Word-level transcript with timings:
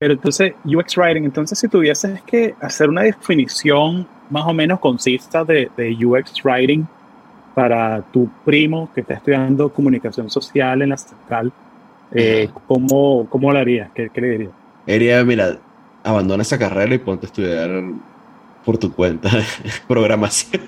Pero 0.00 0.14
entonces, 0.14 0.54
UX 0.64 0.96
Writing, 0.96 1.24
entonces 1.24 1.58
si 1.58 1.68
tuvieses 1.68 2.22
que 2.22 2.54
hacer 2.58 2.88
una 2.88 3.02
definición 3.02 4.08
más 4.30 4.46
o 4.46 4.54
menos 4.54 4.80
consista 4.80 5.44
de, 5.44 5.70
de 5.76 5.94
UX 5.94 6.42
Writing 6.42 6.86
para 7.54 8.00
tu 8.10 8.26
primo 8.42 8.88
que 8.94 9.02
está 9.02 9.12
estudiando 9.12 9.68
comunicación 9.68 10.30
social 10.30 10.80
en 10.80 10.88
la 10.88 10.96
central, 10.96 11.52
eh, 12.12 12.48
¿cómo, 12.66 13.26
¿cómo, 13.28 13.52
lo 13.52 13.58
harías? 13.58 13.90
¿Qué, 13.94 14.08
¿Qué, 14.08 14.20
le 14.22 14.28
dirías? 14.30 14.52
Diría, 14.86 15.22
mira, 15.22 15.58
abandona 16.02 16.44
esa 16.44 16.58
carrera 16.58 16.94
y 16.94 16.98
ponte 16.98 17.26
a 17.26 17.28
estudiar 17.28 17.68
por 18.64 18.78
tu 18.78 18.90
cuenta 18.94 19.28
programación. 19.86 20.62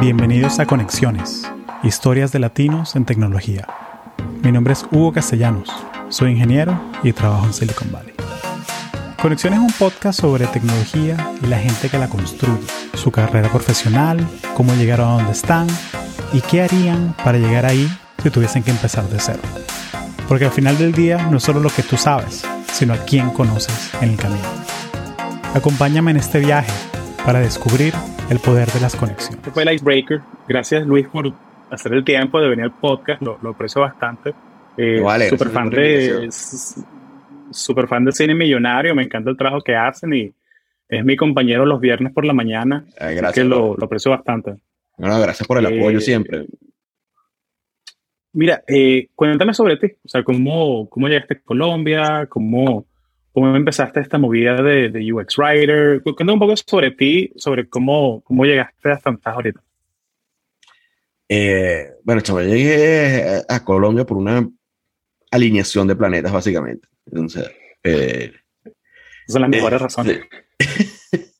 Bienvenidos 0.00 0.58
a 0.58 0.64
Conexiones, 0.64 1.52
historias 1.82 2.30
de 2.30 2.38
latinos 2.38 2.94
en 2.94 3.04
tecnología. 3.04 3.66
Mi 4.42 4.52
nombre 4.52 4.72
es 4.72 4.86
Hugo 4.92 5.12
Castellanos, 5.12 5.68
soy 6.10 6.30
ingeniero 6.30 6.80
y 7.02 7.12
trabajo 7.12 7.46
en 7.46 7.52
Silicon 7.52 7.90
Valley. 7.90 8.14
Conexiones 9.20 9.58
es 9.58 9.64
un 9.64 9.72
podcast 9.72 10.20
sobre 10.20 10.46
tecnología 10.46 11.16
y 11.42 11.46
la 11.46 11.58
gente 11.58 11.88
que 11.88 11.98
la 11.98 12.08
construye, 12.08 12.62
su 12.94 13.10
carrera 13.10 13.48
profesional, 13.48 14.24
cómo 14.54 14.74
llegaron 14.74 15.08
a 15.08 15.14
donde 15.14 15.32
están 15.32 15.66
y 16.32 16.40
qué 16.40 16.62
harían 16.62 17.14
para 17.24 17.38
llegar 17.38 17.66
ahí 17.66 17.88
si 18.22 18.30
tuviesen 18.30 18.62
que 18.62 18.70
empezar 18.70 19.04
de 19.08 19.18
cero. 19.18 19.40
Porque 20.28 20.44
al 20.44 20.52
final 20.52 20.78
del 20.78 20.92
día 20.92 21.26
no 21.30 21.38
es 21.38 21.42
solo 21.42 21.60
lo 21.60 21.70
que 21.70 21.82
tú 21.82 21.96
sabes, 21.96 22.44
sino 22.72 22.94
a 22.94 22.98
quién 22.98 23.30
conoces 23.30 23.92
en 24.00 24.10
el 24.10 24.16
camino. 24.16 24.48
Acompáñame 25.54 26.12
en 26.12 26.16
este 26.16 26.38
viaje 26.38 26.72
para 27.26 27.40
descubrir 27.40 27.92
el 28.30 28.38
poder 28.38 28.70
de 28.70 28.80
las 28.80 28.94
conexiones. 28.94 29.38
Este 29.38 29.50
fue 29.50 29.64
el 29.64 29.72
Icebreaker. 29.74 30.20
Gracias 30.48 30.86
Luis 30.86 31.06
por 31.08 31.32
hacer 31.72 31.92
el 31.94 32.04
tiempo 32.04 32.40
de 32.40 32.48
venir 32.48 32.66
al 32.66 32.78
podcast, 32.78 33.22
lo, 33.22 33.38
lo 33.42 33.50
aprecio 33.50 33.80
bastante. 33.80 34.34
Eh, 34.76 35.00
vale, 35.00 35.28
super 35.28 35.48
fan 35.48 35.70
de 35.70 36.28
super 37.50 37.86
fan 37.86 38.04
de 38.04 38.12
cine 38.12 38.34
millonario, 38.34 38.94
me 38.94 39.02
encanta 39.02 39.30
el 39.30 39.36
trabajo 39.36 39.62
que 39.62 39.74
hacen 39.74 40.14
y 40.14 40.32
es 40.88 41.04
mi 41.04 41.16
compañero 41.16 41.66
los 41.66 41.80
viernes 41.80 42.12
por 42.12 42.24
la 42.24 42.32
mañana. 42.32 42.84
Ay, 42.98 43.16
gracias. 43.16 43.34
Que 43.34 43.48
lo, 43.48 43.74
lo, 43.76 43.84
aprecio 43.84 44.10
bastante. 44.10 44.56
No, 44.98 45.20
gracias 45.20 45.46
por 45.46 45.58
el 45.58 45.66
eh, 45.66 45.78
apoyo 45.78 46.00
siempre. 46.00 46.46
Mira, 48.34 48.62
eh, 48.66 49.08
cuéntame 49.14 49.52
sobre 49.52 49.76
ti, 49.76 49.88
o 50.04 50.08
sea, 50.08 50.22
cómo, 50.22 50.88
cómo 50.88 51.08
llegaste 51.08 51.34
a 51.34 51.40
Colombia, 51.40 52.26
cómo, 52.28 52.86
cómo 53.32 53.54
empezaste 53.54 54.00
esta 54.00 54.16
movida 54.16 54.62
de, 54.62 54.88
de 54.88 55.12
UX 55.12 55.36
Writer. 55.36 56.02
Cuéntame 56.02 56.32
un 56.32 56.38
poco 56.38 56.56
sobre 56.56 56.90
ti, 56.92 57.32
sobre 57.36 57.68
cómo, 57.68 58.22
cómo 58.22 58.44
llegaste 58.44 58.90
hasta 58.90 59.10
donde 59.10 59.18
estás 59.18 59.34
ahorita. 59.34 59.60
Eh, 61.28 61.90
bueno, 62.04 62.20
chaval, 62.20 62.48
llegué 62.48 63.42
a 63.48 63.64
Colombia 63.64 64.04
por 64.04 64.16
una 64.16 64.48
alineación 65.30 65.88
de 65.88 65.96
planetas, 65.96 66.32
básicamente. 66.32 66.88
Entonces, 67.06 67.50
eh, 67.82 68.32
son 69.26 69.42
las 69.42 69.50
mejores 69.50 69.80
eh, 69.80 69.82
razones. 69.82 70.20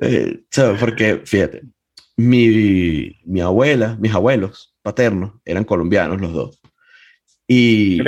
eh, 0.00 0.44
porque, 0.78 1.22
fíjate, 1.24 1.62
mi, 2.16 3.18
mi 3.24 3.40
abuela, 3.40 3.96
mis 4.00 4.12
abuelos 4.14 4.74
paternos 4.82 5.34
eran 5.44 5.64
colombianos 5.64 6.20
los 6.20 6.32
dos. 6.32 6.60
Y, 7.46 8.00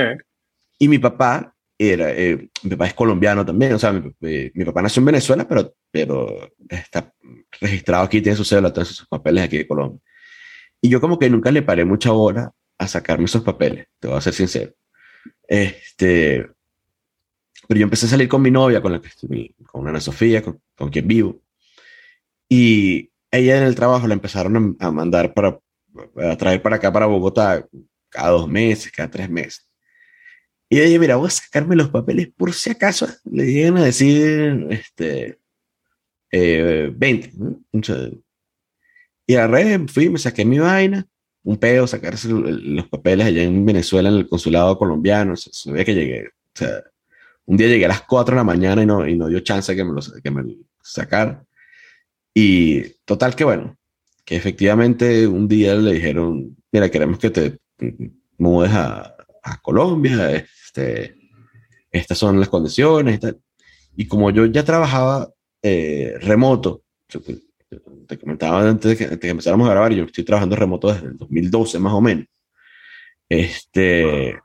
y 0.79 0.89
mi 0.89 0.99
papá 0.99 1.55
era, 1.79 2.11
eh, 2.13 2.49
mi 2.63 2.71
papá 2.71 2.87
es 2.87 2.95
colombiano 2.95 3.45
también, 3.45 3.73
o 3.75 3.79
sea, 3.79 3.93
mi, 3.93 4.13
mi, 4.21 4.51
mi, 4.55 4.65
papá 4.65 4.83
nació 4.83 5.01
en 5.01 5.07
Venezuela, 5.07 5.47
pero, 5.47 5.75
pero 5.91 6.51
está 6.69 7.13
registrado 7.61 8.05
aquí, 8.05 8.21
tiene 8.21 8.37
su 8.37 8.45
cédula, 8.45 8.73
todos 8.73 8.89
sus 8.89 9.09
papeles 9.09 9.45
aquí 9.45 9.59
de 9.59 9.67
Colombia. 9.67 10.01
Y 10.85 10.91
yo 10.91 11.01
como 11.01 11.19
que 11.19 11.31
nunca 11.31 11.51
le 11.51 11.63
paré 11.63 11.87
mucha 11.87 12.13
hora 12.13 12.53
a 12.77 12.87
sacarme 12.87 13.25
esos 13.25 13.43
papeles, 13.43 13.87
te 13.99 14.07
voy 14.07 14.19
a 14.19 14.21
ser 14.21 14.35
sincero. 14.35 14.75
Este, 15.49 16.47
pero 17.67 17.81
yo 17.81 17.85
empecé 17.85 18.05
a 18.05 18.11
salir 18.11 18.29
con 18.29 18.43
mi 18.43 18.51
novia, 18.51 18.83
con 18.83 18.93
la 18.93 19.01
que 19.01 19.09
estoy, 19.09 19.55
con 19.65 19.89
Ana 19.89 19.99
Sofía, 19.99 20.43
con, 20.43 20.61
con 20.77 20.91
quien 20.91 21.09
vivo. 21.09 21.41
Y 22.51 23.11
ella 23.31 23.57
en 23.57 23.63
el 23.63 23.75
trabajo 23.75 24.07
la 24.07 24.13
empezaron 24.13 24.77
a, 24.79 24.87
a 24.87 24.91
mandar 24.91 25.33
para, 25.33 25.59
a 26.19 26.37
traer 26.37 26.61
para 26.61 26.77
acá, 26.77 26.93
para 26.93 27.07
Bogotá, 27.07 27.67
cada 28.11 28.33
dos 28.33 28.47
meses, 28.47 28.93
cada 28.93 29.11
tres 29.11 29.31
meses. 29.31 29.67
Y 30.69 30.81
ella, 30.81 30.99
mira, 30.99 31.17
voy 31.17 31.29
a 31.29 31.31
sacarme 31.31 31.77
los 31.77 31.89
papeles 31.89 32.29
por 32.37 32.53
si 32.53 32.69
acaso 32.69 33.09
le 33.25 33.51
llegan 33.51 33.79
a 33.79 33.85
decir, 33.85 34.67
este, 34.69 35.39
eh, 36.31 36.93
20. 36.95 37.33
¿no? 37.39 38.24
Y 39.27 39.37
a 39.37 39.47
red 39.47 39.89
fui, 39.89 40.09
me 40.11 40.19
saqué 40.19 40.45
mi 40.45 40.59
vaina, 40.59 41.07
un 41.45 41.57
pedo, 41.57 41.87
sacarse 41.87 42.29
los 42.29 42.89
papeles 42.89 43.27
allá 43.27 43.43
en 43.43 43.65
Venezuela, 43.65 44.09
en 44.09 44.17
el 44.17 44.29
consulado 44.29 44.79
colombiano, 44.79 45.37
se 45.37 45.73
ve 45.73 45.85
que 45.85 45.95
llegué, 45.95 46.29
o 46.29 46.33
sea, 46.55 46.83
un 47.47 47.57
día 47.57 47.69
llegué 47.69 47.85
a 47.85 47.89
las 47.89 48.03
4 48.03 48.35
de 48.35 48.41
la 48.41 48.45
mañana 48.45 48.83
y 48.83 48.87
no, 48.87 49.07
y 49.07 49.17
no 49.17 49.29
dio 49.29 49.41
chance 49.41 49.75
que 49.77 49.85
me 49.85 49.93
lo, 49.93 50.01
que 50.23 50.31
me 50.31 50.57
sacara. 50.83 51.45
Y 52.33 52.83
total 53.05 53.37
que 53.37 53.45
bueno, 53.45 53.77
que 54.25 54.37
efectivamente 54.37 55.27
un 55.27 55.47
día 55.47 55.75
le 55.75 55.93
dijeron, 55.93 56.57
mira, 56.73 56.91
queremos 56.91 57.19
que 57.19 57.31
te 57.31 57.59
mudes 58.39 58.73
a, 58.73 59.15
a 59.43 59.61
Colombia, 59.61 60.31
este, 60.31 61.17
estas 61.91 62.19
son 62.19 62.41
las 62.41 62.49
condiciones 62.49 63.17
y 63.17 63.19
tal. 63.19 63.41
Y 63.97 64.09
como 64.09 64.31
yo 64.31 64.47
ya 64.47 64.65
trabajaba 64.65 65.31
eh, 65.63 66.17
remoto, 66.21 66.83
te 68.07 68.19
comentaba 68.19 68.69
antes 68.69 68.91
de 68.91 68.97
que, 68.97 69.05
antes 69.05 69.19
que, 69.21 69.29
empezáramos 69.29 69.69
a 69.69 69.73
grabar, 69.73 69.93
yo 69.93 70.05
estoy 70.05 70.25
trabajando 70.25 70.57
remoto 70.57 70.93
desde 70.93 71.07
el 71.09 71.17
2012 71.19 71.79
más 71.79 71.93
o 71.93 72.01
menos. 72.01 72.27
Este, 73.29 74.37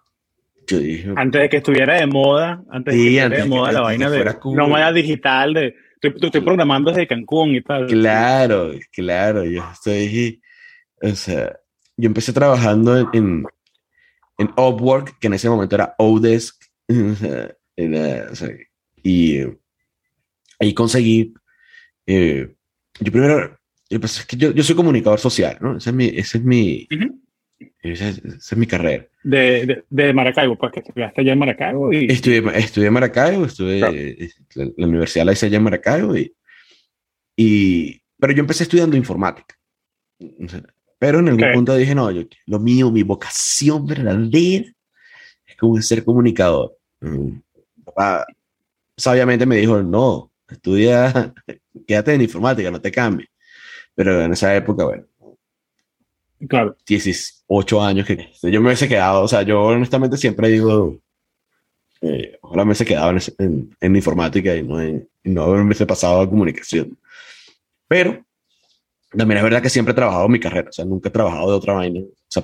yo 0.67 0.77
dije, 0.79 1.13
antes 1.15 1.41
de 1.41 1.49
que 1.49 1.57
estuviera 1.57 1.95
de 1.99 2.07
moda, 2.07 2.63
antes 2.69 2.93
Sí, 2.93 3.05
de 3.05 3.11
que 3.11 3.21
antes 3.21 3.39
estuviera 3.39 3.43
de 3.43 3.49
moda 3.49 3.69
que- 3.69 3.73
la 3.73 3.79
antes 3.79 3.99
vaina 3.99 4.31
de 4.33 4.39
cool. 4.39 4.57
nómada 4.57 4.91
digital, 4.93 5.53
de 5.53 5.75
estoy, 6.01 6.13
estoy 6.27 6.41
programando 6.41 6.91
desde 6.91 7.07
Cancún 7.07 7.55
y 7.55 7.61
tal. 7.61 7.87
claro, 7.87 8.71
claro, 8.91 9.43
yo 9.45 9.63
estoy, 9.73 10.41
o 11.01 11.09
sea, 11.15 11.59
yo 11.97 12.07
empecé 12.07 12.31
trabajando 12.31 12.97
en, 12.97 13.07
en, 13.13 13.45
en 14.37 14.47
Upwork, 14.57 15.19
que 15.19 15.27
en 15.27 15.33
ese 15.33 15.49
momento 15.49 15.75
era 15.75 15.95
Odesk, 15.97 16.55
era, 17.75 18.27
o 18.31 18.35
sea, 18.35 18.49
y 19.03 19.37
eh, 19.39 19.57
ahí 20.59 20.73
conseguí, 20.73 21.33
eh, 22.07 22.55
yo 22.99 23.11
primero, 23.11 23.57
yo, 23.89 23.99
pues, 23.99 24.19
es 24.19 24.25
que 24.25 24.37
yo, 24.37 24.51
yo 24.51 24.63
soy 24.63 24.75
comunicador 24.75 25.19
social, 25.19 25.57
¿no? 25.61 25.77
Ese 25.77 25.89
es 25.89 25.95
mi, 25.95 26.05
ese 26.07 26.37
es 26.37 26.43
mi, 26.43 26.87
Ujú. 26.95 27.19
esa 27.81 28.09
es, 28.09 28.17
esa 28.19 28.55
es 28.55 28.57
mi 28.57 28.65
carrera. 28.67 29.07
de, 29.23 29.65
de, 29.65 29.83
de 29.89 30.13
Maracaibo, 30.13 30.57
pues 30.57 30.71
que 30.71 30.79
estudiaste 30.81 31.21
allá 31.21 31.33
en 31.33 31.39
Maracaibo 31.39 31.91
y 31.93 32.11
Estudié, 32.11 32.43
estudié 32.55 32.87
en 32.87 32.93
Maracaibo, 32.93 33.45
estudié, 33.45 33.79
Claro. 33.79 33.95
la, 34.55 34.73
la 34.77 34.87
universidad 34.87 35.25
la 35.25 35.33
hice 35.33 35.45
allá 35.47 35.57
en 35.57 35.63
Maracaibo, 35.63 36.15
y, 36.17 36.33
y, 37.35 38.01
pero 38.19 38.33
yo 38.33 38.41
empecé 38.41 38.63
estudiando 38.63 38.97
informática. 38.97 39.55
Pero 40.97 41.19
en 41.19 41.29
algún 41.29 41.43
Ok. 41.45 41.53
punto 41.53 41.75
dije, 41.75 41.95
no, 41.95 42.11
yo, 42.11 42.23
lo 42.45 42.59
mío, 42.59 42.91
mi 42.91 43.03
vocación 43.03 43.85
verdadera 43.87 44.65
es 45.47 45.55
como 45.57 45.81
ser 45.81 46.03
comunicador. 46.03 46.77
Mm. 46.99 47.37
Papá 47.85 48.25
sabiamente 48.97 49.45
me 49.45 49.55
dijo, 49.55 49.81
no, 49.81 50.29
estudia, 50.51 51.33
quédate 51.87 52.13
en 52.13 52.21
informática, 52.21 52.71
no 52.71 52.81
te 52.81 52.91
cambies. 52.91 53.29
Pero 53.95 54.21
en 54.21 54.33
esa 54.33 54.55
época, 54.55 54.85
bueno, 54.85 55.05
claro, 56.47 56.75
18 56.85 57.83
años 57.83 58.07
que 58.07 58.31
yo 58.43 58.61
me 58.61 58.67
hubiese 58.67 58.87
quedado, 58.87 59.23
o 59.23 59.27
sea, 59.27 59.41
yo 59.41 59.61
honestamente 59.61 60.17
siempre 60.17 60.49
digo, 60.49 60.99
eh, 62.01 62.37
ojalá 62.41 62.63
me 62.63 62.69
hubiese 62.69 62.85
quedado 62.85 63.11
en, 63.11 63.19
en, 63.39 63.77
en 63.79 63.95
informática 63.95 64.55
y 64.55 64.63
no, 64.63 64.81
en, 64.81 65.09
no 65.23 65.47
me 65.53 65.63
hubiese 65.63 65.85
pasado 65.85 66.21
a 66.21 66.29
comunicación. 66.29 66.97
Pero 67.87 68.23
también 69.11 69.39
es 69.39 69.43
verdad 69.43 69.61
que 69.61 69.69
siempre 69.69 69.91
he 69.91 69.95
trabajado 69.95 70.25
en 70.25 70.31
mi 70.31 70.39
carrera, 70.39 70.69
o 70.69 70.73
sea, 70.73 70.85
nunca 70.85 71.09
he 71.09 71.11
trabajado 71.11 71.49
de 71.49 71.57
otra 71.57 71.73
vaina, 71.73 72.01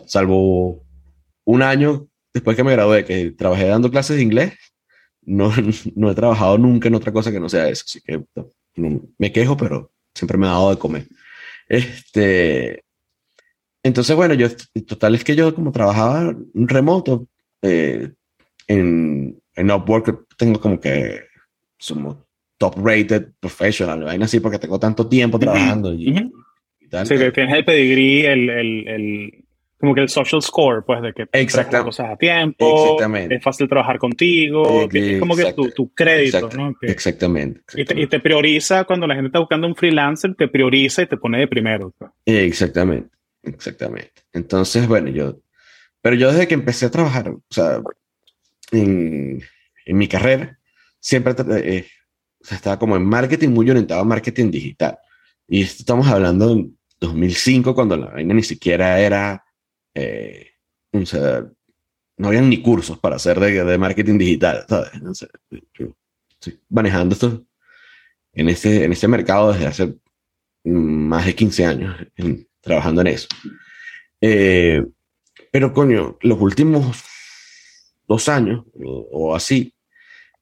salvo 0.07 0.83
un 1.45 1.61
año 1.61 2.07
después 2.33 2.57
que 2.57 2.63
me 2.63 2.71
gradué, 2.71 3.05
que 3.05 3.31
trabajé 3.31 3.67
dando 3.67 3.89
clases 3.91 4.17
de 4.17 4.23
inglés, 4.23 4.53
no, 5.25 5.51
no 5.95 6.11
he 6.11 6.15
trabajado 6.15 6.57
nunca 6.57 6.87
en 6.87 6.95
otra 6.95 7.11
cosa 7.11 7.31
que 7.31 7.39
no 7.39 7.49
sea 7.49 7.69
eso, 7.69 7.83
así 7.85 8.01
que 8.01 8.23
no, 8.75 9.01
me 9.17 9.31
quejo, 9.31 9.55
pero 9.55 9.91
siempre 10.13 10.37
me 10.37 10.47
ha 10.47 10.51
dado 10.51 10.71
de 10.71 10.77
comer. 10.77 11.07
Este, 11.67 12.83
entonces, 13.83 14.15
bueno, 14.15 14.33
yo, 14.33 14.47
total 14.87 15.15
es 15.15 15.23
que 15.23 15.35
yo 15.35 15.53
como 15.53 15.71
trabajaba 15.71 16.35
remoto, 16.53 17.27
eh, 17.61 18.11
en, 18.67 19.39
en 19.55 19.71
Upwork 19.71 20.27
tengo 20.37 20.59
como 20.59 20.79
que 20.79 21.21
somos 21.77 22.17
top 22.57 22.75
rated 22.77 23.27
professional, 23.39 24.03
vaina 24.03 24.25
así, 24.25 24.39
porque 24.39 24.59
tengo 24.59 24.79
tanto 24.79 25.07
tiempo 25.07 25.37
trabajando 25.39 25.93
y, 25.93 26.11
Ujú. 26.11 26.31
y 26.79 26.87
tal. 26.87 27.05
sí, 27.05 27.17
que 27.17 27.31
tienes 27.31 27.55
el 27.55 27.65
pedigrí, 27.65 28.25
el, 28.25 28.49
el, 28.49 28.87
el, 28.87 29.44
como 29.85 29.95
que 29.95 30.01
el 30.01 30.09
social 30.09 30.41
score, 30.41 30.83
pues 30.85 31.01
de 31.01 31.13
que 31.13 31.23
Exacta- 31.31 31.77
haces 31.77 31.83
cosas 31.85 32.09
a 32.11 32.17
tiempo, 32.17 32.83
Exactamente. 32.83 33.35
es 33.35 33.43
fácil 33.43 33.67
trabajar 33.69 33.97
contigo, 33.99 34.81
Eh, 34.91 35.13
es 35.13 35.19
como 35.19 35.35
que 35.35 35.53
tu, 35.53 35.69
tu 35.69 35.93
crédito, 35.93 36.37
Exacto, 36.37 36.57
¿no? 36.57 36.73
Que- 36.79 36.87
Exactamente. 36.91 37.61
y, 37.75 37.85
te, 37.85 37.99
y 38.01 38.07
te 38.07 38.19
prioriza 38.19 38.83
cuando 38.85 39.05
la 39.07 39.15
gente 39.15 39.27
está 39.27 39.39
buscando 39.39 39.67
un 39.67 39.75
freelancer, 39.75 40.33
te 40.35 40.47
prioriza 40.47 41.03
y 41.03 41.07
te 41.07 41.17
pone 41.17 41.39
de 41.39 41.47
primero. 41.47 41.93
pues. 41.97 42.11
Exactamente. 42.25 43.09
Exactamente. 43.43 44.11
Entonces, 44.33 44.87
bueno, 44.87 45.09
yo, 45.09 45.37
pero 46.01 46.15
yo 46.15 46.31
desde 46.31 46.47
que 46.47 46.55
empecé 46.55 46.87
a 46.87 46.91
trabajar, 46.91 47.29
o 47.29 47.41
sea, 47.49 47.79
en, 48.71 49.41
en 49.85 49.97
mi 49.97 50.07
carrera, 50.07 50.57
siempre 50.99 51.33
eh, 51.63 51.85
estaba 52.49 52.79
como 52.79 52.95
en 52.95 53.05
marketing, 53.05 53.49
muy 53.49 53.69
orientado 53.69 54.01
a 54.01 54.05
marketing 54.05 54.49
digital. 54.51 54.97
Y 55.47 55.61
estamos 55.61 56.07
hablando 56.07 56.51
en 56.51 56.75
2005, 56.99 57.75
cuando 57.75 57.97
la 57.97 58.07
vaina 58.07 58.33
ni 58.33 58.41
siquiera 58.43 58.99
era, 58.99 59.44
eh, 59.95 60.47
o 60.91 61.05
sea, 61.05 61.45
no 62.17 62.27
habían 62.27 62.49
ni 62.49 62.61
cursos 62.61 62.99
para 62.99 63.15
hacer 63.15 63.39
de, 63.39 63.63
de 63.63 63.77
marketing 63.77 64.17
digital, 64.17 64.65
¿sabes? 64.67 64.91
yo 65.73 65.95
estoy 66.29 66.59
manejando 66.69 67.13
esto 67.13 67.45
en 68.33 68.49
ese, 68.49 68.83
en 68.83 68.91
ese 68.91 69.07
mercado 69.07 69.53
desde 69.53 69.67
hace 69.67 69.95
más 70.65 71.25
de 71.25 71.35
15 71.35 71.65
años 71.65 71.95
trabajando 72.61 73.01
en 73.01 73.07
eso. 73.07 73.27
Eh, 74.21 74.83
pero 75.51 75.73
coño, 75.73 76.17
los 76.21 76.39
últimos 76.41 77.03
dos 78.07 78.29
años 78.29 78.65
o, 78.73 79.35
así, 79.35 79.73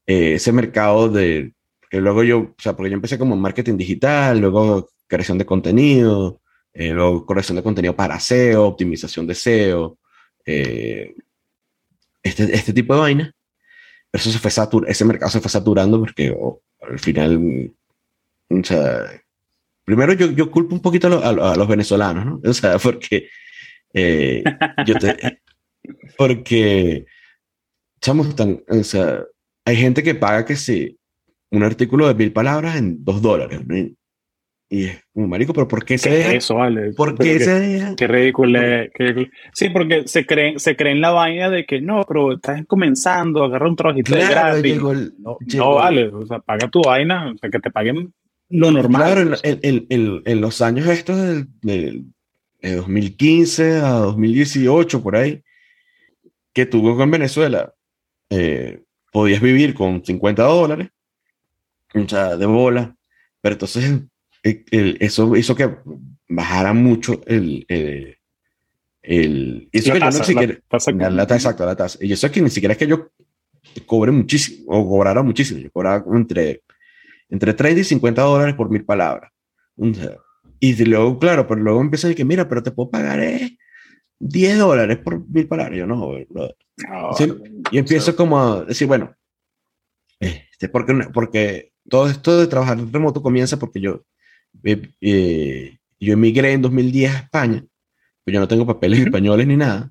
eh, 0.06 0.34
ese 0.34 0.52
mercado 0.52 1.08
de, 1.08 1.54
que 1.90 2.00
luego 2.00 2.24
yo, 2.24 2.38
o 2.40 2.54
sea, 2.58 2.74
porque 2.74 2.90
yo 2.90 2.96
empecé 2.96 3.18
como 3.18 3.36
marketing 3.36 3.76
digital, 3.76 4.40
luego 4.40 4.90
creación 5.06 5.38
de 5.38 5.46
contenido, 5.46 6.40
eh, 6.74 6.90
luego 6.90 7.24
creación 7.24 7.56
de 7.56 7.62
contenido 7.62 7.96
para 7.96 8.20
SEO, 8.20 8.66
optimización 8.66 9.26
de 9.26 9.34
SEO, 9.34 9.96
este, 10.44 10.94
este 12.22 12.72
tipo 12.72 12.94
de 12.94 13.00
vaina. 13.00 13.32
Pero 14.10 14.20
eso 14.20 14.30
se 14.30 14.38
fue 14.38 14.50
satur 14.50 14.84
ese 14.88 15.04
mercado 15.04 15.30
se 15.30 15.40
fue 15.40 15.50
saturando 15.50 15.98
porque 15.98 16.34
oh, 16.36 16.60
al 16.80 16.98
final, 16.98 17.72
o 18.48 18.64
sea, 18.64 19.22
primero 19.84 20.12
yo, 20.12 20.30
yo 20.30 20.50
culpo 20.50 20.74
un 20.74 20.82
poquito 20.82 21.06
a, 21.22 21.56
los 21.56 21.68
venezolanos, 21.68 22.26
¿no? 22.26 22.40
O 22.50 22.54
sea, 22.54 22.78
porque 22.78 23.28
eh, 23.92 24.44
yo 24.86 24.94
te, 24.98 25.40
porque 26.16 27.06
estamos 27.94 28.34
tan, 28.36 28.62
o 28.68 28.84
sea, 28.84 29.24
hay 29.64 29.76
gente 29.76 30.02
que 30.02 30.14
paga 30.14 30.44
que 30.44 30.56
sí, 30.56 30.98
un 31.50 31.62
artículo 31.62 32.06
de 32.08 32.14
mil 32.14 32.32
palabras 32.32 32.76
en 32.76 33.04
dos 33.04 33.22
dólares. 33.22 33.60
Y 34.68 34.86
es 34.86 35.00
un 35.12 35.28
marico, 35.28 35.52
pero 35.52 35.68
¿por 35.68 35.84
qué 35.84 35.98
se 35.98 36.10
deja? 36.10 36.32
Eso, 36.32 36.56
vale. 36.56 36.92
¿Por 36.94 37.16
qué 37.16 37.38
se 37.38 37.60
deja? 37.60 37.94
Qué 37.96 38.06
ridículo. 38.06 38.58
sí, 39.52 39.68
porque 39.68 40.08
se 40.08 40.26
creen, 40.26 40.58
se 40.58 40.74
creen 40.74 41.00
la 41.00 41.10
vaina 41.10 41.50
de 41.50 41.64
que 41.64 41.80
no, 41.80 42.04
pero 42.08 42.32
estás 42.32 42.64
comenzando, 42.66 43.44
agarra 43.44 43.68
un 43.68 43.76
trabajito 43.76 44.14
de 44.14 44.26
gratis. 44.26 44.80
no, 45.54 45.74
vale, 45.74 46.08
o 46.08 46.26
sea, 46.26 46.38
paga 46.40 46.68
tu 46.68 46.82
vaina, 46.82 47.30
o 47.30 47.38
sea, 47.38 47.50
que 47.50 47.60
te 47.60 47.70
paguen 47.70 48.12
lo 48.48 48.70
normal. 48.70 49.02
Claro, 49.02 49.36
en, 49.42 49.86
en, 49.88 50.22
en, 50.24 50.40
los 50.40 50.60
años 50.60 50.86
estos 50.86 51.16
del, 51.62 52.04
de 52.62 52.76
2015 52.76 53.76
a 53.78 53.90
2018, 53.90 55.02
por 55.02 55.16
ahí, 55.16 55.42
que 56.52 56.66
tuvo 56.66 56.96
con 56.96 57.10
Venezuela, 57.10 57.74
eh, 58.30 58.82
podías 59.12 59.40
vivir 59.40 59.74
con 59.74 60.04
50 60.04 60.42
dólares, 60.42 60.88
o 61.94 62.08
sea, 62.08 62.36
de 62.36 62.46
bola, 62.46 62.96
pero 63.40 63.54
entonces 63.54 64.02
eso 64.44 65.36
hizo 65.36 65.54
que 65.54 65.70
bajara 66.28 66.72
mucho 66.72 67.22
el... 67.26 67.64
el, 67.68 68.18
el 69.02 69.68
la, 69.72 70.10
tasa, 70.10 70.32
la, 70.92 71.26
tasa, 71.26 71.34
exacto, 71.34 71.66
la 71.66 71.76
tasa. 71.76 71.98
Y 72.00 72.12
eso 72.12 72.26
es 72.26 72.32
que 72.32 72.40
ni 72.40 72.50
siquiera 72.50 72.72
es 72.72 72.78
que 72.78 72.86
yo 72.86 73.10
cobre 73.86 74.12
muchísimo, 74.12 74.64
o 74.68 74.88
cobrara 74.88 75.22
muchísimo, 75.22 75.60
yo 75.60 75.70
cobraba 75.70 76.04
entre, 76.16 76.62
entre 77.28 77.54
30 77.54 77.80
y 77.80 77.84
50 77.84 78.22
dólares 78.22 78.54
por 78.54 78.70
mil 78.70 78.84
palabras. 78.84 79.32
Y 80.60 80.84
luego, 80.84 81.18
claro, 81.18 81.46
pero 81.46 81.60
luego 81.60 81.80
empieza 81.80 82.06
a 82.06 82.08
decir 82.08 82.16
que, 82.18 82.24
mira, 82.24 82.48
pero 82.48 82.62
te 82.62 82.70
puedo 82.70 82.90
pagar 82.90 83.20
10 83.20 83.58
eh, 84.20 84.56
dólares 84.56 84.98
por 84.98 85.26
mil 85.28 85.46
palabras. 85.46 85.78
Yo 85.78 85.86
no, 85.86 86.12
y 87.70 87.78
empiezo 87.78 88.16
como 88.16 88.40
a 88.40 88.64
decir, 88.64 88.86
bueno, 88.86 89.14
este, 90.20 90.68
porque, 90.68 90.94
porque 91.12 91.72
todo 91.88 92.08
esto 92.08 92.38
de 92.38 92.46
trabajar 92.46 92.78
remoto 92.90 93.22
comienza 93.22 93.58
porque 93.58 93.80
yo, 93.80 94.04
eh, 94.62 94.90
eh, 95.00 95.78
yo 96.00 96.12
emigré 96.12 96.52
en 96.52 96.62
2010 96.62 97.14
a 97.14 97.18
España, 97.18 97.64
pero 98.24 98.34
yo 98.34 98.40
no 98.40 98.48
tengo 98.48 98.66
papeles 98.66 99.00
españoles 99.00 99.46
ni 99.46 99.56
nada. 99.56 99.90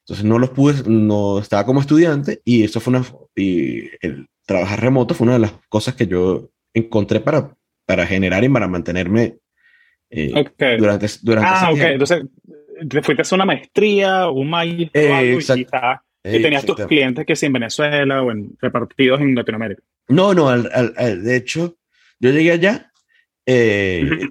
Entonces 0.00 0.24
no 0.24 0.38
los 0.38 0.50
pude, 0.50 0.88
no 0.88 1.38
estaba 1.38 1.66
como 1.66 1.80
estudiante 1.80 2.40
y 2.44 2.64
eso 2.64 2.80
fue 2.80 2.92
una, 2.92 3.04
y 3.36 3.90
el 4.00 4.26
trabajar 4.46 4.80
remoto 4.80 5.14
fue 5.14 5.26
una 5.26 5.34
de 5.34 5.40
las 5.40 5.52
cosas 5.68 5.94
que 5.94 6.06
yo 6.06 6.50
encontré 6.74 7.20
para, 7.20 7.54
para 7.86 8.06
generar 8.06 8.42
y 8.42 8.48
para 8.48 8.66
mantenerme 8.66 9.36
eh, 10.10 10.32
durante, 10.78 11.06
durante 11.22 11.48
Ah, 11.48 11.70
ok. 11.72 11.78
Entonces, 11.78 12.24
te 12.88 13.02
fuiste 13.02 13.20
a 13.20 13.22
hacer 13.22 13.36
una 13.36 13.44
maestría, 13.44 14.28
un 14.28 14.50
maestro 14.50 15.00
eh, 15.00 15.38
y, 16.24 16.42
tenías 16.42 16.66
tus 16.66 16.76
clientes 16.86 17.24
que 17.24 17.36
sí 17.36 17.46
en 17.46 17.52
Venezuela 17.52 18.22
o 18.22 18.30
en 18.30 18.56
repartidos 18.60 19.20
en 19.20 19.34
Latinoamérica. 19.34 19.82
No, 20.08 20.34
no, 20.34 20.48
al, 20.48 20.70
al, 20.96 21.22
de 21.22 21.36
hecho, 21.36 21.76
yo 22.18 22.30
llegué 22.30 22.52
allá, 22.52 22.89
eh, 23.52 24.30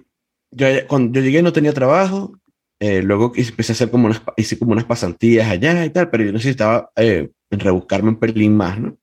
yo, 0.51 0.67
cuando 0.87 1.19
yo 1.19 1.25
llegué 1.25 1.41
no 1.41 1.53
tenía 1.53 1.73
trabajo, 1.73 2.39
eh, 2.79 3.01
luego 3.01 3.33
empecé 3.35 3.73
a 3.73 3.75
hacer 3.75 3.91
como 3.91 4.05
unas, 4.05 4.21
hice 4.37 4.57
como 4.57 4.71
unas 4.71 4.85
pasantías 4.85 5.49
allá 5.49 5.83
y 5.83 5.89
tal, 5.89 6.09
pero 6.09 6.23
yo 6.23 6.31
necesitaba 6.31 6.91
eh, 6.95 7.29
rebuscarme 7.51 8.09
un 8.09 8.19
pelín 8.19 8.55
más, 8.55 8.79
¿no? 8.79 8.97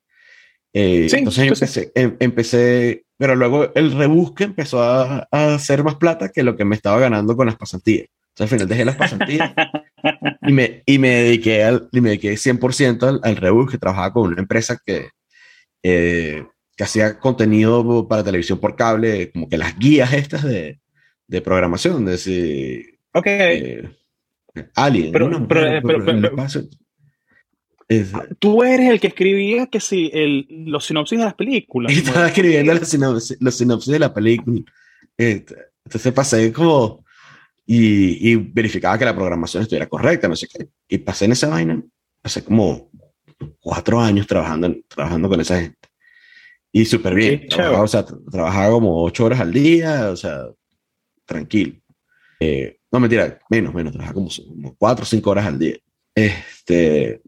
Eh, 0.73 1.09
sí, 1.09 1.17
entonces 1.19 1.45
empecé, 1.47 1.93
em, 1.95 2.17
empecé, 2.21 3.05
pero 3.19 3.35
luego 3.35 3.73
el 3.75 3.93
rebusque 3.93 4.45
empezó 4.45 4.83
a, 4.83 5.27
a, 5.31 5.55
hacer 5.55 5.85
más 5.85 5.97
plata 5.97 6.31
que 6.31 6.43
lo 6.43 6.57
que 6.57 6.65
me 6.65 6.77
estaba 6.77 6.99
ganando 7.01 7.37
con 7.37 7.47
las 7.47 7.57
pasantías. 7.57 8.09
Entonces 8.31 8.41
al 8.41 8.49
final 8.49 8.69
dejé 8.69 8.85
las 8.85 8.97
pasantías 8.97 9.55
y, 10.43 10.53
me, 10.53 10.83
y 10.85 10.99
me 10.99 11.09
dediqué, 11.09 11.65
al, 11.65 11.89
y 11.93 12.01
me 12.01 12.11
dediqué 12.11 12.35
100% 12.35 13.03
al, 13.03 13.21
al 13.23 13.37
rebusque. 13.37 13.79
Trabajaba 13.79 14.13
con 14.13 14.33
una 14.33 14.41
empresa 14.43 14.79
que, 14.85 15.09
eh, 15.83 16.45
que 16.77 16.85
hacía 16.85 17.19
contenido 17.19 18.07
para 18.07 18.25
televisión 18.25 18.59
por 18.59 18.77
cable, 18.77 19.31
como 19.33 19.49
que 19.49 19.59
las 19.59 19.79
guías 19.79 20.13
estas 20.13 20.45
de, 20.45 20.81
de 21.27 21.41
programación, 21.41 22.05
de 22.05 22.15
ese, 22.15 22.97
Ok. 23.17 23.27
Eh, 23.27 23.89
Alien. 24.75 25.13
Pero, 25.13 25.29
¿no? 25.29 25.49
pero, 25.49 25.81
pero, 25.83 26.05
pero 26.05 26.37
Tú 28.39 28.63
eres 28.63 28.91
el 28.91 29.01
que 29.01 29.07
escribía 29.07 29.67
que 29.67 29.81
sí, 29.81 30.11
el, 30.13 30.47
los 30.51 30.85
sinopsis 30.85 31.19
de 31.19 31.25
las 31.25 31.35
películas. 31.35 31.93
Estaba 31.97 32.27
escribiendo 32.27 32.75
los 32.75 32.89
sinopsis, 32.89 33.39
los 33.41 33.55
sinopsis 33.55 33.93
de 33.93 33.99
la 33.99 34.13
película. 34.13 34.61
Este, 35.17 35.55
entonces 35.85 36.13
pasé 36.13 36.53
como 36.53 37.05
y, 37.65 38.33
y, 38.33 38.37
verificaba 38.37 38.99
que 38.99 39.05
la 39.05 39.17
programación 39.17 39.63
estuviera 39.63 39.89
correcta, 39.89 40.29
no 40.29 40.37
sé 40.37 40.47
qué. 40.47 40.69
Y 40.89 40.99
pasé 40.99 41.25
en 41.25 41.33
esa 41.33 41.49
vaina, 41.49 41.83
pasé 42.21 42.45
como 42.45 42.91
cuatro 43.61 44.01
años 44.01 44.27
trabajando, 44.27 44.75
trabajando 44.89 45.29
con 45.29 45.41
esa 45.41 45.61
gente. 45.61 45.86
Y 46.77 46.85
súper 46.85 47.15
bien. 47.15 47.49
Trabajaba, 47.49 47.85
o 47.85 47.89
sea, 47.89 48.05
trabajaba 48.05 48.71
como 48.71 49.03
ocho 49.03 49.25
horas 49.25 49.41
al 49.41 49.51
día, 49.51 50.11
o 50.11 50.17
sea, 50.17 50.43
tranquilo. 51.25 51.73
Eh, 52.39 52.77
no, 52.93 53.01
mentira, 53.01 53.39
menos, 53.49 53.73
menos, 53.73 53.95
trabajaba 53.95 54.13
como, 54.13 54.29
como 54.47 54.77
cuatro 54.77 55.05
o 55.05 55.07
cinco 55.07 55.31
horas 55.31 55.47
al 55.47 55.59
día. 55.59 55.79
Este, 56.15 57.23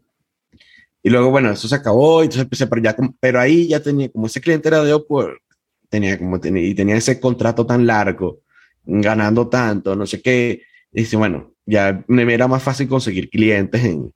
y 1.01 1.09
luego, 1.09 1.31
bueno, 1.31 1.49
eso 1.49 1.67
se 1.67 1.73
acabó, 1.73 2.21
y 2.21 2.25
entonces 2.25 2.43
empecé, 2.43 2.67
pero, 2.67 2.79
ya, 2.83 2.95
pero 3.19 3.39
ahí 3.39 3.67
ya 3.67 3.79
tenía, 3.79 4.07
como 4.09 4.27
ese 4.27 4.39
cliente 4.39 4.67
era 4.67 4.83
de 4.83 4.93
Upwork, 4.93 5.41
tenía 5.89 6.15
como, 6.19 6.39
tenía, 6.39 6.67
y 6.67 6.75
tenía 6.75 6.95
ese 6.95 7.19
contrato 7.19 7.65
tan 7.65 7.87
largo, 7.87 8.41
ganando 8.85 9.47
tanto, 9.47 9.95
no 9.95 10.05
sé 10.05 10.21
qué, 10.21 10.61
y 10.91 10.99
dice, 11.01 11.17
bueno, 11.17 11.55
ya 11.65 12.03
me 12.07 12.31
era 12.31 12.47
más 12.47 12.61
fácil 12.61 12.87
conseguir 12.87 13.31
clientes 13.31 13.83
en, 13.83 14.13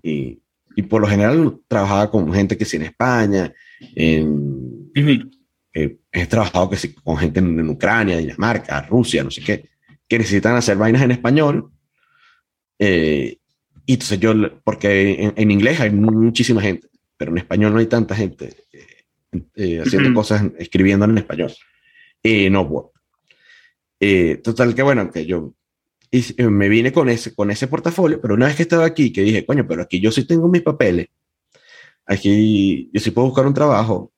y, 0.00 0.40
y, 0.76 0.82
por 0.82 1.00
lo 1.00 1.08
general 1.08 1.58
trabajaba 1.66 2.08
con 2.08 2.32
gente 2.32 2.56
que 2.56 2.64
sí 2.64 2.76
en 2.76 2.84
España, 2.84 3.52
en, 3.94 4.90
eh, 5.74 5.98
he 6.12 6.26
trabajado 6.26 6.70
que 6.70 6.94
con 6.94 7.16
gente 7.18 7.40
en, 7.40 7.58
en, 7.58 7.68
Ucrania, 7.68 8.18
Dinamarca, 8.18 8.82
Rusia, 8.82 9.22
no 9.22 9.30
sé 9.30 9.42
qué, 9.42 9.68
que 10.08 10.18
necesitan 10.18 10.56
hacer 10.56 10.76
vainas 10.76 11.02
en 11.02 11.10
español, 11.10 11.70
eh, 12.78 13.38
y 13.84 13.92
entonces 13.92 14.18
yo, 14.18 14.34
porque 14.64 15.32
en, 15.36 15.50
inglés 15.50 15.80
hay 15.80 15.90
muchísima 15.90 16.60
gente, 16.60 16.88
pero 17.16 17.30
en 17.30 17.38
español 17.38 17.72
no 17.72 17.78
hay 17.78 17.86
tanta 17.86 18.16
gente 18.16 18.54
eh, 18.72 18.96
eh, 19.54 19.80
haciendo 19.80 20.12
cosas, 20.12 20.44
escribiendo 20.58 21.04
en 21.04 21.18
español. 21.18 21.52
Eh, 22.22 22.50
no, 22.50 22.92
eh, 24.00 24.40
total 24.42 24.74
que 24.74 24.82
bueno, 24.82 25.10
que 25.10 25.24
yo 25.24 25.54
y 26.10 26.42
me 26.44 26.68
vine 26.68 26.92
con 26.92 27.08
ese, 27.08 27.34
con 27.34 27.50
ese 27.50 27.66
portafolio, 27.66 28.20
pero 28.20 28.34
una 28.34 28.46
vez 28.46 28.56
que 28.56 28.62
estaba 28.62 28.84
aquí, 28.84 29.12
que 29.12 29.22
dije, 29.22 29.44
coño, 29.44 29.66
pero 29.66 29.82
aquí 29.82 30.00
yo 30.00 30.10
sí 30.10 30.24
tengo 30.26 30.48
mis 30.48 30.62
papeles, 30.62 31.08
aquí 32.06 32.90
yo 32.92 33.00
sí 33.00 33.10
puedo 33.10 33.28
buscar 33.28 33.46
un 33.46 33.54
trabajo 33.54 34.12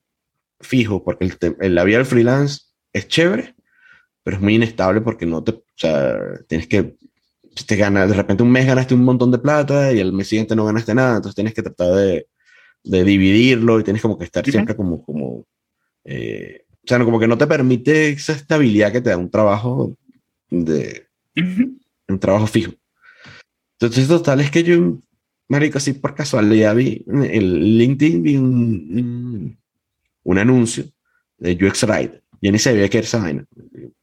fijo, 0.60 1.02
porque 1.02 1.30
el, 1.60 1.74
la 1.74 1.84
vida 1.84 1.98
del 1.98 2.06
freelance 2.06 2.62
es 2.92 3.08
chévere, 3.08 3.54
pero 4.22 4.36
es 4.36 4.42
muy 4.42 4.54
inestable 4.56 5.00
porque 5.00 5.26
no 5.26 5.42
te, 5.42 5.52
o 5.52 5.62
sea, 5.76 6.18
tienes 6.46 6.66
que 6.66 6.96
te 7.66 7.76
gana, 7.76 8.06
de 8.06 8.14
repente 8.14 8.42
un 8.42 8.52
mes 8.52 8.66
ganaste 8.66 8.94
un 8.94 9.04
montón 9.04 9.32
de 9.32 9.38
plata 9.38 9.92
y 9.92 9.98
el 9.98 10.12
mes 10.12 10.28
siguiente 10.28 10.54
no 10.54 10.64
ganaste 10.64 10.94
nada, 10.94 11.16
entonces 11.16 11.34
tienes 11.34 11.54
que 11.54 11.62
tratar 11.62 11.92
de, 11.92 12.28
de 12.84 13.04
dividirlo 13.04 13.80
y 13.80 13.84
tienes 13.84 14.02
como 14.02 14.16
que 14.16 14.24
estar 14.24 14.44
siempre 14.44 14.76
como, 14.76 15.02
como 15.02 15.44
eh, 16.04 16.64
o 16.84 16.88
sea, 16.88 17.04
como 17.04 17.20
que 17.20 17.28
no 17.28 17.36
te 17.36 17.46
permite 17.46 18.10
esa 18.10 18.32
estabilidad 18.32 18.92
que 18.92 19.02
te 19.02 19.10
da 19.10 19.18
un 19.18 19.30
trabajo 19.30 19.96
de, 20.48 21.06
un 22.08 22.18
trabajo 22.18 22.46
fijo. 22.46 22.72
Entonces, 23.78 24.08
total, 24.08 24.40
es 24.40 24.50
que 24.50 24.62
yo, 24.62 24.98
marico, 25.48 25.78
así 25.78 25.94
por 25.94 26.14
casualidad 26.14 26.76
vi 26.76 27.04
en 27.06 27.78
LinkedIn, 27.78 28.22
vi 28.22 28.36
un, 28.36 29.58
un, 30.22 30.38
anuncio 30.38 30.84
de 31.38 31.52
UX 31.54 31.82
Ride. 31.84 32.22
Yo 32.40 32.52
ni 32.52 32.58
sabía 32.58 32.88
que 32.88 32.98
era 32.98 33.06
esa 33.06 33.18
vaina. 33.18 33.44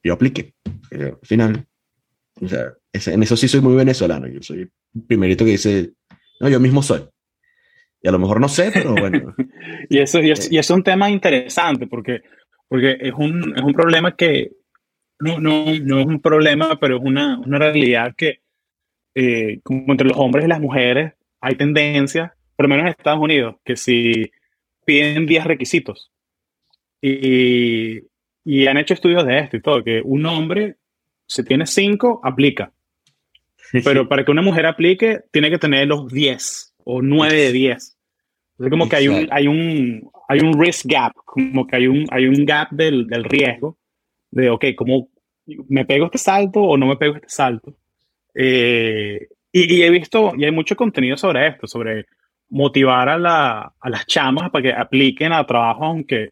Yo 0.02 0.14
apliqué. 0.14 0.54
al 0.90 1.18
final, 1.22 1.66
o 2.40 2.48
sea, 2.48 2.72
en 2.92 3.22
eso 3.22 3.36
sí 3.36 3.48
soy 3.48 3.60
muy 3.60 3.74
venezolano. 3.74 4.26
Yo 4.26 4.42
soy 4.42 4.60
el 4.60 4.70
primerito 5.06 5.44
que 5.44 5.52
dice, 5.52 5.92
no, 6.40 6.48
yo 6.48 6.60
mismo 6.60 6.82
soy. 6.82 7.02
Y 8.02 8.08
a 8.08 8.12
lo 8.12 8.18
mejor 8.18 8.40
no 8.40 8.48
sé, 8.48 8.70
pero 8.72 8.94
bueno. 8.94 9.34
y, 9.88 9.98
eso, 9.98 10.20
y, 10.20 10.30
es, 10.30 10.50
y 10.50 10.58
es 10.58 10.68
un 10.70 10.82
tema 10.82 11.10
interesante 11.10 11.86
porque, 11.86 12.22
porque 12.68 12.98
es, 13.00 13.14
un, 13.16 13.54
es 13.56 13.62
un 13.62 13.72
problema 13.72 14.14
que 14.16 14.52
no, 15.18 15.40
no, 15.40 15.64
no 15.64 16.00
es 16.00 16.06
un 16.06 16.20
problema, 16.20 16.78
pero 16.78 16.98
es 16.98 17.02
una, 17.02 17.38
una 17.38 17.58
realidad 17.58 18.14
que 18.16 18.40
eh, 19.14 19.60
como 19.62 19.92
entre 19.92 20.08
los 20.08 20.18
hombres 20.18 20.44
y 20.44 20.48
las 20.48 20.60
mujeres 20.60 21.14
hay 21.40 21.54
tendencia, 21.56 22.34
por 22.56 22.64
lo 22.64 22.70
menos 22.70 22.84
en 22.84 22.90
Estados 22.90 23.20
Unidos, 23.20 23.56
que 23.64 23.76
si 23.76 24.30
piden 24.84 25.26
10 25.26 25.44
requisitos 25.44 26.10
y, 27.00 28.00
y 28.44 28.66
han 28.66 28.78
hecho 28.78 28.94
estudios 28.94 29.26
de 29.26 29.38
esto 29.38 29.56
y 29.56 29.62
todo, 29.62 29.82
que 29.82 30.00
un 30.04 30.24
hombre, 30.26 30.76
si 31.26 31.44
tiene 31.44 31.66
5, 31.66 32.20
aplica. 32.22 32.72
Pero 33.84 34.08
para 34.08 34.24
que 34.24 34.30
una 34.30 34.42
mujer 34.42 34.66
aplique, 34.66 35.20
tiene 35.32 35.50
que 35.50 35.58
tener 35.58 35.88
los 35.88 36.08
10 36.08 36.74
o 36.84 37.02
9 37.02 37.34
de 37.34 37.52
10. 37.52 37.96
Es 38.58 38.70
como 38.70 38.88
que 38.88 38.96
hay 38.96 39.08
un, 39.08 39.28
hay, 39.30 39.48
un, 39.48 40.10
hay 40.28 40.40
un 40.40 40.58
risk 40.60 40.86
gap, 40.86 41.12
como 41.24 41.66
que 41.66 41.76
hay 41.76 41.86
un, 41.88 42.06
hay 42.10 42.26
un 42.26 42.46
gap 42.46 42.70
del, 42.70 43.06
del 43.06 43.24
riesgo 43.24 43.76
de, 44.30 44.50
ok, 44.50 44.64
¿cómo 44.76 45.08
me 45.68 45.84
pego 45.84 46.06
este 46.06 46.18
salto 46.18 46.60
o 46.60 46.76
no 46.76 46.86
me 46.86 46.96
pego 46.96 47.16
este 47.16 47.28
salto? 47.28 47.76
Eh, 48.34 49.28
y, 49.64 49.82
he 49.82 49.90
visto, 49.90 50.32
y 50.36 50.44
hay 50.44 50.52
mucho 50.52 50.76
contenido 50.76 51.16
sobre 51.16 51.48
esto, 51.48 51.66
sobre 51.66 52.06
motivar 52.48 53.08
a, 53.08 53.18
la, 53.18 53.72
a 53.80 53.90
las 53.90 54.06
chamas 54.06 54.50
para 54.50 54.62
que 54.62 54.72
apliquen 54.72 55.32
a 55.32 55.46
trabajo, 55.46 55.84
aunque, 55.84 56.30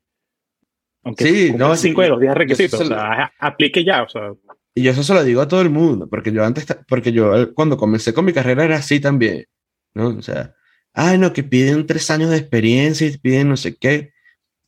aunque 1.02 1.24
sí, 1.24 1.52
no, 1.56 1.74
cinco 1.76 2.02
de 2.02 2.08
los 2.08 2.20
10 2.20 2.34
requisitos, 2.34 2.80
o 2.80 2.84
sea, 2.84 3.32
aplique 3.38 3.84
ya, 3.84 4.02
o 4.02 4.08
sea. 4.08 4.32
Y 4.74 4.88
eso 4.88 5.02
se 5.02 5.14
lo 5.14 5.22
digo 5.22 5.40
a 5.40 5.48
todo 5.48 5.62
el 5.62 5.70
mundo, 5.70 6.08
porque 6.08 6.32
yo 6.32 6.44
antes, 6.44 6.66
porque 6.88 7.12
yo 7.12 7.54
cuando 7.54 7.76
comencé 7.76 8.12
con 8.12 8.24
mi 8.24 8.32
carrera 8.32 8.64
era 8.64 8.76
así 8.76 9.00
también, 9.00 9.46
¿no? 9.94 10.08
O 10.08 10.22
sea, 10.22 10.54
ay, 10.92 11.16
no, 11.18 11.32
que 11.32 11.44
piden 11.44 11.86
tres 11.86 12.10
años 12.10 12.30
de 12.30 12.38
experiencia 12.38 13.06
y 13.06 13.16
piden 13.16 13.48
no 13.48 13.56
sé 13.56 13.76
qué. 13.76 14.12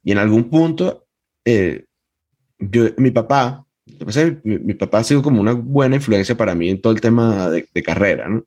Y 0.02 0.12
en 0.12 0.18
algún 0.18 0.48
punto, 0.48 1.06
eh, 1.44 1.84
yo, 2.58 2.84
mi 2.96 3.10
papá, 3.10 3.65
mi, 4.42 4.74
papá 4.74 4.98
ha 4.98 5.04
sido 5.04 5.22
como 5.22 5.40
una 5.40 5.52
buena 5.52 5.96
influencia 5.96 6.36
para 6.36 6.54
mí 6.54 6.68
en 6.68 6.80
todo 6.80 6.92
el 6.92 7.00
tema 7.00 7.48
de, 7.50 7.82
carrera, 7.82 8.28
¿no? 8.28 8.44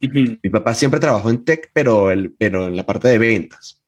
Mi 0.00 0.50
papá 0.50 0.74
siempre 0.74 1.00
trabajó 1.00 1.30
en 1.30 1.44
tech, 1.44 1.70
pero, 1.72 2.10
el, 2.10 2.32
pero 2.32 2.66
en 2.66 2.76
la 2.76 2.84
parte 2.84 3.08
de 3.08 3.18
ventas. 3.18 3.82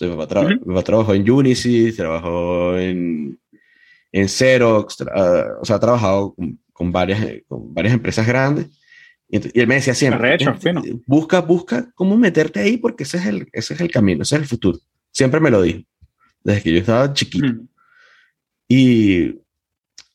mi, 0.00 0.08
papá 0.08 0.82
trabajó 0.82 1.14
en 1.14 1.28
Unisys, 1.28 1.96
trabajó 1.96 2.78
en, 2.78 3.38
en 4.12 4.28
Xerox, 4.28 5.02
ah, 5.14 5.58
o 5.60 5.64
sea, 5.64 5.76
ha 5.76 5.80
trabajado 5.80 6.34
con, 6.72 6.92
varias, 6.92 7.42
con 7.48 7.72
varias 7.74 7.94
empresas 7.94 8.26
grandes. 8.26 8.66
Y, 9.28 9.58
él 9.58 9.66
me 9.66 9.76
decía 9.76 9.94
siempre, 9.94 10.36
busca, 11.06 11.40
busca 11.40 11.90
cómo 11.94 12.16
meterte 12.16 12.60
ahí 12.60 12.76
porque 12.76 13.04
ese 13.04 13.18
es, 13.18 13.26
el, 13.26 13.48
ese 13.52 13.74
es 13.74 13.80
el 13.80 13.90
camino, 13.90 14.22
ese 14.22 14.36
es 14.36 14.42
el 14.42 14.48
futuro. 14.48 14.78
Siempre 15.12 15.40
me 15.40 15.50
lo 15.50 15.62
dijo, 15.62 15.80
desde 16.44 16.62
que 16.62 16.72
yo 16.72 16.78
estaba 16.78 17.12
chiquito. 17.12 17.54
Y 18.68 19.40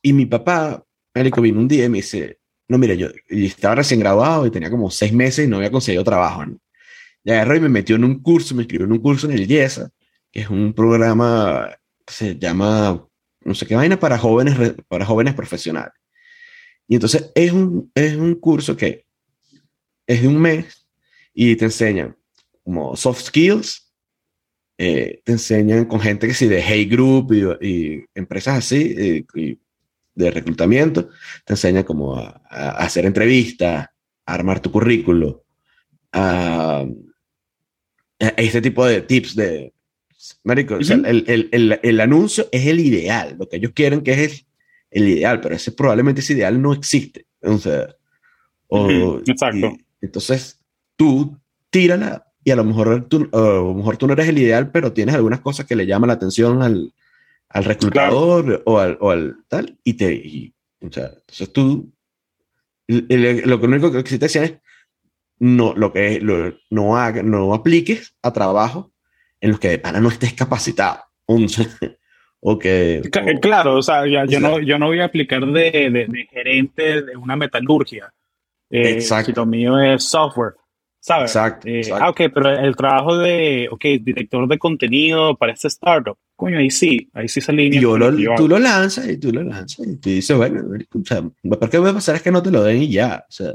y 0.05 0.13
mi 0.13 0.27
papá, 0.27 0.85
médico, 1.15 1.41
vino 1.41 1.59
un 1.59 1.67
día 1.67 1.85
y 1.85 1.89
me 1.89 1.97
dice, 1.97 2.37
no, 2.67 2.77
mira, 2.77 2.93
yo 2.93 3.07
estaba 3.27 3.73
recién 3.73 3.99
graduado 3.99 4.45
y 4.45 4.51
tenía 4.51 4.69
como 4.69 4.91
seis 4.91 5.11
meses 5.11 5.47
y 5.47 5.49
no 5.49 5.57
había 5.57 5.71
conseguido 5.71 6.03
trabajo. 6.03 6.45
¿no? 6.45 6.59
Y 7.23 7.31
agarró 7.31 7.55
y 7.55 7.59
me 7.61 7.69
metió 7.69 7.95
en 7.95 8.03
un 8.03 8.21
curso, 8.21 8.53
me 8.53 8.61
escribió 8.61 8.85
en 8.85 8.91
un 8.91 8.99
curso 8.99 9.25
en 9.25 9.33
el 9.33 9.47
YESA, 9.47 9.89
que 10.31 10.41
es 10.41 10.49
un 10.51 10.73
programa 10.73 11.75
que 12.05 12.13
se 12.13 12.37
llama, 12.37 13.03
no 13.41 13.55
sé 13.55 13.65
qué 13.65 13.75
vaina, 13.75 13.99
para 13.99 14.19
jóvenes, 14.19 14.75
para 14.87 15.05
jóvenes 15.05 15.33
profesionales. 15.33 15.93
Y 16.87 16.93
entonces 16.93 17.31
es 17.33 17.51
un, 17.51 17.91
es 17.95 18.15
un 18.15 18.35
curso 18.35 18.77
que 18.77 19.07
es 20.05 20.21
de 20.21 20.27
un 20.27 20.39
mes 20.39 20.87
y 21.33 21.55
te 21.55 21.65
enseñan 21.65 22.15
como 22.63 22.95
soft 22.95 23.23
skills, 23.23 23.91
eh, 24.77 25.19
te 25.25 25.31
enseñan 25.31 25.85
con 25.85 25.99
gente 25.99 26.27
que 26.27 26.35
sí, 26.35 26.47
de 26.47 26.61
Hey 26.61 26.85
Group 26.85 27.33
y, 27.59 28.05
empresas 28.13 28.59
así, 28.59 28.93
eh, 28.95 29.25
y 29.33 29.64
de 30.15 30.31
reclutamiento, 30.31 31.09
te 31.43 31.53
enseña 31.53 31.83
cómo 31.83 32.15
a, 32.15 32.41
hacer 32.49 33.05
entrevistas, 33.05 33.87
a 34.25 34.33
armar 34.33 34.61
tu 34.61 34.71
currículo, 34.71 35.43
a, 36.11 36.85
este 38.17 38.61
tipo 38.61 38.85
de 38.85 39.01
tips 39.01 39.35
de... 39.35 39.73
Marico, 40.43 40.77
el, 40.79 42.01
anuncio 42.01 42.47
es 42.51 42.65
el 42.65 42.79
ideal, 42.79 43.35
lo 43.37 43.47
que 43.47 43.57
ellos 43.57 43.73
quieren 43.75 44.01
que 44.01 44.23
es 44.23 44.45
el, 44.89 45.07
ideal, 45.07 45.41
pero 45.41 45.55
ese 45.55 45.73
probablemente 45.73 46.21
ese 46.21 46.33
ideal 46.33 46.59
no 46.59 46.73
existe. 46.73 47.27
Entonces, 47.41 47.95
Exacto. 49.27 49.77
entonces, 50.01 50.59
tú 50.95 51.37
tírala 51.69 52.25
y 52.43 52.51
a 52.51 52.55
lo, 52.55 52.63
mejor 52.63 53.07
tú, 53.07 53.29
a 53.33 53.37
lo 53.37 53.73
mejor 53.73 53.97
tú 53.97 54.07
no 54.07 54.13
eres 54.13 54.29
el 54.29 54.37
ideal, 54.37 54.71
pero 54.71 54.93
tienes 54.93 55.13
algunas 55.13 55.41
cosas 55.41 55.65
que 55.65 55.75
le 55.75 55.85
llaman 55.85 56.07
la 56.07 56.13
atención 56.13 56.63
al, 56.63 56.93
al 57.49 57.63
reclutador 57.63 58.63
o, 58.65 58.79
al, 58.79 58.97
o, 58.99 59.11
al, 59.11 59.35
tal, 59.47 59.77
y 59.83 59.93
te. 59.93 60.53
o 60.81 60.91
sea, 60.91 61.05
entonces 61.05 61.53
tú. 61.53 61.93
lo 62.87 63.57
único 63.57 63.91
que 63.91 64.03
te 64.03 64.17
decía 64.17 64.43
es 64.43 64.55
no, 65.39 65.73
lo 65.75 65.91
que 65.91 66.21
no, 66.69 66.97
haga, 66.97 67.23
no 67.23 67.53
apliques 67.53 68.15
a 68.21 68.31
trabajo 68.31 68.91
en 69.41 69.51
los 69.51 69.59
que 69.59 69.69
de 69.69 69.79
pana 69.79 69.99
no 69.99 70.09
estés 70.09 70.33
capacitado. 70.33 71.01
o 72.39 72.59
que, 72.59 73.01
claro, 73.41 73.77
o 73.77 73.81
sea, 73.81 74.05
yo, 74.05 74.39
no, 74.39 74.59
yo 74.59 74.77
no 74.77 74.87
voy 74.87 74.99
a 74.99 75.05
aplicar 75.05 75.45
de, 75.45 75.89
de, 75.89 76.27
gerente 76.31 77.01
de 77.01 77.17
una 77.17 77.35
metalurgia. 77.35 78.13
Eh, 78.69 78.91
exacto. 78.91 79.31
Si 79.31 79.35
lo 79.35 79.45
mío 79.45 79.79
es 79.79 80.03
software. 80.03 80.53
¿sabes? 81.05 81.31
Exacto, 81.31 81.67
eh, 81.67 81.83
Ah, 81.93 82.09
ok, 82.09 82.21
pero 82.33 82.49
el 82.49 82.75
trabajo 82.75 83.17
de, 83.17 83.67
ok, 83.69 83.83
director 84.01 84.47
de 84.47 84.57
contenido 84.57 85.35
para 85.35 85.53
este 85.53 85.67
startup, 85.67 86.17
coño, 86.35 86.57
ahí 86.57 86.69
sí, 86.69 87.09
ahí 87.13 87.27
sí 87.27 87.39
alinea. 87.47 87.79
Y 87.79 88.35
tú 88.35 88.47
lo 88.47 88.59
lanzas 88.59 89.07
y 89.07 89.17
tú 89.17 89.31
lo 89.31 89.43
lanzas 89.43 89.87
y 89.87 89.97
tú 89.97 90.09
dices, 90.09 90.35
bueno, 90.35 90.63
o 90.63 91.05
sea, 91.05 91.21
¿por 91.43 91.69
qué 91.69 91.77
va 91.77 91.89
a 91.89 91.93
pasar? 91.93 92.15
Es 92.15 92.21
que 92.21 92.31
no 92.31 92.43
te 92.43 92.51
lo 92.51 92.63
den 92.63 92.83
y 92.83 92.89
ya, 92.89 93.25
o 93.27 93.31
sea, 93.31 93.53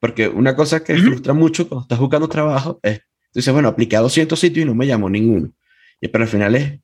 porque 0.00 0.28
una 0.28 0.54
cosa 0.54 0.82
que 0.84 0.96
frustra 0.96 1.32
mucho 1.32 1.68
cuando 1.68 1.82
estás 1.82 1.98
buscando 1.98 2.28
trabajo 2.28 2.78
es, 2.82 2.98
tú 2.98 3.38
dices, 3.40 3.52
bueno, 3.52 3.68
apliqué 3.68 3.96
a 3.96 4.00
200 4.00 4.38
sitios 4.38 4.64
y 4.64 4.66
no 4.66 4.74
me 4.74 4.86
llamó 4.86 5.08
ninguno. 5.08 5.50
Y, 6.00 6.08
pero 6.08 6.24
al 6.24 6.30
final 6.30 6.54
es, 6.54 6.80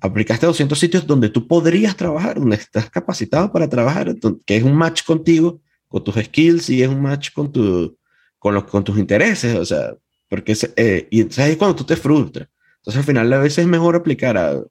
aplicaste 0.00 0.46
a 0.46 0.48
200 0.48 0.78
sitios 0.78 1.06
donde 1.06 1.30
tú 1.30 1.46
podrías 1.46 1.96
trabajar, 1.96 2.38
donde 2.38 2.56
estás 2.56 2.90
capacitado 2.90 3.52
para 3.52 3.68
trabajar, 3.68 4.14
que 4.46 4.56
es 4.56 4.62
un 4.62 4.74
match 4.74 5.04
contigo, 5.04 5.60
con 5.88 6.04
tus 6.04 6.14
skills 6.14 6.70
y 6.70 6.82
es 6.82 6.88
un 6.88 7.02
match 7.02 7.32
con 7.32 7.50
tu 7.50 7.98
con, 8.38 8.54
los, 8.54 8.64
con 8.64 8.82
tus 8.82 8.98
intereses, 8.98 9.54
o 9.56 9.64
sea, 9.64 9.94
porque 10.28 10.56
eh, 10.76 11.08
y 11.10 11.20
entonces 11.20 11.44
ahí 11.44 11.52
es 11.52 11.56
cuando 11.56 11.76
tú 11.76 11.84
te 11.84 11.96
frustras. 11.96 12.48
Entonces 12.78 12.98
al 13.00 13.04
final 13.04 13.32
a 13.32 13.38
veces 13.38 13.58
es 13.58 13.66
mejor 13.66 13.96
aplicar 13.96 14.38
a 14.38 14.62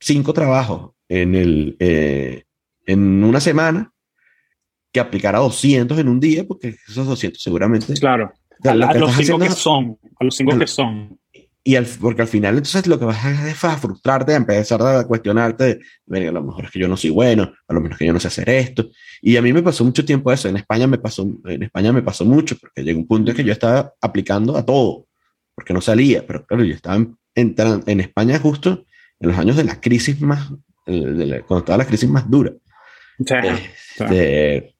cinco 0.00 0.32
trabajos 0.32 0.92
en, 1.08 1.34
el, 1.34 1.76
eh, 1.78 2.44
en 2.86 3.24
una 3.24 3.40
semana 3.40 3.92
que 4.92 5.00
aplicar 5.00 5.34
a 5.34 5.40
200 5.40 5.98
en 5.98 6.08
un 6.08 6.20
día, 6.20 6.44
porque 6.46 6.76
esos 6.86 7.06
200 7.06 7.42
seguramente... 7.42 7.94
Claro, 7.94 8.32
a, 8.62 8.74
los 8.94 9.14
cinco 9.16 9.38
que 9.38 9.50
son, 9.50 9.98
a 10.18 10.24
los 10.24 10.36
cinco 10.36 10.58
que 10.58 10.66
son. 10.66 11.18
Y 11.66 11.76
al, 11.76 11.86
porque 11.98 12.20
al 12.20 12.28
final 12.28 12.56
entonces 12.56 12.86
lo 12.86 12.98
que 12.98 13.06
vas 13.06 13.24
a 13.24 13.30
hacer 13.30 13.48
es 13.48 13.64
a 13.64 13.76
frustrarte, 13.78 14.34
a 14.34 14.36
empezar 14.36 14.82
a 14.82 15.06
cuestionarte, 15.06 15.80
a 16.10 16.18
lo 16.30 16.42
mejor 16.42 16.66
es 16.66 16.70
que 16.70 16.78
yo 16.78 16.88
no 16.88 16.96
soy 16.96 17.08
bueno, 17.08 17.54
a 17.66 17.74
lo 17.74 17.80
mejor 17.80 17.92
es 17.92 17.98
que 17.98 18.06
yo 18.06 18.12
no 18.12 18.20
sé 18.20 18.28
hacer 18.28 18.50
esto. 18.50 18.90
Y 19.22 19.36
a 19.38 19.42
mí 19.42 19.50
me 19.52 19.62
pasó 19.62 19.82
mucho 19.82 20.04
tiempo 20.04 20.30
eso, 20.30 20.48
en 20.48 20.58
España 20.58 20.86
me 20.86 20.98
pasó, 20.98 21.26
en 21.46 21.62
España 21.62 21.90
me 21.90 22.02
pasó 22.02 22.26
mucho, 22.26 22.58
porque 22.58 22.84
llegó 22.84 23.00
un 23.00 23.06
punto 23.06 23.30
en 23.30 23.36
que 23.36 23.44
yo 23.44 23.52
estaba 23.52 23.94
aplicando 24.00 24.56
a 24.56 24.64
todo, 24.64 25.06
porque 25.54 25.72
no 25.72 25.80
salía, 25.80 26.26
pero 26.26 26.44
claro, 26.44 26.64
yo 26.64 26.74
estaba 26.74 27.02
entrando 27.34 27.82
en 27.86 28.00
España 28.00 28.38
justo 28.38 28.84
en 29.24 29.30
los 29.30 29.38
años 29.38 29.56
de 29.56 29.64
la 29.64 29.80
crisis 29.80 30.20
más, 30.20 30.50
cuando 30.84 31.58
estaba 31.58 31.78
la 31.78 31.86
crisis 31.86 32.08
más 32.08 32.30
dura. 32.30 32.52
Este, 33.18 34.74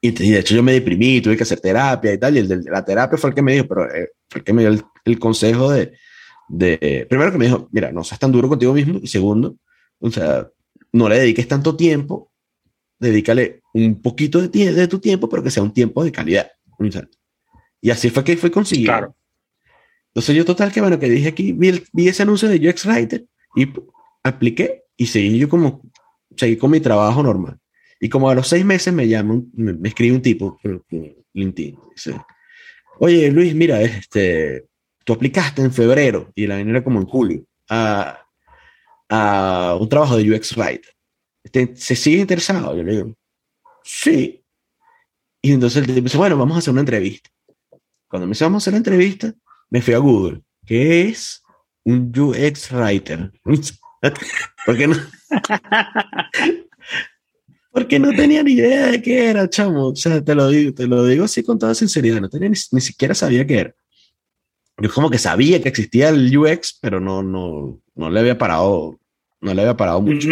y, 0.00 0.10
de 0.10 0.38
hecho 0.38 0.54
yo 0.54 0.62
me 0.62 0.72
deprimí, 0.72 1.20
tuve 1.20 1.36
que 1.36 1.44
hacer 1.44 1.60
terapia 1.60 2.12
y 2.12 2.18
tal, 2.18 2.36
y 2.36 2.40
el 2.40 2.48
de 2.48 2.70
la 2.70 2.84
terapia 2.84 3.16
fue 3.16 3.30
el 3.30 3.36
que 3.36 3.42
me 3.42 3.52
dijo, 3.54 3.66
pero 3.68 3.84
eh, 3.94 4.10
fue 4.28 4.40
el 4.40 4.44
que 4.44 4.52
me 4.52 4.62
dio 4.62 4.70
el, 4.70 4.82
el 5.04 5.18
consejo 5.18 5.70
de, 5.70 5.92
de, 6.48 7.06
primero 7.08 7.30
que 7.30 7.38
me 7.38 7.46
dijo, 7.46 7.68
mira, 7.70 7.92
no 7.92 8.02
seas 8.02 8.18
tan 8.18 8.32
duro 8.32 8.48
contigo 8.48 8.72
mismo, 8.72 8.98
y 9.00 9.06
segundo, 9.06 9.56
o 10.00 10.10
sea, 10.10 10.48
no 10.92 11.08
le 11.08 11.20
dediques 11.20 11.46
tanto 11.46 11.76
tiempo, 11.76 12.32
dedícale 12.98 13.62
un 13.74 14.00
poquito 14.02 14.40
de, 14.40 14.72
de 14.72 14.88
tu 14.88 14.98
tiempo, 14.98 15.28
pero 15.28 15.42
que 15.42 15.50
sea 15.50 15.62
un 15.62 15.72
tiempo 15.72 16.02
de 16.02 16.10
calidad. 16.12 16.50
y 17.80 17.90
así 17.90 18.10
fue 18.10 18.24
que 18.24 18.36
fue 18.36 18.50
conseguido. 18.50 18.92
Claro. 18.92 19.16
Entonces 20.08 20.34
yo 20.34 20.44
total 20.46 20.72
que 20.72 20.80
bueno, 20.80 20.98
que 20.98 21.10
dije 21.10 21.28
aquí, 21.28 21.52
vi, 21.52 21.82
vi 21.92 22.08
ese 22.08 22.22
anuncio 22.22 22.48
de 22.48 22.68
UX 22.68 22.86
Writer 22.86 23.26
y 23.56 23.72
apliqué 24.22 24.84
y 24.96 25.06
seguí 25.06 25.38
yo 25.38 25.48
como, 25.48 25.82
seguí 26.36 26.56
con 26.56 26.70
mi 26.70 26.80
trabajo 26.80 27.22
normal. 27.22 27.58
Y 27.98 28.08
como 28.08 28.28
a 28.28 28.34
los 28.34 28.46
seis 28.46 28.64
meses 28.64 28.92
me 28.92 29.08
llama, 29.08 29.42
me, 29.54 29.88
escribe 29.88 30.14
un 30.14 30.22
tipo 30.22 30.60
LinkedIn, 31.32 31.78
dice, 31.94 32.20
oye 32.98 33.30
Luis, 33.30 33.54
mira, 33.54 33.80
este, 33.82 34.66
tú 35.04 35.14
aplicaste 35.14 35.62
en 35.62 35.72
febrero 35.72 36.30
y 36.34 36.46
la 36.46 36.56
venía 36.56 36.84
como 36.84 37.00
en 37.00 37.06
julio 37.06 37.44
a, 37.68 38.20
a 39.08 39.76
un 39.80 39.88
trabajo 39.88 40.16
de 40.16 40.30
UX 40.30 40.56
Writer. 40.56 40.92
¿Se 41.74 41.96
sigue 41.96 42.18
interesado? 42.18 42.76
Yo 42.76 42.82
le 42.82 42.92
digo, 42.92 43.14
sí. 43.82 44.42
Y 45.40 45.52
entonces 45.52 45.88
él 45.88 46.04
dice, 46.04 46.18
bueno, 46.18 46.36
vamos 46.36 46.56
a 46.56 46.58
hacer 46.58 46.72
una 46.72 46.80
entrevista. 46.80 47.30
Cuando 48.08 48.26
me 48.26 48.32
dice, 48.32 48.44
vamos 48.44 48.62
a 48.62 48.64
hacer 48.64 48.72
la 48.74 48.78
entrevista, 48.78 49.32
me 49.70 49.80
fui 49.80 49.94
a 49.94 49.98
Google. 49.98 50.42
¿Qué 50.66 51.08
es 51.08 51.42
un 51.86 52.12
UX 52.14 52.70
Writer? 52.72 53.30
¿Por 54.66 54.76
qué 54.76 54.86
no? 54.88 54.96
Porque 57.70 57.98
no 57.98 58.10
tenía 58.10 58.42
ni 58.42 58.52
idea 58.52 58.86
de 58.86 59.02
qué 59.02 59.26
era, 59.26 59.48
chamo. 59.48 59.88
O 59.88 59.96
sea, 59.96 60.24
te 60.24 60.34
lo 60.34 60.48
digo, 60.48 60.72
te 60.72 60.86
lo 60.86 61.04
digo 61.04 61.24
así 61.24 61.42
con 61.42 61.58
toda 61.58 61.74
sinceridad. 61.74 62.20
No 62.20 62.28
tenía 62.28 62.48
ni, 62.48 62.80
siquiera 62.80 63.14
sabía 63.14 63.46
qué 63.46 63.58
era. 63.58 63.74
Yo 64.78 64.90
como 64.90 65.10
que 65.10 65.18
sabía 65.18 65.62
que 65.62 65.68
existía 65.68 66.08
el 66.08 66.36
UX, 66.36 66.78
pero 66.80 67.00
no, 67.00 67.22
no, 67.22 67.80
no 67.94 68.10
le 68.10 68.20
había 68.20 68.38
parado, 68.38 68.98
no 69.40 69.54
le 69.54 69.60
había 69.60 69.76
parado 69.76 70.00
mucho. 70.00 70.28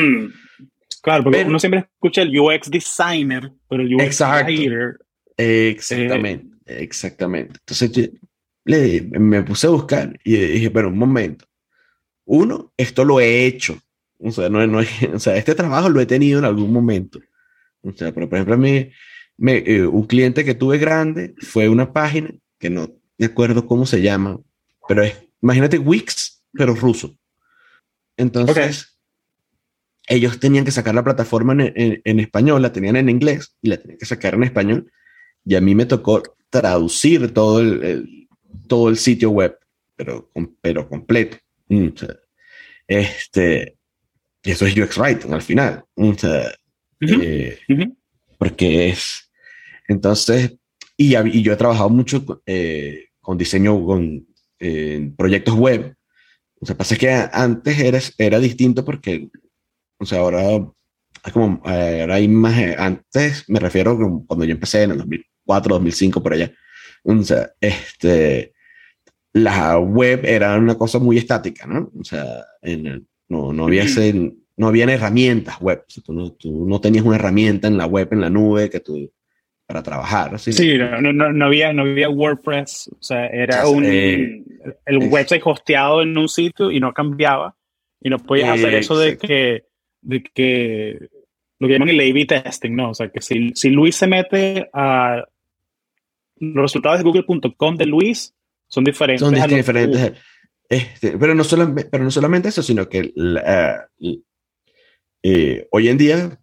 Claro, 1.02 1.24
porque 1.24 1.44
uno 1.44 1.58
siempre 1.58 1.80
escucha 1.80 2.22
el 2.22 2.38
UX 2.38 2.70
designer, 2.70 3.52
pero 3.68 3.82
el 3.82 3.94
UX 3.94 4.20
writer. 4.20 4.98
Exactamente, 5.36 6.56
exactamente. 6.66 7.58
Entonces 7.60 8.10
le, 8.64 9.02
me 9.02 9.42
puse 9.42 9.66
a 9.66 9.70
buscar 9.70 10.18
y 10.24 10.36
dije, 10.36 10.70
pero 10.70 10.88
un 10.88 10.98
momento. 10.98 11.46
Uno, 12.24 12.72
esto 12.76 13.04
lo 13.04 13.20
he 13.20 13.46
hecho. 13.46 13.78
O 14.18 14.30
sea, 14.30 14.48
no, 14.48 14.66
no, 14.66 14.80
o 15.14 15.18
sea, 15.18 15.36
este 15.36 15.54
trabajo 15.54 15.88
lo 15.88 16.00
he 16.00 16.06
tenido 16.06 16.38
en 16.38 16.44
algún 16.44 16.72
momento. 16.72 17.20
O 17.82 17.92
sea, 17.92 18.12
pero 18.12 18.28
por 18.28 18.38
ejemplo, 18.38 18.54
a 18.54 18.58
mí, 18.58 18.90
me, 19.36 19.58
eh, 19.58 19.86
un 19.86 20.06
cliente 20.06 20.44
que 20.44 20.54
tuve 20.54 20.78
grande 20.78 21.34
fue 21.38 21.68
una 21.68 21.92
página 21.92 22.30
que 22.58 22.70
no 22.70 22.90
me 23.18 23.26
acuerdo 23.26 23.66
cómo 23.66 23.84
se 23.86 24.00
llama, 24.00 24.40
pero 24.88 25.02
es, 25.02 25.14
imagínate 25.42 25.78
Wix, 25.78 26.42
pero 26.52 26.74
ruso. 26.74 27.16
Entonces, 28.16 28.98
ellos 30.06 30.38
tenían 30.38 30.64
que 30.64 30.70
sacar 30.70 30.94
la 30.94 31.04
plataforma 31.04 31.52
en, 31.52 32.00
en, 32.04 32.20
español, 32.20 32.62
la 32.62 32.72
tenían 32.72 32.96
en 32.96 33.08
inglés 33.08 33.56
y 33.60 33.68
la 33.68 33.76
tenían 33.76 33.98
que 33.98 34.06
sacar 34.06 34.34
en 34.34 34.44
español. 34.44 34.90
Y 35.44 35.56
a 35.56 35.60
mí 35.60 35.74
me 35.74 35.86
tocó 35.86 36.22
traducir 36.50 37.32
todo 37.34 37.60
el, 37.60 38.23
todo 38.66 38.88
el 38.88 38.96
sitio 38.96 39.30
web, 39.30 39.58
pero, 39.96 40.30
pero 40.60 40.88
completo. 40.88 41.36
Mm, 41.68 41.88
este, 42.86 43.76
y 44.42 44.50
eso 44.50 44.66
es 44.66 44.76
UX 44.76 44.98
Writing 44.98 45.32
al 45.32 45.42
final. 45.42 45.84
Eh, 47.00 47.58
porque 48.38 48.88
es. 48.90 49.30
Entonces, 49.88 50.54
y, 50.96 51.16
y, 51.16 51.42
yo 51.42 51.52
he 51.52 51.56
trabajado 51.56 51.90
mucho 51.90 52.24
eh, 52.46 53.08
con 53.20 53.36
diseño, 53.36 53.84
con 53.84 54.26
proyectos 55.16 55.54
web. 55.54 55.94
O 56.60 56.66
sea, 56.66 56.76
pasa 56.76 56.96
que 56.96 57.10
antes 57.10 57.78
era, 57.78 57.98
era 58.16 58.38
distinto 58.38 58.84
porque, 58.84 59.28
o 59.98 60.06
sea, 60.06 60.20
ahora, 60.20 60.42
como, 61.32 61.62
eh, 61.66 62.00
ahora 62.00 62.14
hay 62.14 62.28
más. 62.28 62.58
Antes 62.78 63.44
me 63.48 63.60
refiero 63.60 63.98
cuando 64.26 64.46
yo 64.46 64.52
empecé 64.52 64.84
en 64.84 64.92
el 64.92 64.98
2004, 64.98 65.74
2005, 65.74 66.22
por 66.22 66.32
allá. 66.32 66.52
O 67.04 67.22
sea, 67.22 67.50
este, 67.60 68.52
la 69.32 69.78
web 69.78 70.24
era 70.24 70.56
una 70.56 70.76
cosa 70.76 70.98
muy 70.98 71.18
estática, 71.18 71.66
¿no? 71.66 71.90
O 71.98 72.04
sea, 72.04 72.44
en 72.62 72.86
el, 72.86 73.06
no, 73.28 73.52
no, 73.52 73.66
había 73.66 73.84
no 74.56 74.68
habían 74.68 74.90
herramientas 74.90 75.60
web. 75.60 75.84
tú, 76.04 76.12
no, 76.12 76.32
tú, 76.32 76.66
no, 76.66 76.80
tenías 76.80 77.04
una 77.04 77.16
herramienta 77.16 77.68
en 77.68 77.76
la 77.76 77.86
web, 77.86 78.08
en 78.12 78.20
la 78.20 78.30
nube, 78.30 78.70
que 78.70 78.80
tú, 78.80 79.10
para 79.66 79.82
trabajar. 79.82 80.38
Sí, 80.38 80.52
sí 80.52 80.78
no, 80.78 81.12
no, 81.12 81.32
no, 81.32 81.46
había, 81.46 81.72
no 81.72 81.82
había 81.82 82.08
WordPress. 82.08 82.90
O 82.92 83.02
sea, 83.02 83.26
era 83.26 83.66
un, 83.68 83.84
eh, 83.84 84.44
el 84.86 84.98
website 85.08 85.42
hosteado 85.44 86.02
en 86.02 86.16
un 86.16 86.28
sitio 86.28 86.70
y 86.70 86.80
no 86.80 86.92
cambiaba. 86.92 87.56
Y 88.00 88.10
no 88.10 88.18
podías 88.18 88.50
hacer 88.50 88.74
eso 88.74 88.98
de 88.98 89.16
que, 89.16 89.64
de 90.02 90.22
que 90.22 90.98
lo 91.58 91.66
que 91.66 91.72
llaman 91.72 91.88
el 91.88 92.00
A-B 92.00 92.26
testing, 92.26 92.76
¿no? 92.76 92.90
O 92.90 92.94
sea, 92.94 93.08
que 93.08 93.22
si, 93.22 93.52
si 93.54 93.70
Luis 93.70 93.96
se 93.96 94.06
mete 94.06 94.68
a 94.74 95.24
los 96.36 96.62
resultados 96.62 96.98
de 96.98 97.04
google.com 97.04 97.76
de 97.76 97.86
Luis, 97.86 98.34
son 98.66 98.84
diferentes. 98.84 99.20
Son 99.20 99.34
diferentes. 99.34 100.12
Este, 100.68 101.18
pero, 101.18 101.34
no 101.34 101.44
solamente, 101.44 101.88
pero 101.90 102.04
no 102.04 102.10
solamente 102.10 102.48
eso, 102.48 102.62
sino 102.62 102.88
que 102.88 103.12
eh, 105.22 105.68
hoy 105.70 105.88
en 105.88 105.98
día 105.98 106.38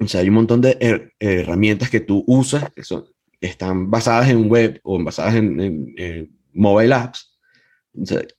o 0.00 0.08
sea, 0.08 0.20
hay 0.20 0.28
un 0.28 0.34
montón 0.34 0.60
de 0.60 1.12
herramientas 1.18 1.90
que 1.90 2.00
tú 2.00 2.24
usas 2.26 2.72
que, 2.74 2.82
son, 2.82 3.04
están 3.40 3.90
basadas 3.90 4.28
en 4.28 4.48
web 4.48 4.80
o 4.82 5.02
basadas 5.02 5.36
en, 5.36 6.30
mobile 6.52 6.94
apps, 6.94 7.36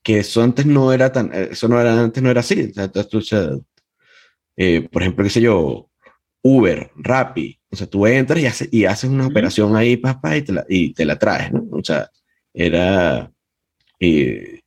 que 0.02 0.20
eso 0.20 0.42
antes 0.42 0.66
no 0.66 0.94
era 0.94 1.12
tan, 1.12 1.34
eso 1.34 1.68
no 1.68 1.80
era, 1.80 2.02
antes 2.02 2.24
no 2.24 2.30
era 2.30 2.40
así. 2.40 2.72
O 3.14 3.22
sea, 3.22 3.52
eh, 4.56 4.88
por 4.90 5.02
ejemplo, 5.02 5.24
qué 5.24 5.30
sé 5.30 5.42
yo, 5.42 5.90
Uber, 6.48 6.92
Rappi, 6.96 7.60
o 7.72 7.76
sea, 7.76 7.88
tú 7.88 8.06
entras 8.06 8.40
y, 8.40 8.46
haces, 8.46 8.70
y 8.72 8.86
haces 8.86 9.10
una 9.10 9.26
operación 9.26 9.76
ahí, 9.76 9.98
papá, 9.98 10.38
y 10.38 10.44
te 10.44 10.54
la, 10.54 10.64
y 10.70 10.94
te 10.94 11.04
la 11.04 11.18
traes, 11.18 11.52
¿no? 11.52 11.66
O 11.72 11.84
sea, 11.84 12.08
era, 12.54 13.32
eh, 14.00 14.62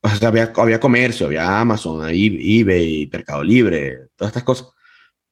o 0.00 0.08
sea, 0.08 0.26
había, 0.26 0.52
había 0.56 0.80
comercio, 0.80 1.26
había 1.26 1.60
Amazon, 1.60 2.04
eBay, 2.10 3.08
Mercado 3.12 3.44
Libre, 3.44 4.08
todas 4.16 4.30
estas 4.30 4.42
cosas. 4.42 4.70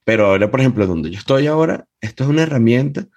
Pero 0.04 0.26
ahora, 0.26 0.48
por 0.48 0.60
ejemplo, 0.60 0.86
donde 0.86 1.10
yo 1.10 1.18
estoy 1.18 1.48
ahora, 1.48 1.84
esto 2.00 2.22
es 2.22 2.30
una 2.30 2.44
herramienta 2.44 3.08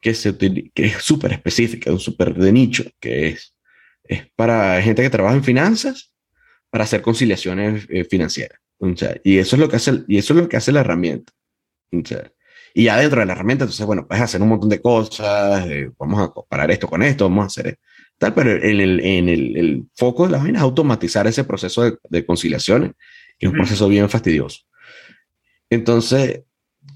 que, 0.00 0.14
se 0.14 0.38
que 0.38 0.86
es 0.86 1.02
súper 1.02 1.32
específica, 1.32 1.90
un 1.90 1.98
súper 1.98 2.34
de 2.34 2.52
nicho, 2.52 2.84
que 3.00 3.30
es, 3.30 3.56
es 4.04 4.30
para 4.36 4.80
gente 4.80 5.02
que 5.02 5.10
trabaja 5.10 5.34
en 5.34 5.42
finanzas, 5.42 6.14
para 6.70 6.84
hacer 6.84 7.02
conciliaciones 7.02 7.84
eh, 7.88 8.04
financieras. 8.04 8.60
O 8.78 8.96
sea, 8.96 9.16
y 9.24 9.38
eso 9.38 9.56
es 9.56 9.60
lo 9.60 9.68
que 9.68 9.76
hace, 9.76 10.04
y 10.06 10.18
eso 10.18 10.34
es 10.34 10.40
lo 10.40 10.48
que 10.48 10.56
hace 10.56 10.70
la 10.70 10.80
herramienta. 10.82 11.32
Sea, 12.04 12.32
y 12.74 12.84
ya 12.84 12.96
dentro 12.96 13.20
de 13.20 13.26
la 13.26 13.32
herramienta, 13.32 13.64
entonces, 13.64 13.84
bueno, 13.84 14.06
puedes 14.06 14.22
hacer 14.22 14.40
un 14.40 14.48
montón 14.48 14.70
de 14.70 14.80
cosas, 14.80 15.66
eh, 15.66 15.90
vamos 15.98 16.20
a 16.22 16.28
comparar 16.32 16.70
esto 16.70 16.88
con 16.88 17.02
esto, 17.02 17.28
vamos 17.28 17.44
a 17.44 17.46
hacer 17.46 17.78
tal, 18.18 18.34
pero 18.34 18.52
en 18.52 18.80
el, 18.80 19.00
en 19.00 19.28
el, 19.28 19.56
el 19.56 19.84
foco 19.94 20.24
de 20.24 20.32
la 20.32 20.38
vaina 20.38 20.58
es 20.58 20.62
automatizar 20.62 21.26
ese 21.26 21.44
proceso 21.44 21.82
de, 21.82 21.98
de 22.08 22.24
conciliaciones, 22.24 22.92
que 23.38 23.46
es 23.46 23.52
un 23.52 23.58
proceso 23.58 23.88
bien 23.88 24.08
fastidioso. 24.08 24.60
Entonces, 25.68 26.42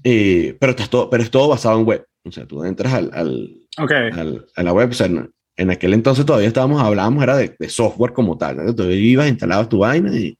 eh, 0.03 0.55
pero, 0.59 0.73
es 0.77 0.89
todo, 0.89 1.09
pero 1.09 1.23
es 1.23 1.31
todo 1.31 1.49
basado 1.49 1.79
en 1.79 1.85
web. 1.85 2.05
O 2.23 2.31
sea, 2.31 2.45
tú 2.45 2.63
entras 2.63 2.93
al, 2.93 3.11
al, 3.13 3.57
al 3.77 4.45
a 4.55 4.63
la 4.63 4.73
web, 4.73 4.89
o 4.89 4.93
sea, 4.93 5.07
en, 5.07 5.71
aquel 5.71 5.93
entonces 5.93 6.25
todavía 6.25 6.47
estábamos, 6.47 6.81
hablábamos, 6.81 7.23
era 7.23 7.37
de, 7.37 7.55
de 7.57 7.69
software 7.69 8.13
como 8.13 8.37
tal. 8.37 8.57
¿no? 8.57 8.75
Tú 8.75 8.83
ibas, 8.83 9.27
instalabas 9.27 9.69
tu 9.69 9.79
vaina 9.79 10.15
y, 10.15 10.37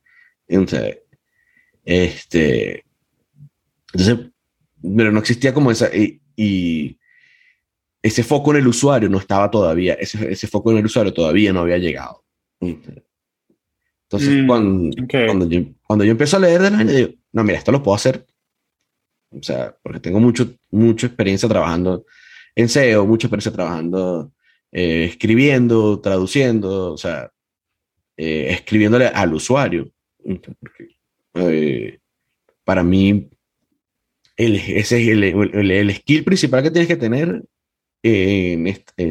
entonces, 0.48 1.00
este, 1.84 2.86
entonces, 3.94 4.32
pero 4.82 5.12
no 5.12 5.20
existía 5.20 5.54
como 5.54 5.72
esa, 5.72 5.94
y, 5.96 6.22
y, 6.36 7.00
ese 8.02 8.24
foco 8.24 8.52
en 8.52 8.58
el 8.58 8.68
usuario 8.68 9.10
no 9.10 9.18
estaba 9.18 9.52
todavía, 9.52 9.96
ese, 9.96 10.32
ese 10.32 10.48
foco 10.48 10.72
en 10.72 10.78
el 10.78 10.86
usuario 10.86 11.14
todavía 11.14 11.52
no 11.52 11.62
había 11.62 11.78
llegado. 11.78 12.24
Entonces, 14.10 14.44
mm, 14.44 14.48
cuando, 14.48 14.96
cuando, 15.26 15.50
yo, 15.50 15.62
cuando 15.84 16.06
yo 16.06 16.12
empiezo 16.12 16.38
a 16.38 16.40
leer 16.40 16.62
de 16.62 16.72
la 16.72 16.84
digo, 16.84 17.10
no, 17.34 17.44
mira, 17.44 17.58
esto 17.58 17.72
lo 17.72 17.84
puedo 17.84 17.96
hacer. 17.96 18.26
O 19.32 19.44
sea, 19.44 19.76
porque 19.84 20.00
tengo 20.00 20.20
mucho, 20.20 20.56
mucha 20.72 21.08
experiencia 21.08 21.50
trabajando 21.50 22.06
en 22.56 22.70
SEO, 22.70 23.06
mucha 23.06 23.28
experiencia 23.28 23.52
trabajando, 23.52 24.32
eh, 24.72 25.06
escribiendo, 25.06 26.00
traduciendo, 26.00 26.94
o 26.94 26.98
sea, 26.98 27.32
eh, 28.16 28.48
escribiéndole 28.52 29.08
al 29.08 29.34
usuario. 29.34 29.92
Eh, 31.36 32.00
para 32.64 32.84
mí, 32.84 33.30
el, 34.38 34.56
ese 34.56 35.02
es 35.02 35.08
el, 35.10 35.24
el, 35.24 35.96
skill 35.96 36.24
principal 36.24 36.64
que 36.64 36.72
tienes 36.72 36.88
que 36.88 36.96
tener 36.96 37.44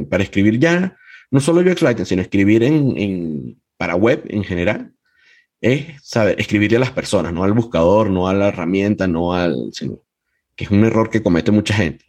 para 0.09 0.23
escribir 0.23 0.59
ya, 0.59 0.97
no 1.31 1.41
solo 1.41 1.61
UX 1.61 1.83
Writing, 1.83 2.07
sino 2.07 2.23
escribir 2.23 2.63
en, 2.63 2.97
en, 2.97 3.63
para 3.77 3.97
web 3.97 4.25
en 4.29 4.45
general, 4.45 4.93
es 5.61 6.03
saber 6.03 6.41
escribirle 6.41 6.77
a 6.77 6.81
las 6.81 6.93
personas, 6.93 7.33
no 7.33 7.45
al 7.45 7.53
buscador, 7.53 8.11
no 8.11 8.29
a 8.29 8.35
la 8.35 8.49
herramienta, 8.49 9.07
no 9.07 9.33
al. 9.33 9.71
Sino, 9.73 10.03
que 10.55 10.65
es 10.65 10.71
un 10.71 10.85
error 10.85 11.11
que 11.11 11.23
comete 11.23 11.51
mucha 11.51 11.75
gente. 11.75 12.05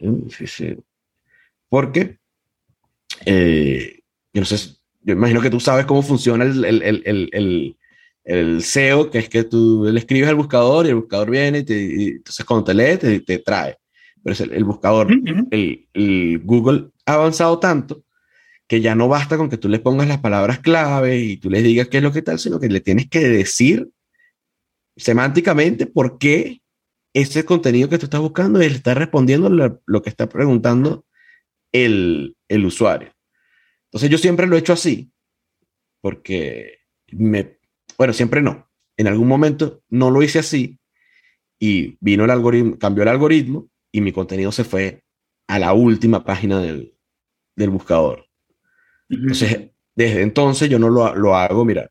Porque, 1.68 2.18
eh, 3.26 4.00
yo 4.32 4.40
no 4.40 4.46
sé, 4.46 4.76
yo 5.02 5.14
imagino 5.14 5.40
que 5.40 5.50
tú 5.50 5.60
sabes 5.60 5.86
cómo 5.86 6.02
funciona 6.02 6.44
el, 6.44 6.64
el, 6.64 7.30
el, 7.32 7.76
el, 8.28 8.38
el 8.38 8.62
SEO, 8.62 9.10
que 9.10 9.18
es 9.18 9.28
que 9.28 9.44
tú 9.44 9.88
le 9.90 9.98
escribes 9.98 10.28
al 10.28 10.36
buscador 10.36 10.86
y 10.86 10.90
el 10.90 10.96
buscador 10.96 11.30
viene 11.30 11.58
y, 11.58 11.64
te, 11.64 12.08
entonces 12.16 12.44
cuando 12.44 12.64
te 12.64 12.74
lee 12.74 12.96
te, 12.98 13.20
te 13.20 13.38
trae. 13.38 13.76
Pero 14.22 14.32
es 14.32 14.40
el, 14.40 14.64
buscador, 14.64 15.08
el 15.50 16.40
Google 16.44 16.90
ha 17.06 17.14
avanzado 17.14 17.58
tanto 17.58 18.04
que 18.68 18.82
ya 18.82 18.94
no 18.94 19.08
basta 19.08 19.38
con 19.38 19.48
que 19.48 19.56
tú 19.56 19.68
le 19.68 19.78
pongas 19.78 20.06
las 20.06 20.18
palabras 20.18 20.58
clave 20.58 21.18
y 21.18 21.38
tú 21.38 21.48
le 21.48 21.62
digas 21.62 21.88
qué 21.88 21.96
es 21.96 22.02
lo 22.02 22.12
que 22.12 22.20
tal, 22.20 22.38
sino 22.38 22.60
que 22.60 22.68
le 22.68 22.80
tienes 22.80 23.08
que 23.08 23.20
decir 23.20 23.88
semánticamente 24.96 25.86
por 25.86 26.18
qué 26.18 26.60
ese 27.14 27.44
contenido 27.44 27.88
que 27.88 27.98
tú 27.98 28.06
estás 28.06 28.20
buscando 28.20 28.60
está 28.60 28.92
respondiendo 28.94 29.48
lo, 29.48 29.80
lo 29.86 30.02
que 30.02 30.10
está 30.10 30.28
preguntando 30.28 31.06
el, 31.72 32.36
el, 32.48 32.64
usuario. 32.66 33.10
Entonces 33.86 34.10
yo 34.10 34.18
siempre 34.18 34.46
lo 34.46 34.56
he 34.56 34.58
hecho 34.58 34.74
así, 34.74 35.10
porque 36.02 36.80
me, 37.10 37.57
bueno, 37.98 38.12
siempre 38.12 38.40
no. 38.40 38.70
En 38.96 39.08
algún 39.08 39.28
momento 39.28 39.82
no 39.90 40.10
lo 40.10 40.22
hice 40.22 40.38
así 40.38 40.78
y 41.58 41.96
vino 42.00 42.24
el 42.24 42.30
algoritmo, 42.30 42.78
cambió 42.78 43.02
el 43.02 43.08
algoritmo 43.08 43.68
y 43.92 44.00
mi 44.00 44.12
contenido 44.12 44.52
se 44.52 44.64
fue 44.64 45.02
a 45.48 45.58
la 45.58 45.72
última 45.72 46.24
página 46.24 46.60
del, 46.60 46.94
del 47.56 47.70
buscador. 47.70 48.26
Entonces, 49.08 49.70
desde 49.94 50.22
entonces 50.22 50.68
yo 50.68 50.78
no 50.78 50.88
lo, 50.88 51.14
lo, 51.14 51.34
hago, 51.34 51.64
mira, 51.64 51.90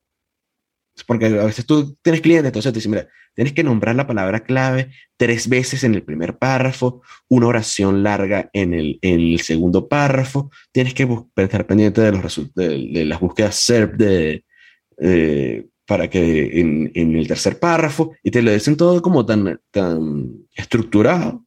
porque 1.06 1.26
a 1.26 1.46
veces 1.46 1.65
tú 1.65 1.98
tienes 2.02 2.22
clientes, 2.22 2.48
entonces 2.48 2.72
te 2.72 2.78
dicen, 2.78 2.91
mira, 2.91 3.08
tienes 3.34 3.54
que 3.54 3.63
nombrar 3.63 3.96
la 3.96 4.08
palabra 4.08 4.41
clave 4.41 4.91
tres 5.17 5.50
veces 5.50 5.84
en 5.84 5.93
el 5.93 6.04
primer 6.04 6.38
párrafo, 6.38 7.02
una 7.28 7.48
oración 7.48 8.04
larga 8.04 8.50
en 8.54 8.74
el, 8.74 9.00
en 9.02 9.20
el 9.20 9.39
segundo 9.41 9.88
párrafo, 9.89 10.52
tienes 10.72 10.93
que 10.93 11.08
estar 11.36 11.67
pendiente 11.67 12.02
de, 12.02 12.12
los 12.12 12.54
de, 12.56 12.89
de 12.93 13.06
las 13.06 13.20
búsquedas 13.20 13.56
SERP 13.56 13.96
de, 13.96 14.46
para 15.88 16.10
que 16.10 16.60
en, 16.60 16.91
en, 16.93 17.15
el 17.15 17.28
tercer 17.28 17.60
párrafo, 17.60 18.12
y 18.21 18.30
te 18.30 18.41
lo 18.41 18.52
dicen 18.52 18.76
todo 18.76 19.02
como 19.02 19.26
tan, 19.26 19.60
tan 19.71 20.34
estructurado, 20.54 21.45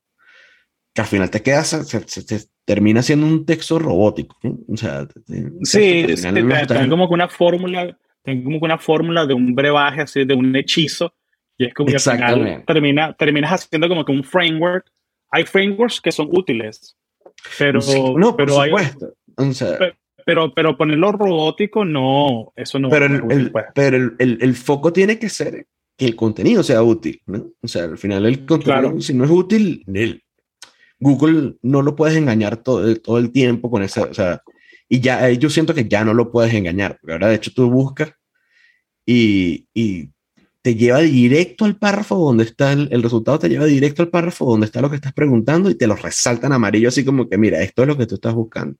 que 0.94 1.03
al 1.03 1.07
final 1.07 1.31
te 1.31 1.42
quedas, 1.42 1.68
se, 1.68 2.09
se, 2.09 2.46
termina 2.64 3.03
siendo 3.03 3.26
un 3.26 3.44
texto 3.44 3.79
robótico. 3.79 4.37
O 4.66 4.76
sea, 4.76 5.07
sí, 5.62 6.07
te, 6.07 6.88
como 6.88 7.07
que 7.07 7.14
una 7.14 7.29
fórmula, 7.29 7.96
tengo 8.22 8.44
como 8.44 8.59
que 8.61 8.64
una 8.64 8.79
fórmula 8.79 9.26
de 9.26 9.35
un 9.35 9.55
brebaje 9.55 10.00
así, 10.00 10.24
de 10.24 10.35
un 10.35 10.57
hechizo, 10.57 11.12
y 11.59 11.66
es 11.66 11.74
como 11.74 11.88
que 11.88 11.96
al 11.96 12.00
final 12.00 12.64
termina, 12.66 13.12
terminas 13.12 13.53
haciendo 13.53 13.88
como 13.88 14.07
que 14.07 14.12
un 14.12 14.24
framework. 14.24 14.87
Hay 15.31 15.44
frameworks 15.44 16.00
que 16.00 16.11
son 16.11 16.29
útiles, 16.33 16.96
pero, 17.59 17.81
no, 18.16 18.35
por 18.35 18.37
pero 18.37 18.64
supuesto. 18.64 19.14
Hay, 19.37 19.48
o 19.48 19.53
sea, 19.53 19.76
pero, 19.79 19.94
pero 20.55 20.77
ponerlo 20.77 21.12
robótico, 21.12 21.85
no, 21.85 22.53
eso 22.57 22.79
no. 22.79 22.88
Pero, 22.88 23.07
el, 23.07 23.31
el, 23.31 23.53
pero 23.75 23.97
el, 23.97 24.14
el, 24.19 24.38
el, 24.40 24.55
foco 24.55 24.93
tiene 24.93 25.19
que 25.19 25.29
ser 25.29 25.66
que 25.97 26.07
el 26.07 26.16
contenido 26.16 26.62
sea 26.62 26.83
útil, 26.83 27.21
¿no? 27.27 27.51
O 27.61 27.69
sea, 27.69 27.85
al 27.85 27.99
final 27.99 28.27
el 28.27 28.47
contenido, 28.47 28.81
claro. 28.81 29.01
si 29.01 29.14
no 29.14 29.25
es 29.25 29.31
útil, 29.31 29.85
el, 29.93 30.23
Google 31.01 31.57
no 31.62 31.83
lo 31.83 31.97
puedes 31.97 32.16
engañar 32.16 32.59
todo, 32.59 32.95
todo 32.97 33.19
el 33.19 33.33
tiempo 33.33 33.71
con 33.71 33.83
esa, 33.83 34.03
o 34.03 34.14
sea, 34.14 34.43
y 34.88 35.01
ya 35.01 35.29
yo 35.31 35.49
siento 35.49 35.75
que 35.75 35.88
ya 35.88 36.05
no 36.05 36.14
lo 36.14 36.31
puedes 36.31 36.53
engañar, 36.53 36.99
porque 37.01 37.12
ahora 37.12 37.29
de 37.29 37.37
hecho 37.37 37.53
tú 37.55 37.71
buscas 37.71 38.12
y, 39.07 39.66
y 39.73 40.11
te 40.62 40.75
lleva 40.75 41.01
directo 41.01 41.64
al 41.64 41.77
párrafo 41.77 42.16
donde 42.16 42.45
está 42.45 42.73
el, 42.73 42.88
el, 42.93 43.03
resultado, 43.03 43.38
te 43.38 43.49
lleva 43.49 43.64
directo 43.64 44.03
al 44.03 44.11
párrafo 44.11 44.45
donde 44.45 44.66
está 44.66 44.83
lo 44.83 44.90
que 44.90 44.97
estás 44.97 45.14
preguntando 45.14 45.71
y 45.71 45.75
te 45.75 45.87
lo 45.87 45.97
resalta 45.97 46.47
en 46.47 46.53
amarillo, 46.53 46.88
así 46.88 47.05
como 47.05 47.29
que 47.29 47.38
mira, 47.38 47.62
esto 47.62 47.83
es 47.83 47.88
lo 47.88 47.97
que 47.97 48.07
tú 48.07 48.16
estás 48.16 48.35
buscando. 48.35 48.77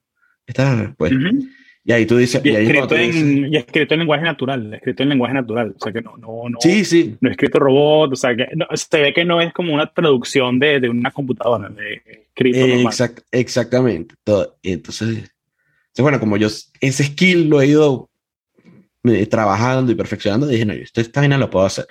Esta 0.51 0.73
es 0.73 0.79
la 0.79 0.85
respuesta. 0.87 1.17
Uh 1.17 1.21
-huh. 1.21 1.49
Y 1.85 1.93
ahí 1.93 2.07
tú 2.07 2.17
dices. 2.17 2.43
Y, 2.45 2.51
y, 2.51 2.57
escrito 2.57 2.97
en, 2.97 3.13
dices, 3.13 3.53
y, 3.53 3.57
escrito 3.57 3.95
en, 3.95 4.01
lenguaje 4.01 4.25
natural. 4.25 4.75
Escrito 4.75 5.03
en 5.03 5.09
lenguaje 5.09 5.35
natural. 5.35 5.75
O 5.77 5.81
sea 5.83 5.93
que 5.93 6.03
no. 6.03 6.17
no, 6.17 6.49
no 6.49 6.59
sí, 6.61 6.85
sí. 6.85 7.17
No 7.21 7.31
escrito 7.31 7.59
robot. 7.59 8.13
O 8.13 8.17
sea 8.17 8.37
que 8.37 8.49
no, 8.55 8.67
se 8.75 9.01
ve 9.01 9.15
que 9.15 9.25
no 9.25 9.41
es 9.41 9.53
como 9.53 9.73
una 9.73 9.87
traducción 9.87 10.59
de, 10.59 10.81
de 10.81 10.89
una 10.89 11.11
computadora. 11.11 11.69
De 11.69 12.03
escrito 12.29 12.59
eh, 12.59 12.83
exact, 12.83 13.21
exactamente. 13.31 14.15
Todo. 14.25 14.59
Entonces, 14.63 15.31
bueno, 15.99 16.19
como 16.19 16.37
yo 16.37 16.49
ese 16.81 17.05
skill 17.05 17.49
lo 17.49 17.61
he 17.61 17.69
ido 17.69 18.11
trabajando 19.31 19.91
y 19.93 19.95
perfeccionando, 19.95 20.47
dije, 20.47 20.65
no, 20.65 20.75
yo 20.75 20.83
esta, 20.83 21.01
esta 21.01 21.21
vaina 21.21 21.39
lo 21.39 21.51
puedo 21.51 21.67
hacer. 21.67 21.87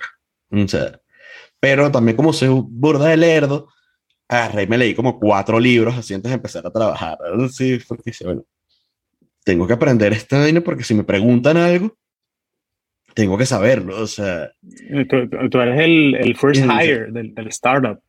O 0.50 0.68
sea, 0.68 1.00
pero 1.58 1.90
también 1.90 2.16
como 2.16 2.32
soy 2.32 2.48
burda 2.50 3.08
de 3.08 3.16
lerdo, 3.16 3.68
agarré 4.30 4.62
y 4.62 4.66
me 4.66 4.78
leí 4.78 4.94
como 4.94 5.18
cuatro 5.18 5.58
libros 5.58 5.96
así 5.96 6.14
antes 6.14 6.30
de 6.30 6.36
empezar 6.36 6.66
a 6.66 6.70
trabajar. 6.70 7.18
Sí, 7.50 7.78
porque 7.86 8.12
bueno, 8.24 8.44
tengo 9.44 9.66
que 9.66 9.72
aprender 9.72 10.12
esta 10.12 10.38
vaina 10.38 10.60
porque 10.60 10.84
si 10.84 10.94
me 10.94 11.04
preguntan 11.04 11.56
algo, 11.56 11.96
tengo 13.14 13.36
que 13.36 13.46
saberlo. 13.46 14.00
O 14.00 14.06
sea, 14.06 14.52
tú, 15.08 15.48
tú 15.50 15.60
eres 15.60 15.80
el, 15.80 16.14
el 16.14 16.36
first 16.36 16.64
hire 16.64 17.10
del, 17.10 17.34
del, 17.34 17.48
startup. 17.48 18.00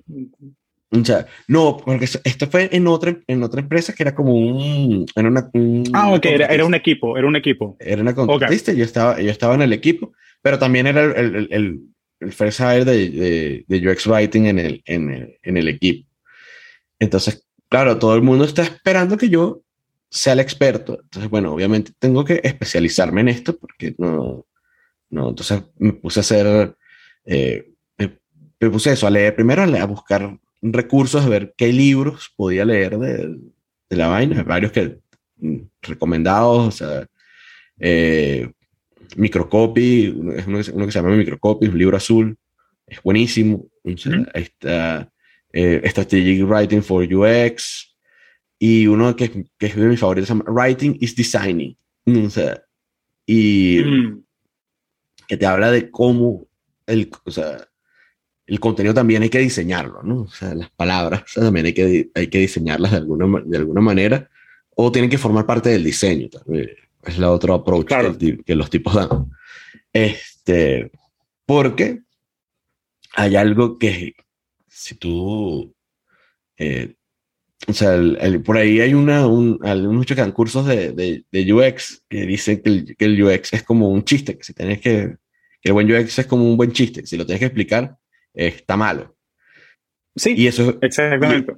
O 0.91 1.05
sea, 1.05 1.25
no, 1.47 1.77
porque 1.77 2.05
esto 2.05 2.47
fue 2.47 2.69
en 2.71 2.85
otra, 2.85 3.17
en 3.25 3.41
otra 3.41 3.61
empresa 3.61 3.93
que 3.93 4.03
era 4.03 4.13
como 4.13 4.35
un. 4.35 5.05
Era 5.15 5.27
una, 5.27 5.49
un 5.53 5.83
ah, 5.93 6.13
ok, 6.13 6.25
era, 6.25 6.45
era, 6.47 6.65
un 6.65 6.75
equipo, 6.75 7.17
era 7.17 7.27
un 7.27 7.35
equipo. 7.35 7.77
Era 7.79 8.01
una 8.01 8.13
contratista, 8.13 8.71
okay. 8.71 8.79
yo, 8.79 8.85
estaba, 8.85 9.19
yo 9.19 9.31
estaba 9.31 9.55
en 9.55 9.63
el 9.63 9.73
equipo, 9.73 10.13
pero 10.41 10.59
también 10.59 10.85
era 10.85 11.03
el, 11.05 11.35
el, 11.35 11.47
el, 11.49 11.79
el 12.19 12.31
first 12.33 12.59
hire 12.59 12.85
de, 12.85 13.09
de, 13.09 13.65
de, 13.67 13.89
UX 13.89 14.05
Writing 14.05 14.45
en 14.45 14.59
el, 14.59 14.83
en, 14.85 15.09
el, 15.09 15.39
en 15.41 15.57
el 15.57 15.67
equipo. 15.69 16.10
Entonces, 17.01 17.43
claro, 17.67 17.97
todo 17.97 18.15
el 18.15 18.21
mundo 18.21 18.45
está 18.45 18.61
esperando 18.61 19.17
que 19.17 19.27
yo 19.27 19.63
sea 20.07 20.33
el 20.33 20.39
experto. 20.39 20.99
Entonces, 21.01 21.31
bueno, 21.31 21.51
obviamente 21.51 21.93
tengo 21.97 22.23
que 22.23 22.39
especializarme 22.43 23.21
en 23.21 23.29
esto 23.29 23.57
porque 23.57 23.95
no, 23.97 24.45
no, 25.09 25.29
entonces 25.29 25.63
me 25.79 25.93
puse 25.93 26.19
a 26.19 26.21
hacer, 26.21 26.75
eh, 27.25 27.73
me, 27.97 28.19
me, 28.59 28.69
puse 28.69 28.91
eso, 28.91 29.07
a 29.07 29.09
leer 29.09 29.35
primero, 29.35 29.63
a, 29.63 29.85
buscar 29.85 30.37
recursos, 30.61 31.25
a 31.25 31.29
ver 31.29 31.55
qué 31.57 31.73
libros 31.73 32.31
podía 32.35 32.65
leer 32.65 32.99
de, 32.99 33.35
de 33.89 33.97
la 33.97 34.07
vaina, 34.07 34.43
varios 34.43 34.71
que 34.71 34.99
mm, 35.37 35.57
recomendados, 35.81 36.67
o 36.67 36.71
sea, 36.71 37.07
eh, 37.79 38.47
Microcopy, 39.15 40.07
uno, 40.07 40.35
que 40.35 40.63
se 40.63 40.91
llama 40.91 41.15
Microcopy, 41.15 41.65
un 41.65 41.79
libro 41.79 41.97
azul, 41.97 42.37
es 42.85 43.01
buenísimo. 43.01 43.65
O 43.83 43.97
sea, 43.97 44.17
mm. 44.17 44.27
Ahí 44.35 44.43
está 44.43 45.11
eh, 45.53 45.81
Strategic 45.85 46.47
Writing 46.47 46.81
for 46.81 47.03
UX, 47.03 47.91
y 48.59 48.85
uno 48.87 49.15
que, 49.15 49.47
que 49.57 49.65
es 49.65 49.75
de 49.75 49.87
mis 49.87 49.99
favoritos 49.99 50.27
se 50.27 50.33
llama 50.35 50.45
Writing 50.47 50.97
is 50.99 51.15
Designing. 51.15 51.75
O 52.05 52.29
sea, 52.29 52.61
y 53.25 53.81
mm. 53.83 54.23
que 55.27 55.37
te 55.37 55.45
habla 55.45 55.71
de 55.71 55.89
cómo 55.89 56.45
el, 56.85 57.09
o 57.23 57.31
sea, 57.31 57.67
el 58.45 58.59
contenido 58.59 58.93
también 58.93 59.23
hay 59.23 59.29
que 59.29 59.39
diseñarlo, 59.39 60.03
¿no? 60.03 60.21
O 60.21 60.29
sea, 60.29 60.53
las 60.53 60.69
palabras 60.71 61.23
o 61.23 61.27
sea, 61.27 61.43
también 61.43 61.67
hay 61.67 61.73
que, 61.73 62.11
hay 62.13 62.27
que 62.27 62.39
diseñarlas 62.39 62.91
de 62.91 62.97
alguna, 62.97 63.41
de 63.45 63.57
alguna 63.57 63.81
manera 63.81 64.29
o 64.75 64.91
tienen 64.91 65.09
que 65.09 65.17
formar 65.17 65.45
parte 65.45 65.69
del 65.69 65.83
diseño. 65.83 66.29
También. 66.29 66.69
Es 67.03 67.17
la 67.17 67.31
otra 67.31 67.55
approach 67.55 67.87
claro. 67.87 68.17
que, 68.17 68.43
que 68.43 68.55
los 68.55 68.69
tipos 68.69 68.93
dan. 68.93 69.31
Este, 69.93 70.91
porque 71.45 72.01
hay 73.13 73.35
algo 73.35 73.77
que 73.77 74.15
si 74.71 74.95
tú 74.95 75.75
eh, 76.57 76.95
o 77.67 77.73
sea, 77.73 77.95
el, 77.95 78.17
el, 78.19 78.41
por 78.41 78.57
ahí 78.57 78.79
hay 78.79 78.93
una, 78.93 79.27
un, 79.27 79.59
muchos 79.89 80.17
cursos 80.31 80.65
de, 80.65 80.93
de, 80.93 81.25
de, 81.31 81.53
UX 81.53 82.03
que 82.09 82.25
dicen 82.25 82.61
que 82.61 82.69
el, 82.69 82.95
que 82.97 83.05
el, 83.05 83.23
UX 83.23 83.53
es 83.53 83.63
como 83.63 83.89
un 83.89 84.03
chiste, 84.03 84.37
que 84.37 84.43
si 84.43 84.53
tienes 84.53 84.81
que, 84.81 85.15
que 85.61 85.69
el 85.69 85.73
buen 85.73 85.91
UX 85.91 86.19
es 86.19 86.25
como 86.25 86.49
un 86.49 86.57
buen 86.57 86.71
chiste, 86.71 87.05
si 87.05 87.17
lo 87.17 87.25
tienes 87.25 87.39
que 87.39 87.45
explicar, 87.45 87.97
eh, 88.33 88.47
está 88.47 88.75
malo. 88.77 89.15
Sí, 90.15 90.33
y 90.35 90.47
eso, 90.47 90.77
exactamente. 90.81 91.53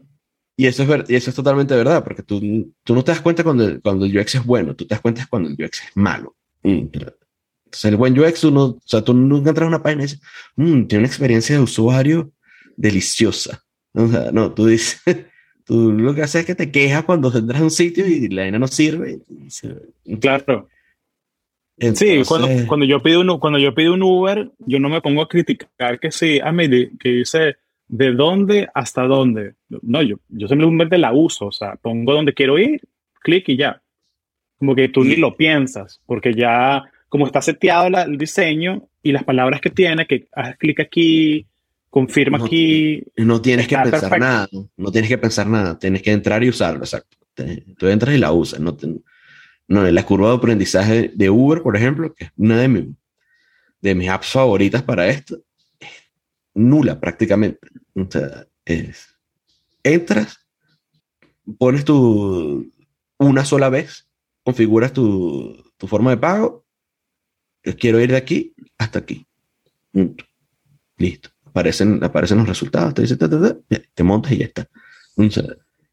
Y, 0.58 0.65
y, 0.65 0.67
eso 0.67 0.84
es 0.84 1.10
y 1.10 1.15
eso 1.15 1.30
es 1.30 1.36
totalmente 1.36 1.73
verdad, 1.73 2.04
porque 2.04 2.21
tú, 2.21 2.73
tú 2.84 2.95
no 2.95 3.04
te 3.04 3.12
das 3.12 3.21
cuenta 3.21 3.43
cuando 3.43 3.65
el, 3.65 3.82
cuando 3.82 4.06
el 4.06 4.17
UX 4.17 4.36
es 4.36 4.45
bueno, 4.45 4.76
tú 4.76 4.86
te 4.86 4.95
das 4.95 5.02
cuenta 5.02 5.26
cuando 5.30 5.49
el 5.49 5.56
UX 5.56 5.84
es 5.84 5.91
malo. 5.95 6.36
Mm. 6.63 6.89
Entonces, 6.89 7.86
el 7.86 7.95
buen 7.95 8.19
UX, 8.19 8.43
uno, 8.43 8.65
o 8.65 8.82
sea, 8.86 9.02
tú 9.02 9.13
nunca 9.13 9.49
entras 9.49 9.65
a 9.65 9.69
una 9.69 9.82
página 9.82 10.04
y 10.04 10.06
dices, 10.06 10.21
mmm, 10.58 10.84
tiene 10.84 10.99
una 10.99 11.08
experiencia 11.08 11.56
de 11.56 11.62
usuario 11.62 12.34
deliciosa. 12.76 13.64
O 13.94 14.08
sea, 14.08 14.32
no, 14.32 14.54
tú 14.54 14.68
dices, 14.68 15.02
Tú 15.66 15.94
lo 15.94 16.14
que 16.14 16.24
haces 16.24 16.42
es 16.42 16.46
que 16.46 16.56
te 16.56 16.72
quejas 16.72 17.04
cuando 17.06 17.32
entras 17.36 17.62
a 17.62 17.64
un 17.64 17.72
sitio 17.72 18.06
y 18.06 18.28
la 18.28 18.44
vaina 18.44 18.60
no 18.60 18.68
sirve. 18.68 19.20
Claro. 20.20 20.68
Entonces, 21.78 22.28
sí, 22.28 22.28
cuando, 22.28 22.48
cuando, 22.68 22.86
yo 22.86 23.02
pido 23.02 23.22
un, 23.22 23.40
cuando 23.40 23.60
yo 23.60 23.74
pido 23.74 23.94
un 23.94 24.04
Uber, 24.04 24.52
yo 24.60 24.80
no 24.80 24.90
me 24.90 25.02
pongo 25.02 25.22
a 25.22 25.28
criticar 25.28 26.00
que 26.00 26.12
sí, 26.12 26.40
a 26.40 26.52
mí, 26.52 26.70
que 27.00 27.10
dice 27.10 27.56
de 27.88 28.14
dónde 28.14 28.68
hasta 28.74 29.04
dónde. 29.04 29.56
No, 29.82 30.02
yo, 30.02 30.18
yo 30.30 30.48
simplemente 30.48 30.98
la 30.98 31.14
uso, 31.14 31.48
o 31.48 31.52
sea, 31.52 31.76
pongo 31.78 32.14
donde 32.14 32.34
quiero 32.34 32.60
ir, 32.60 32.82
clic 33.22 33.50
y 33.50 33.58
ya. 33.58 33.82
Como 34.60 34.76
que 34.76 34.90
tú 34.90 35.04
ni 35.04 35.16
lo 35.16 35.36
piensas, 35.36 36.02
porque 36.06 36.34
ya, 36.34 36.84
como 37.10 37.26
está 37.26 37.42
seteado 37.42 37.90
la, 37.90 38.04
el 38.04 38.18
diseño 38.18 38.88
y 39.02 39.12
las 39.12 39.24
palabras 39.24 39.60
que 39.62 39.70
tiene, 39.70 40.06
que 40.06 40.28
haz 40.34 40.58
clic 40.58 40.80
aquí, 40.80 41.48
confirma 41.94 42.40
no, 42.40 42.46
aquí. 42.46 43.04
No 43.18 43.40
tienes 43.40 43.68
que 43.68 43.76
pensar 43.76 43.92
perfecto. 43.92 44.18
nada, 44.18 44.50
no 44.78 44.92
tienes 44.92 45.10
que 45.10 45.18
pensar 45.20 45.46
nada, 45.46 45.78
tienes 45.78 46.02
que 46.02 46.12
entrar 46.12 46.44
y 46.44 46.50
usarlo, 46.50 46.80
exacto. 46.80 47.18
Tú 47.78 47.88
entras 47.88 48.16
y 48.16 48.18
la 48.18 48.32
usas. 48.32 48.60
No, 48.60 48.76
te, 48.76 48.88
no, 49.68 49.84
la 49.84 50.04
curva 50.04 50.30
de 50.30 50.38
aprendizaje 50.38 51.12
de 51.14 51.30
Uber, 51.30 51.62
por 51.62 51.78
ejemplo, 51.78 52.12
que 52.16 52.26
es 52.26 52.32
una 52.36 52.58
de, 52.58 52.68
mi, 52.68 52.96
de 53.80 53.94
mis 53.94 54.10
apps 54.10 54.32
favoritas 54.32 54.82
para 54.82 55.08
esto, 55.08 55.38
es 55.80 55.90
nula 56.56 57.00
prácticamente. 57.00 57.68
O 57.94 58.10
sea, 58.10 58.48
es, 58.66 59.16
entras, 59.84 60.40
pones 61.60 61.86
tu 61.86 62.72
una 63.20 63.46
sola 63.46 63.70
vez, 63.70 64.10
configuras 64.42 64.94
tu, 64.94 65.64
tu 65.78 65.88
forma 65.88 66.10
de 66.10 66.18
pago, 66.18 66.66
quiero 67.78 68.00
ir 68.00 68.10
de 68.10 68.18
aquí 68.18 68.56
hasta 68.80 68.98
aquí. 68.98 69.28
Listo 70.98 71.33
aparecen, 71.54 72.04
aparecen 72.04 72.39
los 72.39 72.48
resultados, 72.48 72.96
te 72.96 73.04
dice, 73.04 73.16
ta, 73.16 73.30
ta, 73.30 73.39
ta, 73.39 73.58
te 73.94 74.04
montas 74.04 74.32
y 74.32 74.38
ya 74.38 74.46
está. 74.46 74.68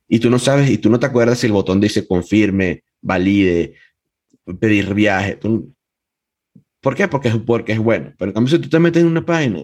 Y 0.09 0.19
tú 0.19 0.31
no 0.31 0.39
sabes, 0.39 0.71
y 0.71 0.79
tú 0.79 0.89
no 0.89 0.99
te 0.99 1.07
acuerdas 1.07 1.39
si 1.39 1.47
el 1.47 1.53
botón 1.53 1.81
dice 1.81 2.07
confirme, 2.07 2.83
valide, 3.03 3.75
pedir 4.59 4.95
viaje. 4.95 5.39
¿Por 6.81 6.95
qué? 6.95 7.09
Porque 7.09 7.29
es, 7.29 7.37
porque 7.37 7.73
es 7.73 7.79
bueno. 7.79 8.13
Pero 8.19 8.31
en 8.31 8.35
cambio, 8.35 8.57
si 8.57 8.63
tú 8.63 8.69
te 8.69 8.79
metes 8.79 9.03
en 9.03 9.09
una 9.09 9.25
página, 9.25 9.63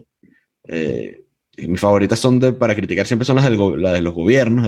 eh, 0.64 1.24
mis 1.56 1.80
favoritas 1.80 2.18
son 2.18 2.38
de, 2.38 2.52
para 2.52 2.74
criticar 2.74 3.06
siempre 3.06 3.24
son 3.24 3.36
las, 3.36 3.48
de 3.48 4.02
los 4.02 4.14
gobiernos, 4.14 4.66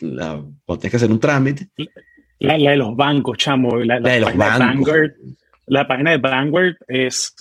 la, 0.00 0.42
cuando 0.64 0.80
tienes 0.80 0.90
que 0.90 0.96
hacer 0.96 1.12
un 1.12 1.20
trámite. 1.20 1.68
La, 2.38 2.54
de 2.56 2.76
los 2.76 2.96
bancos, 2.96 3.36
chamo. 3.36 3.76
La, 3.76 4.00
de 4.00 4.20
los 4.20 4.34
bancos. 4.34 4.96
la 5.66 5.86
página 5.86 6.12
de 6.12 6.18
Vanguard 6.18 6.76
es... 6.88 7.34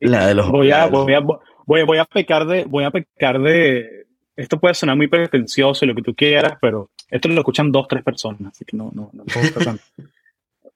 La 0.00 0.26
de 0.26 0.34
los... 0.34 0.50
Voy 0.50 0.70
a, 0.70 0.86
voy 0.86 1.14
a, 1.14 1.20
voy, 1.66 1.82
voy 1.84 1.98
a 1.98 2.04
pecar 2.04 2.46
de... 2.46 2.64
Voy 2.64 2.84
a 2.84 2.90
pecar 2.90 3.40
de... 3.40 4.06
Esto 4.36 4.58
puede 4.58 4.74
sonar 4.74 4.96
muy 4.96 5.06
pretencioso 5.06 5.84
y 5.84 5.88
lo 5.88 5.94
que 5.94 6.02
tú 6.02 6.14
quieras, 6.14 6.58
pero 6.60 6.90
esto 7.08 7.28
lo 7.28 7.40
escuchan 7.40 7.70
dos, 7.70 7.86
tres 7.86 8.02
personas, 8.02 8.52
así 8.52 8.64
que 8.64 8.76
no, 8.76 8.90
no, 8.92 9.10
no 9.12 9.24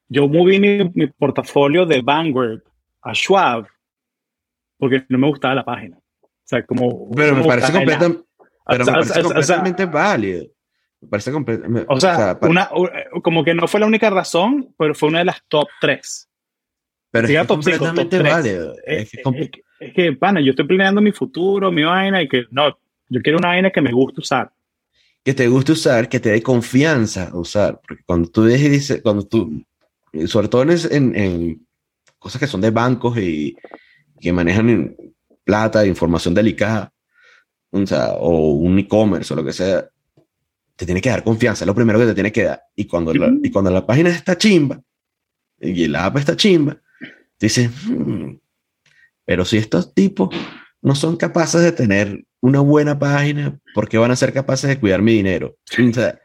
Yo 0.08 0.28
moví 0.28 0.60
mi, 0.60 0.90
mi, 0.94 1.06
portafolio 1.08 1.84
de 1.84 2.00
Vanguard 2.00 2.62
a 3.02 3.12
Schwab 3.14 3.66
porque 4.78 5.04
no 5.08 5.18
me 5.18 5.26
gustaba 5.26 5.56
la 5.56 5.64
página. 5.64 5.96
O 5.96 6.28
sea, 6.44 6.64
como... 6.64 7.10
Pero 7.10 7.36
me 7.36 7.44
parece, 7.44 7.72
completamente 7.72 8.28
pero 8.68 8.84
me 8.84 8.92
parece 8.92 9.22
completamente 9.22 9.86
válido. 9.86 10.46
Me 11.00 11.08
parece 11.08 11.32
completamente... 11.32 11.86
O 11.88 12.00
sea, 12.00 12.38
una, 12.42 12.70
como 13.22 13.42
que 13.44 13.54
no 13.54 13.66
fue 13.66 13.80
la 13.80 13.86
única 13.86 14.10
razón, 14.10 14.74
pero 14.78 14.94
fue 14.94 15.08
una 15.08 15.20
de 15.20 15.24
las 15.24 15.42
top 15.48 15.68
tres. 15.80 16.28
Pero 17.10 17.28
es, 17.28 17.46
completamente 17.46 18.22
válido. 18.22 18.74
Es, 18.84 19.10
que, 19.10 19.22
es, 19.22 19.50
que, 19.94 20.12
pana, 20.12 20.40
yo 20.40 20.50
estoy 20.50 20.66
planeando 20.66 21.00
mi 21.00 21.12
futuro, 21.12 21.70
mi 21.70 21.82
vaina, 21.84 22.22
y 22.22 22.28
que 22.28 22.44
no, 22.50 22.78
yo 23.08 23.20
quiero 23.22 23.38
una 23.38 23.48
vaina 23.48 23.70
que 23.70 23.80
me 23.80 23.92
guste 23.92 24.20
usar 24.20 24.50
que 25.28 25.34
te 25.34 25.46
guste 25.46 25.72
usar, 25.72 26.08
que 26.08 26.20
te 26.20 26.30
dé 26.30 26.42
confianza 26.42 27.30
usar. 27.34 27.82
Porque 27.86 28.02
cuando 28.04 28.30
tú 28.30 28.46
dices, 28.46 29.00
cuando 29.02 29.26
tú, 29.26 29.62
sobre 30.26 30.48
todo 30.48 30.62
en, 30.62 31.14
en, 31.14 31.66
cosas 32.18 32.40
que 32.40 32.46
son 32.46 32.62
de 32.62 32.70
bancos 32.70 33.18
y 33.18 33.54
que 34.18 34.32
manejan 34.32 34.96
plata, 35.44 35.84
información 35.84 36.32
delicada, 36.32 36.90
o, 37.70 37.86
sea, 37.86 38.12
o 38.12 38.52
un 38.52 38.78
e-commerce 38.78 39.34
o 39.34 39.36
lo 39.36 39.44
que 39.44 39.52
sea, 39.52 39.86
te 40.76 40.86
tiene 40.86 41.02
que 41.02 41.10
dar 41.10 41.22
confianza, 41.22 41.64
es 41.64 41.66
lo 41.66 41.74
primero 41.74 41.98
que 41.98 42.06
te 42.06 42.14
tiene 42.14 42.32
que 42.32 42.44
dar. 42.44 42.62
Y 42.74 42.86
cuando, 42.86 43.12
la, 43.12 43.30
y 43.42 43.50
cuando 43.50 43.70
la 43.70 43.84
página 43.84 44.08
está 44.08 44.38
chimba 44.38 44.80
y 45.60 45.88
la 45.88 46.06
app 46.06 46.16
está 46.16 46.36
chimba, 46.36 46.80
dices, 47.38 47.70
hmm, 47.86 48.30
pero 49.28 49.44
si 49.44 49.58
estos 49.58 49.92
tipos 49.92 50.34
no 50.80 50.94
son 50.94 51.18
capaces 51.18 51.60
de 51.60 51.72
tener 51.72 52.24
una 52.40 52.60
buena 52.60 52.98
página, 52.98 53.60
¿por 53.74 53.86
qué 53.86 53.98
van 53.98 54.10
a 54.10 54.16
ser 54.16 54.32
capaces 54.32 54.70
de 54.70 54.80
cuidar 54.80 55.02
mi 55.02 55.12
dinero? 55.12 55.54
O 55.78 55.92
sea, 55.92 56.18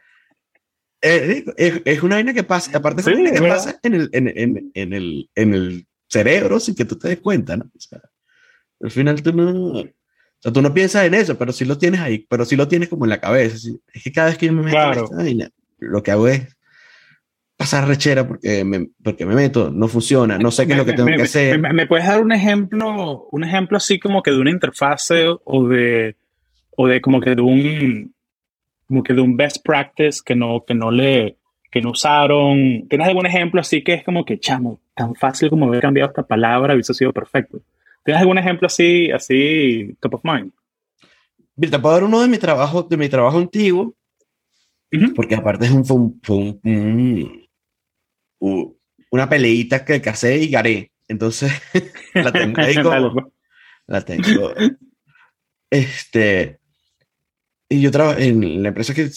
es, 1.01 1.43
es, 1.57 2.01
una 2.01 2.15
vaina 2.15 2.33
que 2.33 2.43
pasa, 2.43 2.77
aparte 2.77 3.01
es 3.01 3.07
una 3.07 3.15
vaina 3.15 3.31
que 3.33 3.41
pasa 3.41 3.77
en 3.83 3.93
el, 3.93 4.09
en, 4.13 4.27
en, 4.29 4.71
en, 4.73 4.93
el, 4.93 5.29
en 5.35 5.53
el 5.53 5.85
cerebro 6.07 6.61
sin 6.61 6.75
que 6.75 6.85
tú 6.85 6.97
te 6.97 7.09
des 7.09 7.19
cuenta, 7.19 7.57
¿no? 7.57 7.65
O 7.65 7.79
sea, 7.79 7.99
al 8.81 8.89
final 8.89 9.21
tú 9.21 9.33
no, 9.33 9.81
o 9.81 9.85
sea, 10.39 10.53
tú 10.53 10.61
no 10.61 10.73
piensas 10.73 11.03
en 11.03 11.15
eso, 11.15 11.37
pero 11.37 11.51
sí 11.51 11.65
lo 11.65 11.77
tienes 11.77 11.99
ahí, 11.99 12.25
pero 12.29 12.45
sí 12.45 12.55
lo 12.55 12.69
tienes 12.69 12.87
como 12.87 13.03
en 13.03 13.09
la 13.09 13.19
cabeza. 13.19 13.69
Es 13.91 14.01
que 14.01 14.13
cada 14.13 14.29
vez 14.29 14.37
que 14.37 14.45
yo 14.45 14.53
me 14.53 14.63
meto 14.63 14.81
en 14.81 15.03
esta 15.03 15.15
vaina, 15.17 15.49
lo 15.77 16.01
que 16.03 16.11
hago 16.11 16.29
es 16.29 16.55
pasar 17.63 17.87
rechera 17.87 18.27
porque 18.27 18.65
me, 18.65 18.89
porque 19.01 19.25
me 19.25 19.35
meto, 19.35 19.71
no 19.71 19.87
funciona, 19.87 20.37
no 20.37 20.51
sé 20.51 20.67
qué 20.67 20.73
es 20.73 20.77
lo 20.77 20.85
que 20.85 20.91
tengo 20.91 21.07
que 21.15 21.21
hacer. 21.21 21.57
Me, 21.57 21.87
puedes 21.87 22.05
dar 22.05 22.21
un 22.21 22.33
ejemplo, 22.33 23.29
un 23.31 23.43
ejemplo 23.45 23.77
así 23.77 23.99
como 23.99 24.21
que 24.21 24.31
de 24.31 24.39
una 24.41 24.51
interfase 24.51 25.27
o 25.45 25.67
de, 25.69 26.17
o 26.75 26.87
de 26.87 26.99
como 26.99 27.21
que 27.21 27.35
de 27.35 27.41
un, 27.41 28.13
como 28.85 29.01
que 29.01 29.13
de 29.13 29.21
un 29.21 29.37
best 29.37 29.63
practice 29.63 30.19
que 30.25 30.35
no, 30.35 30.65
que 30.67 30.73
no 30.73 30.91
le, 30.91 31.37
que 31.71 31.79
no 31.79 31.91
usaron? 31.91 32.85
¿Tienes 32.89 33.07
algún 33.07 33.27
ejemplo 33.27 33.61
así 33.61 33.81
que 33.81 33.93
es 33.93 34.03
como 34.03 34.25
que, 34.25 34.41
chamo, 34.41 34.81
tan 34.93 35.15
fácil 35.15 35.49
como 35.49 35.67
haber 35.67 35.79
cambiado 35.79 36.09
esta 36.09 36.27
palabra 36.27 36.73
hubiese 36.73 36.93
sido 36.93 37.13
perfecto? 37.13 37.61
¿Tienes 38.03 38.19
algún 38.19 38.39
ejemplo 38.39 38.67
así, 38.67 39.09
así, 39.09 39.95
top 40.01 40.15
of 40.15 40.21
mind? 40.25 40.51
Te 41.57 41.79
puedo 41.79 41.95
dar 41.95 42.03
uno 42.03 42.21
de 42.21 42.27
mi 42.27 42.39
trabajo, 42.39 42.83
de 42.83 42.97
mi 42.97 43.07
trabajo 43.07 43.37
antiguo, 43.37 43.95
porque 45.15 45.35
aparte 45.35 45.65
es 45.65 45.71
un, 45.71 46.19
fue 46.21 46.35
un 46.35 47.42
una 49.09 49.29
peleita 49.29 49.85
que 49.85 50.01
casé 50.01 50.37
y 50.37 50.49
garé. 50.49 50.91
Entonces, 51.07 51.51
la 52.13 52.31
tengo 52.31 52.61
ahí 52.61 52.75
la 53.85 54.01
tengo. 54.01 54.53
Este, 55.69 56.59
y 57.69 57.81
yo 57.81 57.91
trabajaba 57.91 58.23
en 58.23 58.61
la 58.61 58.69
empresa 58.69 58.93
que, 58.93 59.09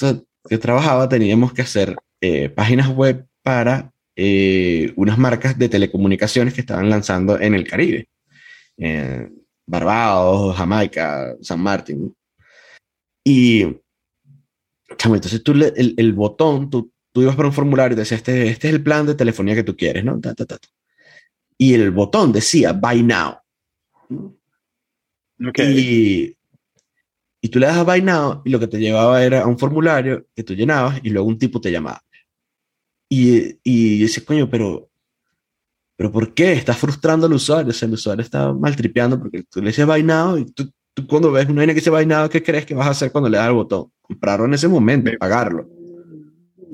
que, 0.48 0.58
trabajaba, 0.58 1.08
teníamos 1.08 1.52
que 1.52 1.62
hacer 1.62 1.96
eh, 2.20 2.48
páginas 2.48 2.88
web 2.88 3.26
para 3.42 3.92
eh, 4.16 4.92
unas 4.96 5.18
marcas 5.18 5.58
de 5.58 5.68
telecomunicaciones 5.68 6.54
que 6.54 6.62
estaban 6.62 6.90
lanzando 6.90 7.38
en 7.38 7.54
el 7.54 7.66
Caribe. 7.66 8.08
Barbados, 9.66 10.56
Jamaica, 10.56 11.36
San 11.40 11.60
Martín. 11.60 12.14
Y, 13.24 13.62
entonces 14.88 15.42
tú 15.42 15.52
el, 15.52 15.94
el, 15.96 16.12
botón, 16.12 16.70
tú 16.70 16.92
tú 17.16 17.22
ibas 17.22 17.34
para 17.34 17.48
un 17.48 17.54
formulario 17.54 17.94
y 17.94 17.98
decías, 17.98 18.18
este, 18.18 18.48
este 18.48 18.68
es 18.68 18.74
el 18.74 18.82
plan 18.82 19.06
de 19.06 19.14
telefonía 19.14 19.54
que 19.54 19.62
tú 19.62 19.74
quieres, 19.74 20.04
¿no? 20.04 20.20
Y 21.56 21.72
el 21.72 21.90
botón 21.90 22.30
decía, 22.30 22.74
buy 22.74 23.02
now. 23.02 23.38
Y, 25.56 26.36
y 27.40 27.48
tú 27.48 27.58
le 27.58 27.68
das 27.68 27.78
a 27.78 27.84
buy 27.84 28.02
now 28.02 28.42
y 28.44 28.50
lo 28.50 28.60
que 28.60 28.66
te 28.66 28.78
llevaba 28.78 29.24
era 29.24 29.46
un 29.46 29.58
formulario 29.58 30.26
que 30.34 30.42
tú 30.42 30.52
llenabas 30.52 31.00
y 31.02 31.08
luego 31.08 31.26
un 31.26 31.38
tipo 31.38 31.58
te 31.58 31.72
llamaba. 31.72 32.02
Y, 33.08 33.60
y 33.62 34.00
dices, 34.00 34.22
coño, 34.22 34.50
pero, 34.50 34.90
pero 35.96 36.12
¿por 36.12 36.34
qué? 36.34 36.52
Estás 36.52 36.76
frustrando 36.76 37.26
al 37.26 37.32
usuario. 37.32 37.70
O 37.70 37.72
sea, 37.72 37.88
el 37.88 37.94
usuario 37.94 38.22
está 38.22 38.52
maltripeando 38.52 39.18
porque 39.18 39.42
tú 39.44 39.62
le 39.62 39.68
dices 39.68 39.86
buy 39.86 40.02
now 40.02 40.36
y 40.36 40.44
tú, 40.52 40.70
tú 40.92 41.06
cuando 41.06 41.32
ves 41.32 41.46
una 41.48 41.60
vaina 41.60 41.72
que 41.72 41.80
dice 41.80 41.88
buy 41.88 42.04
now, 42.04 42.28
¿qué 42.28 42.42
crees 42.42 42.66
que 42.66 42.74
vas 42.74 42.88
a 42.88 42.90
hacer 42.90 43.10
cuando 43.10 43.30
le 43.30 43.38
das 43.38 43.48
el 43.48 43.54
botón? 43.54 43.90
Comprarlo 44.02 44.44
en 44.44 44.52
ese 44.52 44.68
momento, 44.68 45.10
pagarlo. 45.18 45.75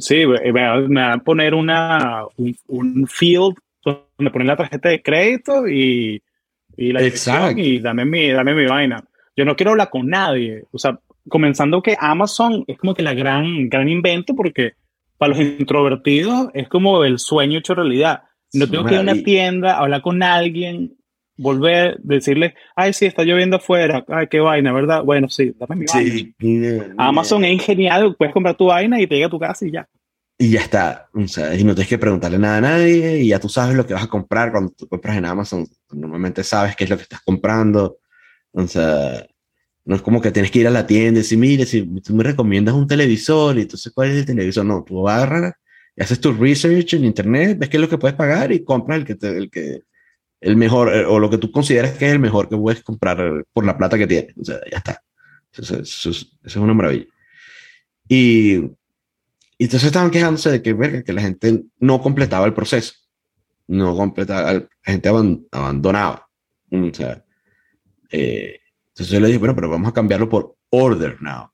Sí, 0.02 0.26
me 0.26 0.50
va 0.52 1.12
a 1.12 1.18
poner 1.18 1.54
una, 1.54 2.24
un, 2.36 3.06
field 3.06 3.54
donde 3.84 4.30
poner 4.32 4.46
la 4.46 4.56
tarjeta 4.56 4.88
de 4.88 5.00
crédito 5.00 5.68
y, 5.68 6.20
y 6.76 6.92
la 6.92 7.02
Exacto. 7.02 7.60
y 7.60 7.78
dame 7.78 8.04
mi, 8.04 8.30
dame 8.30 8.54
mi 8.54 8.66
vaina. 8.66 9.04
Yo 9.36 9.44
no 9.44 9.54
quiero 9.54 9.70
hablar 9.70 9.90
con 9.90 10.08
nadie. 10.08 10.64
O 10.72 10.78
sea, 10.78 10.98
comenzando 11.28 11.82
que 11.82 11.96
Amazon 11.98 12.64
es 12.66 12.78
como 12.78 12.94
que 12.94 13.02
la 13.02 13.14
gran, 13.14 13.68
gran 13.68 13.88
invento 13.88 14.34
porque 14.34 14.72
para 15.18 15.30
los 15.30 15.40
introvertidos 15.40 16.48
es 16.52 16.68
como 16.68 17.04
el 17.04 17.20
sueño 17.20 17.60
hecho 17.60 17.76
realidad. 17.76 18.24
No 18.52 18.68
tengo 18.68 18.84
que 18.84 18.94
ir 18.94 18.98
a 18.98 19.02
una 19.02 19.22
tienda, 19.22 19.78
hablar 19.78 20.02
con 20.02 20.20
alguien, 20.22 20.96
volver, 21.42 21.98
decirle, 22.02 22.54
ay, 22.76 22.92
sí, 22.92 23.06
está 23.06 23.24
lloviendo 23.24 23.56
afuera, 23.56 24.04
ay, 24.08 24.28
qué 24.28 24.40
vaina, 24.40 24.72
¿verdad? 24.72 25.02
Bueno, 25.02 25.28
sí, 25.28 25.54
dame 25.58 25.76
mi 25.76 25.88
sí, 25.88 26.34
vaina. 26.40 26.94
Amazon 26.96 27.44
es 27.44 27.52
ingeniado, 27.52 28.16
puedes 28.16 28.32
comprar 28.32 28.56
tu 28.56 28.66
vaina 28.66 29.00
y 29.00 29.06
te 29.06 29.16
llega 29.16 29.26
a 29.26 29.30
tu 29.30 29.38
casa 29.38 29.66
y 29.66 29.72
ya. 29.72 29.88
Y 30.38 30.50
ya 30.50 30.60
está, 30.60 31.08
o 31.12 31.28
sea, 31.28 31.54
y 31.54 31.62
no 31.62 31.74
tienes 31.74 31.88
que 31.88 31.98
preguntarle 31.98 32.38
nada 32.38 32.56
a 32.56 32.60
nadie 32.60 33.20
y 33.20 33.28
ya 33.28 33.38
tú 33.38 33.48
sabes 33.48 33.76
lo 33.76 33.86
que 33.86 33.94
vas 33.94 34.04
a 34.04 34.08
comprar 34.08 34.50
cuando 34.50 34.72
tú 34.72 34.88
compras 34.88 35.16
en 35.16 35.24
Amazon, 35.24 35.66
normalmente 35.90 36.42
sabes 36.42 36.74
qué 36.74 36.84
es 36.84 36.90
lo 36.90 36.96
que 36.96 37.02
estás 37.02 37.20
comprando, 37.22 37.98
o 38.52 38.66
sea, 38.66 39.26
no 39.84 39.96
es 39.96 40.02
como 40.02 40.20
que 40.20 40.30
tienes 40.30 40.50
que 40.50 40.60
ir 40.60 40.66
a 40.66 40.70
la 40.70 40.86
tienda 40.86 41.18
y 41.20 41.22
decir, 41.22 41.38
mire, 41.38 41.66
si 41.66 41.82
tú 42.00 42.14
me 42.14 42.24
recomiendas 42.24 42.74
un 42.74 42.86
televisor 42.86 43.58
y 43.58 43.62
entonces 43.62 43.92
cuál 43.92 44.10
es 44.10 44.18
el 44.18 44.26
televisor, 44.26 44.64
no, 44.64 44.82
tú 44.82 45.08
agarras 45.08 45.54
y 45.96 46.02
haces 46.02 46.20
tu 46.20 46.32
research 46.32 46.94
en 46.94 47.04
internet, 47.04 47.58
ves 47.58 47.68
qué 47.68 47.76
es 47.76 47.80
lo 47.80 47.88
que 47.88 47.98
puedes 47.98 48.16
pagar 48.16 48.52
y 48.52 48.64
compras 48.64 48.98
el 48.98 49.04
que, 49.04 49.14
te, 49.14 49.36
el 49.36 49.50
que, 49.50 49.82
el 50.42 50.56
mejor, 50.56 50.94
eh, 50.94 51.06
o 51.06 51.18
lo 51.18 51.30
que 51.30 51.38
tú 51.38 51.50
consideras 51.50 51.96
que 51.96 52.06
es 52.06 52.12
el 52.12 52.18
mejor 52.18 52.48
que 52.48 52.56
puedes 52.56 52.82
comprar 52.82 53.44
por 53.52 53.64
la 53.64 53.78
plata 53.78 53.96
que 53.96 54.08
tienes. 54.08 54.36
O 54.36 54.44
sea, 54.44 54.58
ya 54.70 54.78
está. 54.78 55.02
Eso, 55.56 55.78
es 55.80 56.56
una 56.56 56.74
maravilla. 56.74 57.06
Y, 58.08 58.56
y 58.56 59.64
entonces 59.64 59.84
estaban 59.84 60.10
quejándose 60.10 60.50
de 60.50 60.60
que, 60.60 60.72
verga, 60.72 61.02
que 61.04 61.12
la 61.12 61.22
gente 61.22 61.62
no 61.78 62.00
completaba 62.00 62.44
el 62.46 62.54
proceso. 62.54 62.94
No 63.68 63.96
completaba, 63.96 64.52
la 64.52 64.68
gente 64.82 65.08
abandonaba. 65.52 66.28
O 66.70 66.92
sea, 66.92 67.24
eh, 68.10 68.58
entonces 68.88 69.12
yo 69.12 69.20
le 69.20 69.28
dije, 69.28 69.38
bueno, 69.38 69.54
pero 69.54 69.70
vamos 69.70 69.88
a 69.88 69.94
cambiarlo 69.94 70.28
por 70.28 70.56
order 70.70 71.22
now. 71.22 71.50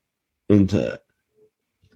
O 0.49 0.69
sea, 0.69 1.01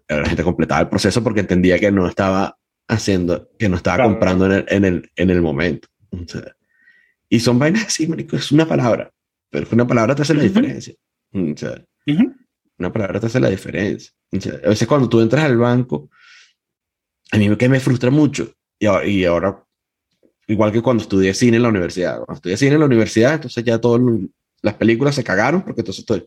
la 0.09 0.26
gente 0.26 0.44
completaba 0.44 0.83
el 0.83 0.88
proceso 0.90 1.24
porque 1.24 1.40
entendía 1.40 1.78
que 1.78 1.90
no 1.90 2.07
estaba 2.07 2.59
haciendo, 2.87 3.48
que 3.59 3.70
no 3.70 3.76
estaba 3.76 4.05
comprando 4.05 4.44
en 4.46 4.52
el, 4.52 4.64
en 4.68 4.85
el, 4.85 5.11
en 5.16 5.31
el 5.31 5.40
momento. 5.40 5.88
O 6.11 6.18
sea, 6.26 6.55
y 7.33 7.40
son 7.40 7.59
vainas 7.59 7.87
así, 7.87 8.07
marico, 8.07 8.37
es 8.37 8.53
una 8.53 8.68
palabra, 8.68 9.11
pero 9.49 9.66
una 9.73 9.87
palabra 9.87 10.14
te 10.14 10.21
hace 10.21 10.35
la 10.35 10.42
diferencia. 10.42 10.92
O 11.33 11.57
sea, 11.57 11.83
Una 12.77 12.92
palabra 12.92 13.21
te 13.21 13.27
hace 13.27 13.40
la 13.40 13.49
diferencia. 13.49 14.12
a 14.62 14.68
veces 14.68 14.87
cuando 14.87 15.09
tú 15.09 15.18
entras 15.18 15.45
al 15.45 15.57
banco, 15.57 16.11
a 17.31 17.38
mí 17.38 17.57
que 17.57 17.71
me 17.71 17.81
frustra 17.81 18.11
mucho, 18.11 18.53
y 18.79 18.85
ahora, 18.85 19.07
y 19.07 19.25
ahora, 19.25 19.64
igual 20.47 20.73
que 20.73 20.83
cuando 20.83 21.03
estudié 21.03 21.33
cine 21.33 21.57
en 21.57 21.62
la 21.62 21.71
universidad, 21.71 22.16
cuando 22.16 22.35
estudié 22.35 22.59
cine 22.59 22.75
en 22.75 22.81
la 22.81 22.87
universidad, 22.87 23.37
entonces 23.37 23.64
ya 23.64 23.81
todas 23.81 24.03
las 24.61 24.75
películas 24.75 25.14
se 25.14 25.25
cagaron, 25.25 25.62
porque 25.62 25.81
entonces 25.81 26.01
estoy, 26.01 26.27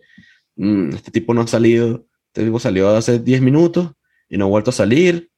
mm, 0.56 0.90
este 0.96 1.12
tipo 1.12 1.36
no 1.36 1.42
ha 1.42 1.48
salido, 1.48 2.08
este 2.34 2.46
tipo 2.46 2.60
salió 2.60 2.90
hace 2.90 3.20
10 3.20 3.44
minutos 3.44 3.92
y 4.28 4.40
no 4.40 4.46
ha 4.46 4.50
vuelto 4.50 4.72
a 4.72 4.74
salir, 4.74 5.30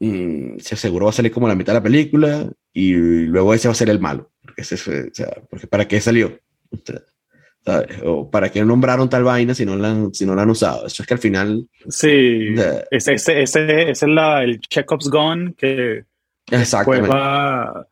mm, 0.00 0.58
se 0.58 0.74
aseguró 0.74 1.04
va 1.04 1.10
a 1.10 1.14
salir 1.14 1.30
como 1.30 1.46
la 1.46 1.54
mitad 1.54 1.72
de 1.72 1.78
la 1.78 1.84
película 1.84 2.50
y 2.72 2.94
luego 3.26 3.54
ese 3.54 3.68
va 3.68 3.72
a 3.72 3.76
ser 3.76 3.90
el 3.90 4.00
malo. 4.00 4.32
Ese 4.58 4.74
o 4.74 5.14
sea, 5.14 5.28
porque 5.48 5.66
¿para 5.66 5.86
qué 5.86 6.00
salió? 6.00 6.38
O 8.04 8.30
para 8.30 8.50
qué 8.50 8.64
nombraron 8.64 9.08
tal 9.08 9.24
vaina 9.24 9.54
si 9.54 9.64
no 9.64 9.76
la 9.76 9.90
han, 9.90 10.14
si 10.14 10.26
no 10.26 10.34
la 10.34 10.42
han 10.42 10.50
usado. 10.50 10.86
Eso 10.86 11.02
es 11.02 11.06
que 11.06 11.14
al 11.14 11.20
final. 11.20 11.68
Sí, 11.88 12.54
ese, 12.90 13.14
ese, 13.14 13.42
ese, 13.42 13.90
es 13.90 14.02
la, 14.02 14.42
el 14.42 14.60
Chekhov's 14.60 15.08
Gone 15.08 15.54
que. 15.54 16.04
Exactamente. 16.50 17.08
Va, 17.08 17.86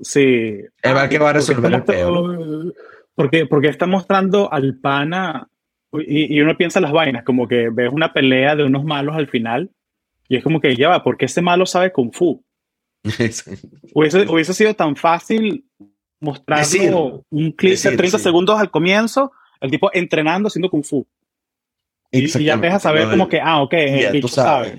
sí. 0.00 0.60
Es 0.82 0.94
va 0.94 1.08
que 1.08 1.18
va 1.18 1.30
a 1.30 1.34
resolver 1.34 1.72
el 1.72 1.82
peor. 1.82 2.74
Porque, 3.14 3.46
porque 3.46 3.68
está 3.68 3.86
mostrando 3.86 4.52
al 4.52 4.78
pana 4.78 5.48
y, 5.92 6.36
y, 6.36 6.40
uno 6.40 6.56
piensa 6.56 6.80
las 6.80 6.90
vainas, 6.92 7.22
como 7.22 7.46
que 7.46 7.70
ves 7.70 7.90
una 7.92 8.12
pelea 8.12 8.56
de 8.56 8.64
unos 8.64 8.84
malos 8.84 9.16
al 9.16 9.28
final 9.28 9.70
y 10.28 10.36
es 10.36 10.42
como 10.42 10.60
que 10.60 10.74
ya 10.74 10.88
va, 10.88 11.02
porque 11.02 11.26
ese 11.26 11.42
malo 11.42 11.66
sabe 11.66 11.92
Kung 11.92 12.12
Fu? 12.12 12.42
hubiese, 13.94 14.26
hubiese 14.28 14.54
sido 14.54 14.74
tan 14.74 14.96
fácil 14.96 15.64
mostrarlo 16.24 17.24
un 17.30 17.52
clip 17.52 17.78
de 17.78 17.96
30 17.96 18.18
segundos 18.18 18.58
al 18.58 18.70
comienzo, 18.70 19.32
el 19.60 19.70
tipo 19.70 19.90
entrenando 19.92 20.48
haciendo 20.48 20.70
Kung 20.70 20.84
Fu. 20.84 21.06
Y, 22.10 22.26
ya 22.26 22.56
te 22.60 22.66
dejas 22.66 22.82
saber 22.82 23.10
como 23.10 23.28
que, 23.28 23.40
ah, 23.40 23.62
ok, 23.62 23.72
el 23.74 24.20
tú 24.20 24.28
sabes. 24.28 24.74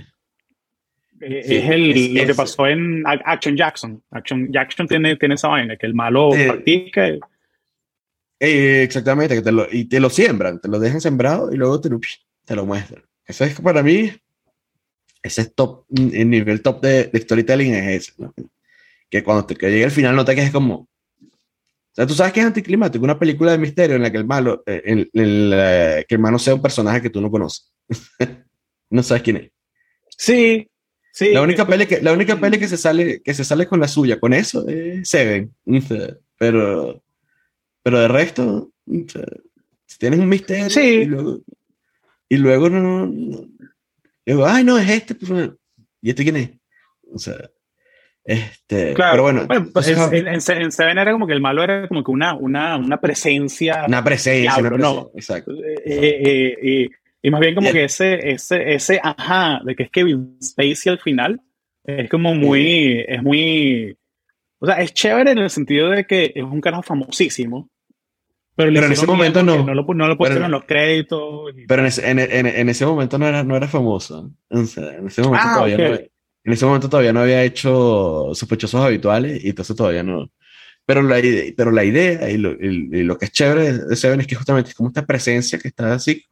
Eh, 1.21 1.43
es 1.47 1.69
el, 1.69 2.13
lo 2.13 2.25
que 2.25 2.35
pasó 2.35 2.67
en 2.67 3.03
Action 3.05 3.55
Jackson. 3.55 4.01
Action 4.11 4.51
Jackson 4.51 4.87
tiene, 4.87 5.15
tiene 5.15 5.35
esa 5.35 5.47
vaina, 5.47 5.75
que 5.75 5.85
el 5.85 5.93
malo 5.93 6.31
practica. 6.31 7.07
Eh, 8.39 8.83
exactamente, 8.83 9.35
que 9.35 9.41
te 9.41 9.51
lo, 9.51 9.67
y 9.71 9.85
te 9.85 9.99
lo 9.99 10.09
siembran, 10.09 10.59
te 10.59 10.67
lo 10.67 10.79
dejan 10.79 11.01
sembrado 11.01 11.53
y 11.53 11.57
luego 11.57 11.79
te 11.79 11.89
lo, 11.89 11.99
te 12.43 12.55
lo 12.55 12.65
muestran. 12.65 13.03
Eso 13.25 13.43
es 13.43 13.59
para 13.59 13.81
mí, 13.81 14.11
ese 15.23 15.41
es 15.41 15.55
top, 15.55 15.85
el 15.89 16.29
nivel 16.29 16.61
top 16.61 16.81
de, 16.81 17.09
storytelling 17.15 17.73
es 17.73 18.09
ese, 18.09 18.13
que 19.09 19.23
cuando 19.23 19.45
te, 19.45 19.55
que 19.55 19.71
llegue 19.71 19.85
al 19.85 19.91
final 19.91 20.15
no 20.15 20.25
te 20.25 20.35
quedes 20.35 20.51
como, 20.51 20.87
o 21.95 21.99
sea, 21.99 22.05
tú 22.05 22.13
sabes 22.13 22.33
que 22.33 22.41
es 22.41 22.45
anticlimático, 22.45 23.05
una 23.05 23.17
película 23.17 23.53
de 23.53 23.57
misterio 23.57 23.95
en 23.95 24.01
la 24.01 24.11
que 24.11 24.17
el 24.17 24.25
malo, 24.25 24.61
eh, 24.65 24.81
en, 24.83 25.09
que 25.13 26.05
el 26.09 26.19
malo 26.19 26.37
sea 26.37 26.53
un 26.53 26.61
personaje 26.61 27.01
que 27.01 27.09
tú 27.09 27.21
no 27.21 27.31
conoces. 27.31 27.71
no 28.89 29.01
sabes 29.01 29.23
quién 29.23 29.37
es. 29.37 29.51
Sí, 30.09 30.69
sí. 31.13 31.31
La 31.31 31.41
única 31.41 31.65
peli 31.65 31.85
que, 31.85 32.01
la 32.01 32.11
única 32.11 32.37
peli 32.37 32.59
que 32.59 32.67
se 32.67 32.75
sale, 32.75 33.21
que 33.21 33.33
se 33.33 33.45
sale 33.45 33.65
con 33.65 33.79
la 33.79 33.87
suya, 33.87 34.19
con 34.19 34.33
eso, 34.33 34.67
es 34.67 35.07
Seven. 35.07 35.55
Pero, 36.37 37.01
pero 37.81 37.99
de 38.01 38.07
resto, 38.09 38.73
si 38.85 39.97
tienes 39.97 40.19
un 40.19 40.27
misterio 40.27 40.69
sí. 40.69 41.09
y 42.27 42.35
luego, 42.35 42.69
no, 42.69 43.05
no, 43.05 43.47
digo, 44.25 44.45
ay, 44.45 44.65
no, 44.65 44.77
es 44.77 44.89
este. 44.89 45.15
Pues, 45.15 45.49
¿Y 46.01 46.09
este 46.09 46.23
quién 46.23 46.35
es? 46.35 46.49
O 47.13 47.19
sea, 47.19 47.49
este, 48.25 48.95
claro, 48.95 49.11
pero 49.11 49.45
bueno, 49.45 49.69
pues 49.71 49.87
en, 49.87 50.27
en, 50.27 50.41
Seven 50.41 50.97
era 50.97 51.11
como 51.11 51.27
que 51.27 51.33
el 51.33 51.41
malo 51.41 51.63
era 51.63 51.87
como 51.87 52.03
que 52.03 52.09
una, 52.09 52.33
una, 52.33 52.75
una 52.75 52.99
presencia. 52.99 53.85
Una 53.87 54.03
presencia, 54.03 54.57
una 54.57 54.69
presencia 54.69 54.77
¿no? 54.77 55.11
exacto. 55.13 55.51
Eh, 55.53 55.83
eh, 55.85 56.57
eh, 56.59 56.89
y 57.21 57.29
más 57.29 57.39
bien 57.39 57.53
como 57.53 57.71
que 57.71 57.83
ese, 57.83 58.31
ese, 58.31 58.73
ese 58.73 58.99
ajá 59.03 59.61
de 59.63 59.75
que 59.75 59.83
es 59.83 59.91
Kevin 59.91 60.37
Spacey 60.41 60.91
al 60.91 60.99
final 60.99 61.39
es 61.83 62.09
como 62.09 62.33
muy, 62.33 63.05
es 63.07 63.21
muy, 63.21 63.95
o 64.57 64.65
sea, 64.65 64.81
es 64.81 64.91
chévere 64.91 65.31
en 65.31 65.37
el 65.37 65.51
sentido 65.51 65.91
de 65.91 66.05
que 66.05 66.33
es 66.33 66.43
un 66.43 66.61
carajo 66.61 66.81
famosísimo. 66.81 67.69
Pero, 68.55 68.71
pero 68.73 68.87
en 68.87 68.91
ese 68.93 69.05
momento 69.05 69.43
no. 69.43 69.63
No 69.63 69.73
lo, 69.75 69.83
no 69.83 70.07
lo 70.07 70.17
pusieron 70.17 70.45
en 70.45 70.51
los 70.51 70.63
créditos. 70.63 71.51
Pero 71.67 71.81
en 71.81 71.87
ese, 71.87 72.09
en, 72.09 72.19
en, 72.19 72.69
ese 72.69 72.85
momento 72.85 73.19
no 73.19 73.27
era, 73.27 73.43
no 73.43 73.55
era 73.55 73.67
famoso. 73.67 74.31
En 74.49 74.61
ese 74.61 75.21
momento 75.21 75.47
ah, 75.47 75.53
todavía 75.55 75.77
no 75.77 75.97
en 76.45 76.53
ese 76.53 76.65
momento 76.65 76.87
todavía 76.87 77.11
no 77.11 77.21
había 77.21 77.43
hecho 77.43 78.29
sospechosos 78.33 78.79
habituales 78.79 79.43
y 79.43 79.49
entonces 79.49 79.75
todavía 79.75 80.03
no. 80.03 80.31
Pero 80.85 81.01
la, 81.01 81.19
idea, 81.19 81.51
pero 81.57 81.71
la 81.71 81.83
idea 81.83 82.29
y 82.29 82.37
lo, 82.37 82.55
lo, 82.59 83.17
que 83.17 83.25
es 83.25 83.31
chévere 83.31 83.73
de 83.73 83.95
Seven 83.95 84.21
es 84.21 84.27
que 84.27 84.35
justamente 84.35 84.69
es 84.69 84.75
como 84.75 84.89
esta 84.89 85.03
presencia 85.03 85.57
que 85.57 85.69
está 85.69 85.95
así 85.95 86.23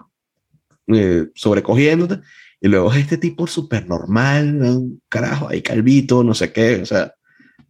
eh, 0.88 1.26
sobrecogiéndote 1.34 2.19
y 2.62 2.67
luego 2.67 2.93
es 2.93 2.99
este 2.99 3.17
tipo 3.17 3.47
súper 3.47 3.88
normal, 3.88 4.62
un 4.62 5.02
carajo, 5.10 5.49
ahí 5.49 5.63
calvito, 5.63 6.23
no 6.23 6.36
sé 6.36 6.54
qué, 6.54 6.76
o 6.76 6.86
sea, 6.86 7.15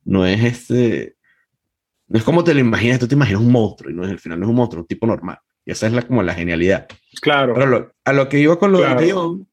no 0.04 0.26
es 0.26 0.44
este, 0.44 1.16
no 2.10 2.20
es 2.20 2.26
como 2.26 2.44
te 2.44 2.54
lo 2.54 2.60
imaginas, 2.60 3.00
tú 3.00 3.08
te 3.08 3.16
imaginas 3.16 3.42
un 3.42 3.54
monstruo 3.54 3.90
y 3.90 3.94
no 3.94 4.04
es, 4.04 4.12
al 4.12 4.20
final 4.20 4.42
no 4.42 4.46
es 4.46 4.50
un 4.50 4.56
monstruo, 4.58 4.82
un 4.82 4.88
tipo 4.88 5.08
normal. 5.08 5.40
Y 5.66 5.72
esa 5.72 5.88
es 5.88 5.94
la, 5.94 6.02
como 6.02 6.22
la 6.22 6.34
genialidad. 6.34 6.88
Claro. 7.22 7.54
Pero 7.54 7.94
a 8.04 8.14
lo 8.14 8.28
que 8.28 8.40
iba 8.40 8.60
con 8.60 8.74
lo 8.74 8.82
de 8.82 9.06
guion 9.06 9.48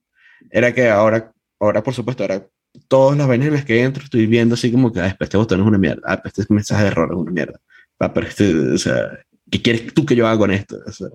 era 0.50 0.74
que 0.74 0.88
ahora, 0.88 1.32
ahora 1.60 1.84
por 1.84 1.94
supuesto, 1.94 2.24
ahora 2.24 2.44
todas 2.88 3.16
las 3.16 3.26
vainas 3.26 3.48
en 3.48 3.54
las 3.54 3.64
que 3.64 3.82
entro 3.82 4.04
estoy 4.04 4.26
viendo 4.26 4.54
así 4.54 4.70
como 4.70 4.92
que, 4.92 5.00
ah, 5.00 5.16
este 5.18 5.36
botón 5.36 5.60
es 5.60 5.66
una 5.66 5.78
mierda, 5.78 6.02
ah, 6.04 6.22
este 6.24 6.44
mensaje 6.48 6.82
de 6.84 6.88
error 6.88 7.08
es 7.12 7.18
una 7.18 7.30
mierda. 7.30 7.60
Ah, 7.98 8.12
pero 8.12 8.26
este, 8.26 8.54
o 8.54 8.78
sea, 8.78 9.18
¿qué 9.50 9.60
quieres 9.62 9.92
tú 9.92 10.06
que 10.06 10.16
yo 10.16 10.26
haga 10.26 10.38
con 10.38 10.50
esto? 10.50 10.78
O 10.86 10.92
sea, 10.92 11.08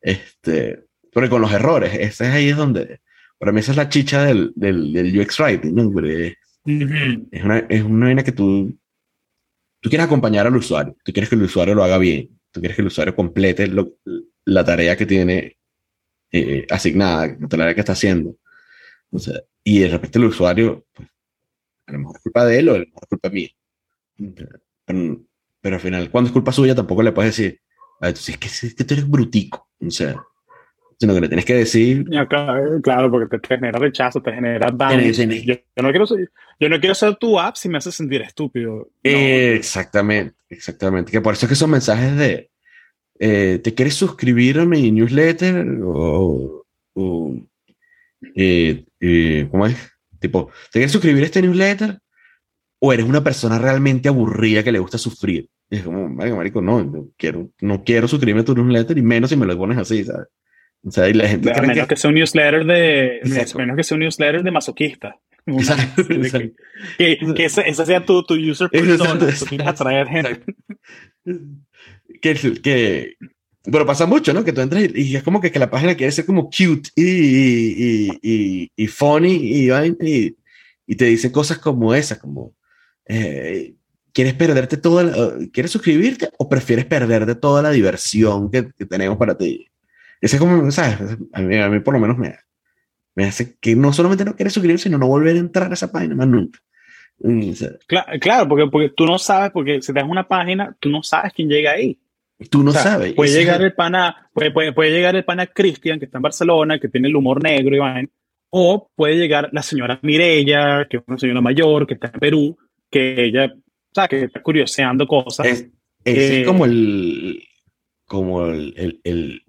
este, 0.00 0.84
porque 1.12 1.30
con 1.30 1.40
los 1.40 1.52
errores, 1.52 1.94
ese 1.94 2.26
es 2.28 2.34
ahí 2.34 2.48
es 2.48 2.56
donde, 2.56 3.00
para 3.38 3.52
mí 3.52 3.60
esa 3.60 3.72
es 3.72 3.76
la 3.76 3.88
chicha 3.88 4.24
del, 4.24 4.52
del, 4.54 4.92
del 4.92 5.20
UX 5.20 5.40
Writing, 5.40 5.74
¿no? 5.74 5.82
es, 6.04 7.44
una, 7.44 7.58
es 7.58 7.82
una 7.82 8.06
vaina 8.06 8.24
que 8.24 8.32
tú, 8.32 8.76
tú 9.80 9.88
quieres 9.88 10.06
acompañar 10.06 10.46
al 10.46 10.56
usuario, 10.56 10.96
tú 11.04 11.12
quieres 11.12 11.28
que 11.28 11.36
el 11.36 11.42
usuario 11.42 11.74
lo 11.74 11.84
haga 11.84 11.98
bien, 11.98 12.28
tú 12.50 12.60
quieres 12.60 12.76
que 12.76 12.82
el 12.82 12.88
usuario 12.88 13.14
complete 13.14 13.70
la 14.44 14.64
tarea 14.64 14.96
que 14.96 15.06
tiene 15.06 15.56
eh, 16.30 16.66
asignada, 16.70 17.36
la 17.40 17.48
tarea 17.48 17.74
que 17.74 17.80
está 17.80 17.92
haciendo. 17.92 18.36
O 19.10 19.18
sea, 19.18 19.40
y 19.64 19.80
de 19.80 19.88
repente 19.88 20.18
el 20.18 20.26
usuario, 20.26 20.86
pues, 20.92 21.08
a 21.86 21.92
lo 21.92 21.98
mejor 22.00 22.16
es 22.16 22.22
culpa 22.22 22.44
de 22.44 22.58
él 22.58 22.68
o 22.68 22.74
a 22.74 22.78
lo 22.78 22.84
mejor 22.84 23.02
es 23.02 23.08
culpa 23.08 23.30
mía. 23.30 23.48
Pero, 24.86 25.20
pero, 25.60 25.76
al 25.76 25.80
final, 25.80 26.10
cuando 26.10 26.28
es 26.28 26.32
culpa 26.32 26.52
suya, 26.52 26.74
tampoco 26.74 27.02
le 27.02 27.12
puedes 27.12 27.36
decir, 27.36 27.60
es 28.00 28.38
que, 28.38 28.46
es 28.46 28.74
que 28.74 28.84
tú 28.84 28.94
eres 28.94 29.08
brutico. 29.08 29.68
O 29.80 29.90
sea, 29.90 30.16
sino 30.98 31.14
que 31.14 31.20
le 31.20 31.28
tienes 31.28 31.44
que 31.44 31.54
decir. 31.54 32.04
claro, 32.82 33.10
porque 33.10 33.38
te 33.38 33.56
genera 33.56 33.78
rechazo, 33.78 34.20
te 34.20 34.32
genera 34.32 34.70
daño. 34.72 35.10
Yo, 35.10 35.54
no 35.76 35.90
quiero 35.90 36.06
ser, 36.06 36.30
yo 36.58 36.68
no 36.68 36.80
quiero 36.80 36.94
ser 36.94 37.16
tu 37.16 37.38
app 37.38 37.56
si 37.56 37.68
me 37.68 37.78
hace 37.78 37.92
sentir 37.92 38.22
estúpido. 38.22 38.90
exactamente, 39.02 40.34
exactamente. 40.48 41.12
Que 41.12 41.20
por 41.20 41.34
eso 41.34 41.46
es 41.46 41.50
que 41.50 41.56
son 41.56 41.70
mensajes 41.70 42.16
de. 42.16 42.50
Eh, 43.20 43.60
¿Te 43.62 43.74
quieres 43.74 43.94
suscribir 43.94 44.60
a 44.60 44.64
mi 44.64 44.90
newsletter? 44.90 45.66
O, 45.84 46.64
o 46.94 47.34
eh, 48.34 48.84
eh, 49.00 49.48
¿cómo 49.50 49.66
es? 49.66 49.76
Tipo, 50.18 50.50
¿te 50.72 50.80
quieres 50.80 50.92
suscribir 50.92 51.22
a 51.22 51.26
este 51.26 51.42
newsletter? 51.42 51.98
¿O 52.80 52.92
eres 52.92 53.06
una 53.06 53.24
persona 53.24 53.58
realmente 53.58 54.08
aburrida 54.08 54.62
que 54.62 54.72
le 54.72 54.78
gusta 54.78 54.98
sufrir? 54.98 55.48
es 55.70 55.82
como, 55.82 56.08
marico, 56.08 56.62
no, 56.62 56.82
no 56.82 57.08
quiero, 57.16 57.50
no 57.60 57.84
quiero 57.84 58.08
suscribirme 58.08 58.40
a 58.40 58.44
tu 58.44 58.54
newsletter 58.54 58.96
y 58.96 59.02
menos 59.02 59.30
si 59.30 59.36
me 59.36 59.46
lo 59.46 59.56
pones 59.56 59.76
así, 59.76 60.04
¿sabes? 60.04 60.28
O 60.84 60.90
sea, 60.90 61.08
y 61.08 61.12
la 61.12 61.28
gente 61.28 61.52
menos 61.60 61.88
que... 61.88 61.96
sea 61.96 62.08
un 62.08 62.14
newsletter 62.14 62.64
de, 62.64 63.20
menos 63.56 63.76
que 63.76 63.82
sea 63.82 63.96
un 63.96 64.00
newsletter 64.00 64.42
de 64.42 64.50
masoquista. 64.50 65.16
Exacto, 65.46 66.02
Que, 66.98 67.18
que 67.34 67.44
ese, 67.44 67.74
sea 67.74 68.04
tu, 68.04 68.22
tu 68.22 68.34
user 68.34 68.68
persona, 68.70 69.18
tú 69.18 69.46
quieres 69.46 69.66
atraer 69.66 70.06
gente. 70.08 70.54
Que, 72.22 72.34
que, 72.34 73.16
pero 73.70 73.86
pasa 73.86 74.06
mucho, 74.06 74.32
¿no? 74.32 74.44
Que 74.44 74.52
tú 74.52 74.60
entras 74.60 74.82
y, 74.94 75.16
es 75.16 75.22
como 75.22 75.40
que, 75.40 75.50
que, 75.50 75.58
la 75.58 75.70
página 75.70 75.94
quiere 75.94 76.12
ser 76.12 76.26
como 76.26 76.44
cute 76.44 76.90
y, 76.94 77.04
y, 77.04 78.08
y, 78.22 78.72
y 78.74 78.86
funny 78.86 79.34
y, 79.34 80.36
y, 80.86 80.96
te 80.96 81.04
dice 81.04 81.30
cosas 81.30 81.58
como 81.58 81.94
esas, 81.94 82.18
como, 82.18 82.54
eh, 83.06 83.74
¿quieres 84.12 84.34
perderte 84.34 84.76
toda 84.76 85.36
¿quieres 85.52 85.70
suscribirte 85.70 86.30
o 86.38 86.48
prefieres 86.48 86.86
perderte 86.86 87.34
toda 87.34 87.62
la 87.62 87.70
diversión 87.70 88.50
que, 88.50 88.62
tenemos 88.86 89.18
para 89.18 89.36
ti? 89.36 89.66
Ese 90.20 90.36
es 90.36 90.40
como, 90.40 90.70
¿sabes? 90.70 91.18
A 91.32 91.42
mí, 91.42 91.56
a 91.58 91.68
mí 91.68 91.80
por 91.80 91.94
lo 91.94 92.00
menos 92.00 92.16
me, 92.16 92.36
me 93.14 93.26
hace 93.26 93.56
que 93.60 93.76
no 93.76 93.92
solamente 93.92 94.24
no 94.24 94.34
quieres 94.34 94.52
suscribirse, 94.52 94.84
sino 94.84 94.98
no 94.98 95.08
volver 95.08 95.36
a 95.36 95.40
entrar 95.40 95.70
a 95.70 95.74
esa 95.74 95.92
página 95.92 96.14
más 96.14 96.28
nunca. 96.28 96.58
Mm, 97.20 97.50
claro, 97.86 98.20
claro 98.20 98.48
porque, 98.48 98.66
porque 98.70 98.88
tú 98.90 99.04
no 99.04 99.18
sabes, 99.18 99.50
porque 99.50 99.82
si 99.82 99.92
te 99.92 100.00
das 100.00 100.08
una 100.08 100.26
página, 100.26 100.76
tú 100.80 100.88
no 100.88 101.02
sabes 101.02 101.32
quién 101.34 101.48
llega 101.48 101.72
ahí. 101.72 101.98
Tú 102.50 102.62
no 102.62 102.72
sabes. 102.72 103.14
Puede 103.14 103.32
llegar, 103.32 103.60
el 103.62 103.74
pana, 103.74 104.30
puede, 104.32 104.52
puede, 104.52 104.72
puede, 104.72 104.90
llegar 104.92 105.16
el 105.16 105.24
pana 105.24 105.46
Cristian, 105.46 105.98
que 105.98 106.04
está 106.04 106.18
en 106.18 106.22
Barcelona, 106.22 106.78
que 106.78 106.88
tiene 106.88 107.08
el 107.08 107.16
humor 107.16 107.42
negro, 107.42 107.74
y 107.74 108.08
o 108.50 108.90
puede 108.94 109.16
llegar 109.16 109.50
la 109.52 109.62
señora 109.62 109.98
Mirella, 110.02 110.86
que 110.88 110.98
es 110.98 111.02
una 111.06 111.18
señora 111.18 111.40
mayor, 111.40 111.86
que 111.86 111.94
está 111.94 112.10
en 112.14 112.20
Perú, 112.20 112.56
que 112.90 113.24
ella, 113.24 113.46
o 113.46 113.94
sea, 113.94 114.08
que 114.08 114.24
está 114.24 114.40
curioseando 114.40 115.06
cosas. 115.06 115.46
Es, 115.46 115.68
es 116.04 116.46
como 116.46 116.64
el, 116.64 117.42
como 118.06 118.46
el, 118.46 119.00
el, 119.02 119.42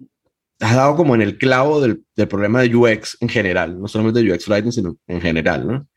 has 0.58 0.74
dado 0.74 0.96
como 0.96 1.14
en 1.14 1.22
el 1.22 1.38
clavo 1.38 1.80
del, 1.80 2.04
del, 2.16 2.28
problema 2.28 2.60
de 2.60 2.74
UX 2.74 3.16
en 3.20 3.28
general, 3.28 3.80
no 3.80 3.88
solamente 3.88 4.22
de 4.22 4.32
UX 4.32 4.48
Writing, 4.48 4.72
sino 4.72 4.98
en 5.06 5.20
general, 5.20 5.66
¿no? 5.66 5.88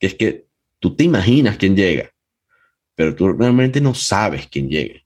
Que 0.00 0.08
es 0.08 0.14
que 0.14 0.46
tú 0.80 0.96
te 0.96 1.04
imaginas 1.04 1.58
quién 1.58 1.76
llega, 1.76 2.10
pero 2.94 3.14
tú 3.14 3.32
realmente 3.34 3.80
no 3.80 3.94
sabes 3.94 4.48
quién 4.48 4.68
llega. 4.68 5.00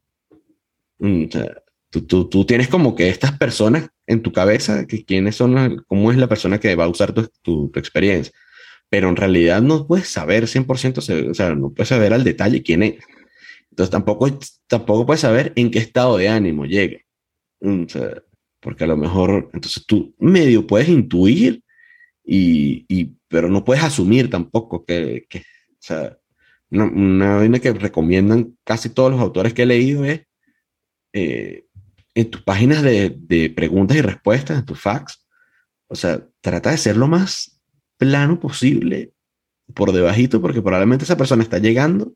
Mm, 1.03 1.25
tú, 1.91 2.29
tú, 2.29 2.47
tienes 2.47 2.69
como 2.69 2.95
que 2.95 3.09
estas 3.09 3.37
personas 3.37 3.91
en 4.07 4.23
tu 4.23 4.33
cabeza, 4.33 4.87
que 4.87 5.05
quiénes 5.05 5.35
son, 5.37 5.85
cómo 5.89 6.13
es 6.13 6.17
la 6.19 6.29
persona 6.29 6.61
que 6.61 6.77
va 6.77 6.85
a 6.85 6.89
usar 6.89 7.13
tu, 7.13 7.29
tu, 7.43 7.73
experiencia. 7.75 8.33
pero 8.89 9.09
en 9.09 9.17
realidad 9.17 9.63
no 9.63 9.87
puedes 9.87 10.09
saber 10.09 10.47
100%, 10.47 10.99
o 11.31 11.35
sea, 11.35 11.55
no 11.57 11.73
puedes 11.73 11.89
saber 11.89 12.13
al 12.15 12.25
detalle 12.25 12.63
quién 12.63 12.85
es. 12.85 12.95
Entonces 13.71 13.91
tampoco, 13.91 14.29
tampoco 14.69 15.07
puedes 15.07 15.21
saber 15.23 15.53
en 15.57 15.71
qué 15.71 15.81
estado 15.81 16.17
de 16.19 16.29
ánimo 16.29 16.67
llega. 16.67 16.99
Sea, 17.89 18.23
porque 18.61 18.85
a 18.85 18.87
lo 18.89 18.97
mejor, 18.97 19.51
entonces 19.55 19.85
tú 19.87 20.15
medio 20.19 20.67
puedes 20.67 20.89
intuir, 20.89 21.63
y, 22.25 22.87
y 22.89 23.17
pero 23.29 23.49
no 23.49 23.65
puedes 23.65 23.83
asumir 23.85 24.31
tampoco 24.31 24.85
que, 24.85 25.27
que 25.29 25.39
o 25.41 25.43
sea, 25.81 26.19
una, 26.71 27.39
una 27.41 27.59
que 27.61 27.73
recomiendan 27.73 28.57
casi 28.65 28.91
todos 28.91 29.11
los 29.13 29.21
autores 29.21 29.55
que 29.55 29.63
he 29.63 29.67
leído 29.67 30.05
es 30.05 30.23
eh, 31.13 31.67
en 32.15 32.31
tus 32.31 32.43
páginas 32.43 32.83
de, 32.83 33.17
de, 33.19 33.51
preguntas 33.51 33.97
y 33.97 34.03
respuestas, 34.03 34.59
en 34.59 34.65
tus 34.65 34.81
fax, 34.81 35.27
o 35.89 35.95
sea, 35.95 36.27
trata 36.41 36.71
de 36.71 36.79
ser 36.79 36.97
lo 36.97 37.09
más 37.09 37.61
plano 37.97 38.39
posible 38.39 39.13
por 39.75 39.93
debajito, 39.93 40.41
porque 40.41 40.63
probablemente 40.63 41.05
esa 41.05 41.17
persona 41.17 41.43
está 41.43 41.59
llegando 41.59 42.15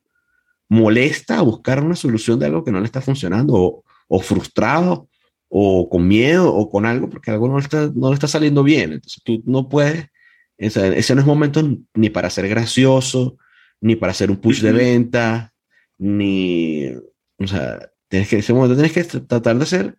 molesta 0.69 1.39
a 1.39 1.43
buscar 1.43 1.83
una 1.83 1.97
solución 1.97 2.39
de 2.39 2.47
algo 2.47 2.65
que 2.65 2.73
no 2.73 2.81
le 2.81 2.87
está 2.87 3.01
funcionando, 3.01 3.55
o, 3.55 3.85
o 4.09 4.21
frustrado, 4.21 5.09
o 5.49 5.89
con 5.89 6.07
miedo, 6.07 6.53
o 6.53 6.69
con 6.71 6.87
algo, 6.87 7.09
porque 7.09 7.31
algo 7.31 7.49
no 7.49 7.59
le 7.59 7.65
está, 7.65 7.91
no 7.95 8.09
le 8.09 8.15
está 8.15 8.27
saliendo 8.27 8.63
bien. 8.63 8.95
Entonces 8.95 9.23
tú 9.25 9.43
no 9.47 9.69
puedes, 9.69 10.07
ese, 10.59 10.99
ese 10.99 11.15
no 11.15 11.21
es 11.21 11.27
momento 11.27 11.63
ni 11.95 12.11
para 12.11 12.31
ser 12.31 12.49
gracioso, 12.49 13.37
ni 13.81 13.97
para 13.97 14.11
hacer 14.13 14.31
un 14.31 14.39
push 14.39 14.61
de 14.61 14.73
venta, 14.73 15.55
ni, 15.99 16.89
o 17.39 17.47
sea, 17.47 17.91
tienes 18.09 18.29
que, 18.29 18.37
en 18.37 18.41
ese 18.41 18.53
momento 18.53 18.75
tienes 18.75 18.93
que 18.93 19.21
tratar 19.21 19.59
de 19.59 19.67
ser 19.67 19.97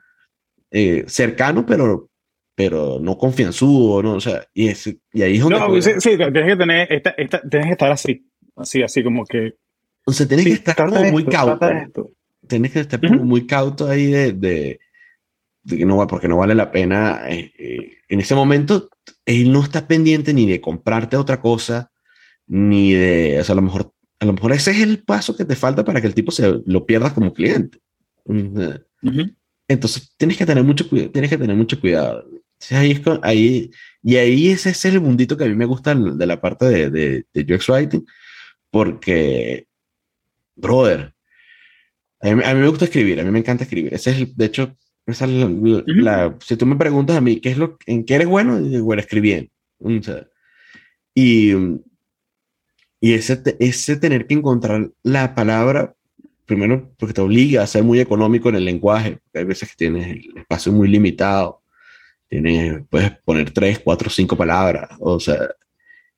eh, 0.72 1.04
cercano, 1.08 1.66
pero, 1.66 2.10
pero 2.56 3.00
no 3.02 3.18
confianzudo, 3.18 4.04
¿no? 4.04 4.14
O 4.16 4.22
sea, 4.22 4.46
y, 4.54 4.68
es, 4.68 4.88
y 4.88 5.22
ahí 5.22 5.36
es 5.36 5.42
donde... 5.42 5.60
No, 5.60 5.82
sí, 5.82 5.92
sí, 6.00 6.18
tienes 6.18 6.46
que 6.46 6.56
tener, 6.56 6.92
esta, 6.92 7.10
esta, 7.12 7.42
tienes 7.42 7.68
que 7.68 7.74
estar 7.74 7.92
así, 7.92 8.30
así, 8.56 8.84
así 8.84 9.04
como 9.04 9.26
que... 9.26 9.54
O 10.06 10.14
sea, 10.14 10.28
tienes 10.28 10.46
sí, 10.46 10.52
que 10.52 10.58
estar 10.58 10.76
como 10.76 11.04
muy 11.12 11.24
esto, 11.24 11.32
cauto. 11.32 12.12
Tienes 12.48 12.72
que 12.72 12.80
estar 12.80 13.00
uh 13.04 13.10
-huh. 13.10 13.24
muy 13.24 13.46
cauto 13.46 13.88
ahí 13.90 14.08
de, 14.08 14.32
de, 14.32 14.80
de, 15.64 15.86
no, 15.86 16.08
porque 16.08 16.30
no 16.30 16.38
vale 16.38 16.56
la 16.56 16.72
pena. 16.72 17.24
Eh, 17.30 17.52
eh, 17.58 17.98
en 18.08 18.20
ese 18.22 18.34
momento, 18.34 18.90
él 19.26 19.52
no 19.52 19.62
está 19.62 19.86
pendiente 19.86 20.34
ni 20.34 20.50
de 20.50 20.62
comprarte 20.62 21.18
otra 21.18 21.42
cosa, 21.42 21.92
ni 22.48 22.94
de, 22.94 23.38
o 23.42 23.44
sea, 23.44 23.54
a 23.54 23.58
lo 23.58 23.64
mejor, 23.64 23.94
a 24.20 24.26
lo 24.26 24.34
mejor 24.34 24.54
ese 24.54 24.72
es 24.72 24.80
el 24.80 25.04
paso 25.04 25.36
que 25.36 25.44
te 25.46 25.58
falta 25.58 25.84
para 25.84 26.00
que 26.00 26.08
el 26.08 26.14
tipo 26.14 26.32
se 26.32 26.62
lo 26.66 26.86
pierdas 26.86 27.12
como 27.14 27.34
cliente. 27.34 27.80
Uh 28.28 28.34
-huh. 28.34 29.36
Entonces 29.68 30.14
tienes 30.18 30.38
que 30.38 30.46
tener 30.46 30.64
mucho 30.64 30.88
cuidado, 30.88 31.12
tienes 31.12 31.30
que 31.30 31.38
tener 31.38 31.56
mucho 31.56 31.80
cuidado. 31.80 32.26
Ahí, 32.72 32.92
es 32.92 33.00
con, 33.02 33.20
ahí, 33.24 33.70
y 34.02 34.16
ahí 34.16 34.48
ese 34.50 34.72
es 34.72 34.86
el 34.86 35.00
mundito 35.00 35.38
que 35.38 35.44
a 35.44 35.48
mí 35.48 35.56
me 35.56 35.66
gusta 35.66 35.94
de 35.94 36.26
la 36.26 36.42
parte 36.42 36.66
de, 36.66 36.90
de, 36.90 37.26
de 37.32 37.56
UX 37.56 37.70
Writing, 37.70 38.06
porque, 38.72 39.68
brother, 40.56 41.14
a 42.20 42.34
mí, 42.34 42.42
a 42.44 42.54
mí, 42.56 42.62
me 42.62 42.68
gusta 42.68 42.86
escribir, 42.86 43.20
a 43.20 43.24
mí 43.24 43.30
me 43.32 43.40
encanta 43.40 43.64
escribir. 43.64 43.94
Ese 43.94 44.10
es, 44.12 44.36
de 44.36 44.46
hecho, 44.46 44.76
esa 45.06 45.26
es 45.26 45.32
la, 45.32 45.46
uh 45.46 45.50
-huh. 45.50 45.84
la, 45.86 46.36
si 46.44 46.58
tú 46.58 46.66
me 46.66 46.76
preguntas 46.76 47.16
a 47.16 47.22
mí, 47.22 47.40
¿qué 47.40 47.52
es 47.52 47.58
lo, 47.58 47.78
¿en 47.86 48.04
qué 48.06 48.16
eres 48.16 48.28
bueno? 48.28 48.60
Digo, 48.60 48.86
bueno, 48.86 49.02
escribiendo. 49.02 49.52
O 49.80 50.02
sea, 50.02 50.28
y, 51.14 51.52
y 53.00 53.14
ese, 53.14 53.40
ese 53.60 53.98
tener 53.98 54.26
que 54.26 54.34
encontrar 54.34 54.92
la 55.04 55.36
palabra, 55.36 55.94
primero 56.48 56.92
porque 56.98 57.14
te 57.14 57.22
obliga 57.22 57.62
a 57.62 57.68
ser 57.68 57.84
muy 57.84 58.00
económico 58.00 58.50
en 58.50 58.56
el 58.56 58.66
lenguaje, 58.66 59.20
hay 59.34 59.44
veces 59.44 59.70
que 59.70 59.76
tienes 59.76 60.08
el 60.08 60.38
espacio 60.38 60.72
muy 60.72 60.88
limitado, 60.88 61.62
tienes, 62.28 62.82
puedes 62.90 63.12
poner 63.24 63.52
tres, 63.52 63.80
cuatro, 63.80 64.10
cinco 64.10 64.36
palabras, 64.36 64.90
o 65.00 65.20
sea, 65.20 65.50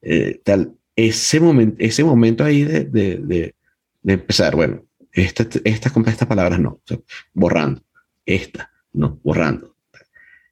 eh, 0.02 0.40
tal, 0.46 0.74
ese, 0.96 1.40
moment, 1.40 1.76
ese 1.80 2.04
momento 2.04 2.44
ahí 2.44 2.64
de, 2.64 2.86
de, 2.86 3.18
de, 3.18 3.56
de 4.04 4.14
empezar, 4.14 4.56
bueno, 4.56 4.86
esta, 5.12 5.44
estas 5.66 5.98
estas 5.98 6.28
palabras 6.28 6.60
no, 6.60 6.70
o 6.70 6.82
sea, 6.86 7.00
borrando, 7.34 7.82
esta, 8.26 8.72
no, 8.94 9.20
borrando. 9.24 9.76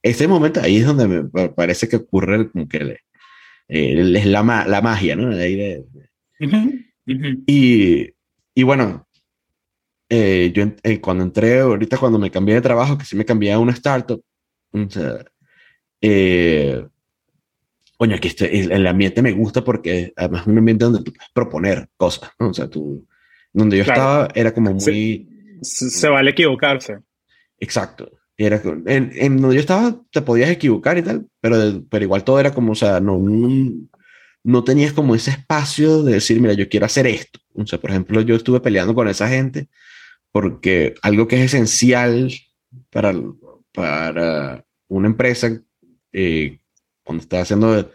Ese 0.03 0.28
momento 0.28 0.61
ahí 0.61 0.78
es 0.78 0.86
donde 0.86 1.07
me 1.07 1.49
parece 1.49 1.88
que 1.89 1.97
ocurre 1.97 2.49
como 2.49 2.67
que 2.67 2.80
le, 2.80 2.99
eh, 3.67 4.17
es 4.17 4.25
la, 4.25 4.43
la 4.67 4.82
magia, 4.82 5.15
¿no? 5.15 5.36
De 5.36 5.43
ahí 5.43 5.55
de, 5.55 5.86
Uh 6.39 6.45
-huh. 6.45 6.86
Uh 7.07 7.13
-huh. 7.13 7.43
Y, 7.47 8.13
y, 8.53 8.63
bueno, 8.63 9.07
eh, 10.10 10.51
yo 10.53 10.64
eh, 10.84 11.01
cuando 11.01 11.24
entré, 11.24 11.60
ahorita 11.60 11.97
cuando 11.97 12.20
me 12.20 12.32
cambié 12.32 12.55
de 12.55 12.62
trabajo, 12.62 12.97
que 12.97 13.05
sí 13.05 13.16
me 13.16 13.26
cambié 13.26 13.51
a 13.51 13.60
una 13.60 13.74
startup, 13.74 14.24
o 14.72 14.89
sea, 14.89 15.26
eh, 16.01 16.86
coño, 17.97 18.16
aquí 18.16 18.34
el, 18.39 18.72
el, 18.72 18.88
ambiente 18.88 19.22
me 19.22 19.32
gusta 19.32 19.64
porque 19.64 20.14
además 20.16 20.41
es 20.41 20.47
un 20.47 20.58
ambiente 20.58 20.86
donde 20.86 21.03
tú 21.03 21.12
puedes 21.12 21.32
proponer 21.34 21.89
cosas, 21.97 22.32
¿no? 22.39 22.49
O 22.49 22.53
sea, 22.53 22.70
tú, 22.70 23.05
donde 23.51 23.78
yo 23.78 23.84
claro. 23.84 24.01
estaba 24.01 24.28
era 24.34 24.53
como 24.53 24.74
muy... 24.74 25.28
Se, 25.62 25.89
se, 25.89 26.08
vale 26.08 26.32
equivocarse. 26.32 26.99
Exacto. 27.60 28.12
Era, 28.38 28.62
en, 28.86 29.12
en, 29.16 29.41
donde 29.41 29.55
yo 29.55 29.62
estaba 29.62 29.99
te 30.12 30.22
podías 30.22 30.51
equivocar 30.51 30.97
y 30.99 31.01
tal, 31.01 31.26
pero, 31.41 31.58
pero 31.89 32.05
igual 32.05 32.24
todo 32.24 32.39
era 32.39 32.53
como, 32.53 32.74
o 32.74 32.76
sea, 32.76 32.99
no, 32.99 33.18
no 33.18 33.88
no 34.47 34.64
tenías 34.64 34.93
como 34.93 35.14
ese 35.14 35.32
espacio 35.32 36.03
de 36.03 36.14
decir, 36.14 36.39
mira, 36.39 36.53
yo 36.53 36.70
quiero 36.70 36.86
hacer 36.86 37.05
esto. 37.05 37.38
O 37.53 37.68
sea, 37.68 37.80
por 37.80 37.89
ejemplo, 37.89 38.22
yo 38.22 38.34
estuve 38.34 38.62
peleando 38.62 38.95
con 38.95 39.10
esa 39.10 39.28
gente 39.28 39.68
porque 40.32 40.95
algo 41.01 41.28
que 41.28 41.38
es 41.38 41.53
esencial 41.53 42.32
para, 42.89 43.13
para 43.73 44.65
una 44.88 45.07
empresa 45.07 45.61
eh, 46.11 46.59
cuando 47.03 47.23
está 47.23 47.41
haciendo 47.41 47.91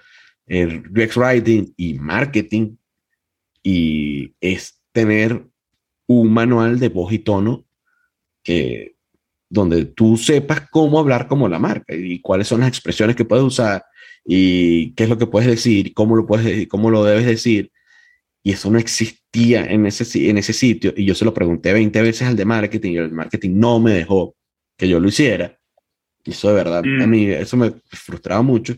eh, 0.46 0.82
UX 0.90 1.16
Writing 1.16 1.74
y 1.76 1.94
marketing 1.94 2.76
y 3.62 4.34
es 4.40 4.80
tener 4.92 5.46
un 6.06 6.32
manual 6.32 6.78
de 6.78 6.88
voz 6.88 7.12
y 7.12 7.18
tono 7.20 7.64
que 8.42 8.96
donde 9.48 9.84
tú 9.84 10.16
sepas 10.16 10.68
cómo 10.70 10.98
hablar 10.98 11.28
como 11.28 11.48
la 11.48 11.58
marca 11.58 11.94
y 11.94 12.20
cuáles 12.20 12.48
son 12.48 12.60
las 12.60 12.70
expresiones 12.70 13.16
que 13.16 13.24
puedes 13.24 13.44
usar 13.44 13.84
y 14.24 14.94
qué 14.94 15.04
es 15.04 15.10
lo 15.10 15.18
que 15.18 15.26
puedes 15.26 15.48
decir, 15.48 15.92
cómo 15.94 16.16
lo 16.16 16.26
puedes 16.26 16.46
decir, 16.46 16.68
cómo 16.68 16.90
lo 16.90 17.04
debes 17.04 17.26
decir. 17.26 17.70
Y 18.42 18.52
eso 18.52 18.70
no 18.70 18.78
existía 18.78 19.64
en 19.64 19.86
ese, 19.86 20.28
en 20.28 20.38
ese 20.38 20.52
sitio. 20.52 20.92
Y 20.96 21.04
yo 21.04 21.14
se 21.14 21.24
lo 21.24 21.32
pregunté 21.32 21.72
20 21.72 22.02
veces 22.02 22.26
al 22.26 22.36
de 22.36 22.44
marketing 22.44 22.92
y 22.92 22.96
el 22.96 23.12
marketing 23.12 23.52
no 23.54 23.78
me 23.80 23.92
dejó 23.92 24.36
que 24.76 24.88
yo 24.88 24.98
lo 24.98 25.08
hiciera. 25.08 25.58
Y 26.24 26.32
eso 26.32 26.48
de 26.48 26.54
verdad, 26.54 26.82
mm. 26.84 27.02
a 27.02 27.06
mí 27.06 27.26
eso 27.26 27.56
me 27.56 27.72
frustraba 27.90 28.42
mucho. 28.42 28.74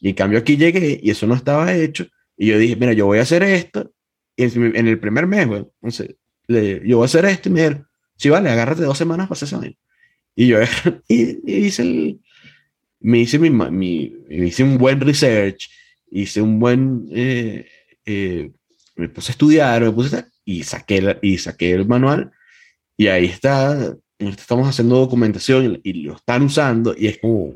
Y 0.00 0.10
en 0.10 0.14
cambio 0.14 0.38
aquí 0.38 0.56
llegué 0.56 1.00
y 1.02 1.10
eso 1.10 1.26
no 1.26 1.34
estaba 1.34 1.74
hecho. 1.74 2.06
Y 2.36 2.46
yo 2.46 2.58
dije, 2.58 2.76
mira, 2.76 2.92
yo 2.92 3.06
voy 3.06 3.18
a 3.18 3.22
hacer 3.22 3.42
esto. 3.42 3.92
Y 4.36 4.44
en 4.44 4.86
el 4.86 4.98
primer 4.98 5.26
mes, 5.26 5.46
bueno, 5.46 5.70
entonces, 5.82 6.16
le, 6.46 6.80
yo 6.88 6.96
voy 6.98 7.04
a 7.04 7.06
hacer 7.06 7.24
esto 7.26 7.48
y 7.48 7.52
me 7.52 7.60
dijeron, 7.60 7.86
sí, 8.16 8.30
vale, 8.30 8.48
agárrate 8.48 8.82
dos 8.82 8.96
semanas 8.96 9.28
para 9.28 9.36
hacer 9.36 9.48
eso. 9.48 9.76
Y 10.34 10.46
yo 10.46 10.58
y, 11.08 11.52
y 11.52 11.66
hice 11.66 11.82
el, 11.82 12.20
me 13.00 13.18
hice, 13.18 13.38
mi, 13.38 13.50
mi, 13.50 14.14
me 14.28 14.46
hice 14.46 14.62
un 14.62 14.78
buen 14.78 15.00
research, 15.00 15.70
hice 16.10 16.40
un 16.40 16.60
buen, 16.60 17.08
eh, 17.12 17.66
eh, 18.04 18.50
me 19.00 19.08
puse 19.08 19.30
a 19.30 19.34
estudiar, 19.34 19.82
me 19.82 19.90
puse 19.90 20.16
a, 20.16 20.26
y, 20.44 20.62
saqué 20.62 21.00
la, 21.00 21.16
y 21.22 21.38
saqué 21.38 21.72
el 21.72 21.86
manual 21.86 22.30
y 22.96 23.08
ahí 23.08 23.24
está, 23.24 23.94
estamos 24.18 24.68
haciendo 24.68 24.96
documentación 24.96 25.80
y, 25.82 25.90
y 25.90 25.92
lo 26.02 26.16
están 26.16 26.42
usando 26.42 26.94
y 26.96 27.06
es 27.06 27.18
como, 27.18 27.54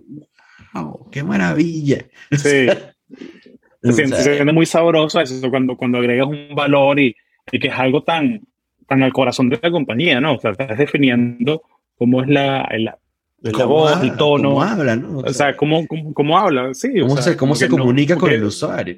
wow, 0.72 1.10
qué 1.10 1.22
maravilla. 1.22 2.04
Sí. 2.32 3.92
se, 3.92 3.92
siente, 3.92 4.16
se 4.16 4.34
siente 4.36 4.52
muy 4.52 4.64
sabroso 4.64 5.20
eso 5.20 5.50
cuando, 5.50 5.76
cuando 5.76 5.98
agregas 5.98 6.26
un 6.26 6.54
valor 6.54 6.98
y, 6.98 7.14
y 7.52 7.58
que 7.58 7.68
es 7.68 7.74
algo 7.74 8.02
tan, 8.02 8.40
tan 8.88 9.02
al 9.02 9.12
corazón 9.12 9.50
de 9.50 9.60
la 9.62 9.70
compañía, 9.70 10.20
¿no? 10.20 10.36
O 10.36 10.40
sea, 10.40 10.52
estás 10.52 10.78
definiendo 10.78 11.62
cómo 11.96 12.22
es 12.22 12.28
la, 12.28 12.66
la, 12.78 12.98
la 13.40 13.64
voz, 13.66 13.92
habla, 13.92 14.10
el 14.10 14.16
tono. 14.16 14.48
Cómo 14.50 14.62
habla, 14.62 14.96
¿no? 14.96 15.18
O, 15.18 15.20
o 15.20 15.32
sea, 15.34 15.54
cómo, 15.54 15.86
cómo, 15.86 16.14
cómo, 16.14 16.38
habla, 16.38 16.72
sí. 16.72 17.00
Cómo 17.00 17.12
o 17.12 17.16
sea, 17.16 17.32
se, 17.32 17.36
cómo 17.36 17.54
se 17.54 17.68
comunica 17.68 18.14
no, 18.14 18.20
con 18.20 18.30
el 18.30 18.44
usuario. 18.44 18.96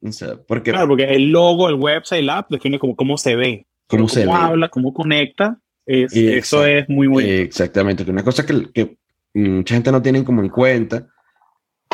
O 0.00 0.12
sea, 0.12 0.36
porque, 0.46 0.70
claro, 0.70 0.88
porque 0.88 1.04
el 1.04 1.30
logo, 1.30 1.68
el 1.68 1.74
website, 1.74 2.20
el 2.20 2.30
app 2.30 2.50
define 2.50 2.78
como 2.78 2.94
cómo 2.94 3.18
se 3.18 3.36
ve. 3.36 3.66
Cómo 3.86 4.08
se 4.08 4.24
cómo 4.24 4.36
ve. 4.36 4.44
habla, 4.44 4.68
cómo 4.68 4.92
conecta. 4.92 5.58
Es, 5.84 6.14
eso 6.14 6.64
es 6.66 6.88
muy, 6.88 7.08
muy. 7.08 7.24
Exactamente. 7.24 8.04
Que 8.04 8.10
una 8.10 8.22
cosa 8.22 8.44
que, 8.44 8.70
que, 8.72 8.96
mucha 9.34 9.74
gente 9.74 9.90
no 9.90 10.02
tiene 10.02 10.22
como 10.24 10.42
en 10.42 10.50
cuenta. 10.50 11.08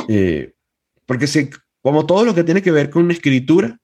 Eh, 0.09 0.53
porque 1.07 1.27
si, 1.27 1.49
como 1.81 2.05
todo 2.05 2.25
lo 2.25 2.35
que 2.35 2.45
tiene 2.45 2.61
que 2.61 2.73
ver 2.73 2.91
con 2.91 3.05
una 3.05 3.13
escritura, 3.13 3.79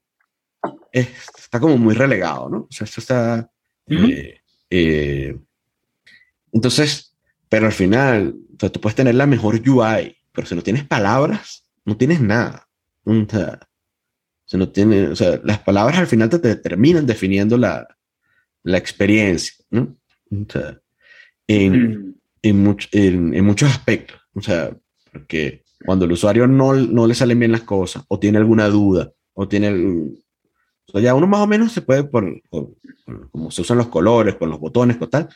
es, 0.93 1.09
está 1.39 1.61
como 1.61 1.79
muy 1.79 1.95
relegado, 1.95 2.49
¿no? 2.49 2.59
O 2.59 2.69
sea, 2.71 2.85
esto 2.85 3.01
está. 3.01 3.51
Uh 3.87 3.93
-huh. 3.93 4.13
eh, 4.13 4.41
eh, 4.71 5.39
entonces, 6.53 7.17
pero 7.49 7.67
al 7.67 7.73
final, 7.73 8.37
o 8.55 8.57
sea, 8.59 8.71
tú 8.71 8.81
puedes 8.81 8.97
tener 8.97 9.15
la 9.15 9.27
mejor 9.27 9.55
UI, 9.55 10.17
pero 10.33 10.47
si 10.47 10.55
no 10.55 10.63
tienes 10.63 10.85
palabras, 10.85 11.65
no 11.85 11.97
tienes 11.97 12.21
nada. 12.21 12.69
O 13.05 13.15
sea, 13.29 13.70
si 14.51 14.57
no 14.57 14.69
tiene, 14.69 15.07
o 15.07 15.15
sea, 15.15 15.41
las 15.45 15.61
palabras 15.61 15.97
al 16.01 16.09
final 16.09 16.29
te, 16.29 16.41
te 16.41 16.57
terminan 16.57 17.07
definiendo 17.07 17.57
la, 17.57 17.87
la 18.65 18.79
experiencia, 18.79 19.65
¿no? 19.71 19.97
O 20.29 20.53
sea, 20.53 20.81
en, 21.47 22.09
mm. 22.09 22.15
en, 22.43 22.65
much, 22.65 22.87
en, 22.91 23.33
en, 23.33 23.45
muchos 23.45 23.71
aspectos. 23.71 24.21
O 24.35 24.43
sea, 24.43 24.77
porque 25.13 25.63
cuando 25.87 26.05
el 26.05 26.11
usuario 26.11 26.49
no, 26.49 26.75
no 26.75 27.07
le 27.07 27.15
salen 27.15 27.39
bien 27.39 27.53
las 27.53 27.63
cosas, 27.63 28.03
o 28.09 28.19
tiene 28.19 28.39
alguna 28.39 28.67
duda, 28.67 29.13
o 29.35 29.47
tiene 29.47 29.69
el... 29.69 30.19
O 30.89 30.93
sea, 30.93 31.01
ya 31.01 31.15
uno 31.15 31.29
más 31.29 31.43
o 31.43 31.47
menos 31.47 31.71
se 31.71 31.83
puede, 31.83 32.03
por, 32.03 32.43
como 33.31 33.53
se 33.53 33.63
usan 33.63 33.79
los 33.79 33.87
colores, 33.87 34.35
con 34.35 34.51
los 34.51 34.59
botones, 34.59 34.97
con 34.97 35.11
tal, 35.11 35.29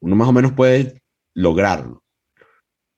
uno 0.00 0.16
más 0.16 0.28
o 0.28 0.32
menos 0.32 0.52
puede 0.52 1.02
lograrlo. 1.34 2.01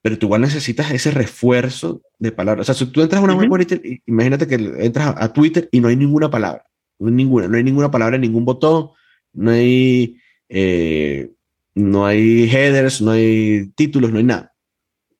Pero 0.05 0.19
tú 0.19 0.27
igual 0.27 0.43
necesitas 0.43 0.91
ese 0.91 1.11
refuerzo 1.13 2.03
de 2.19 2.31
palabras. 2.31 2.69
O 2.69 2.75
sea, 2.75 2.75
si 2.75 2.93
tú 2.93 3.01
entras 3.01 3.23
a 3.23 3.25
una 3.25 3.35
web, 3.35 3.67
imagínate 4.05 4.47
que 4.47 4.57
entras 4.57 5.15
a 5.17 5.33
Twitter 5.33 5.67
y 5.73 5.81
no 5.81 5.89
hay 5.89 5.97
ninguna 5.97 6.29
palabra. 6.29 6.67
No 6.99 7.09
hay 7.09 7.15
ninguna, 7.15 7.49
no 7.49 7.57
hay 7.57 7.65
ninguna 7.65 7.91
palabra, 7.91 8.19
ningún 8.19 8.45
botón, 8.45 8.91
no 9.33 9.51
hay, 9.51 10.21
eh, 10.51 11.31
no 11.75 12.05
hay 12.05 12.51
headers, 12.51 13.01
no 13.01 13.13
hay 13.13 13.73
títulos, 13.75 14.13
no 14.13 14.19
hay 14.19 14.25
nada. 14.25 14.53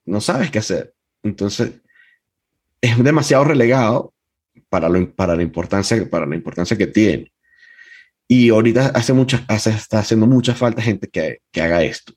No 0.05 0.21
sabes 0.21 0.51
qué 0.51 0.59
hacer. 0.59 0.95
Entonces, 1.23 1.81
es 2.83 3.03
demasiado 3.03 3.45
relegado 3.45 4.13
para, 4.69 4.91
lo, 4.91 5.11
para, 5.15 5.35
la, 5.35 5.43
importancia, 5.43 6.11
para 6.11 6.27
la 6.27 6.37
importancia 6.37 6.77
que 6.77 6.89
tiene. 6.89 7.33
Y 8.29 8.51
ahorita 8.51 8.89
hace 8.89 9.15
muchas, 9.15 9.45
hace, 9.49 9.71
está 9.71 10.01
haciendo 10.01 10.27
mucha 10.27 10.55
falta 10.55 10.83
gente 10.83 11.09
que, 11.09 11.39
que 11.51 11.63
haga 11.63 11.83
esto. 11.83 12.13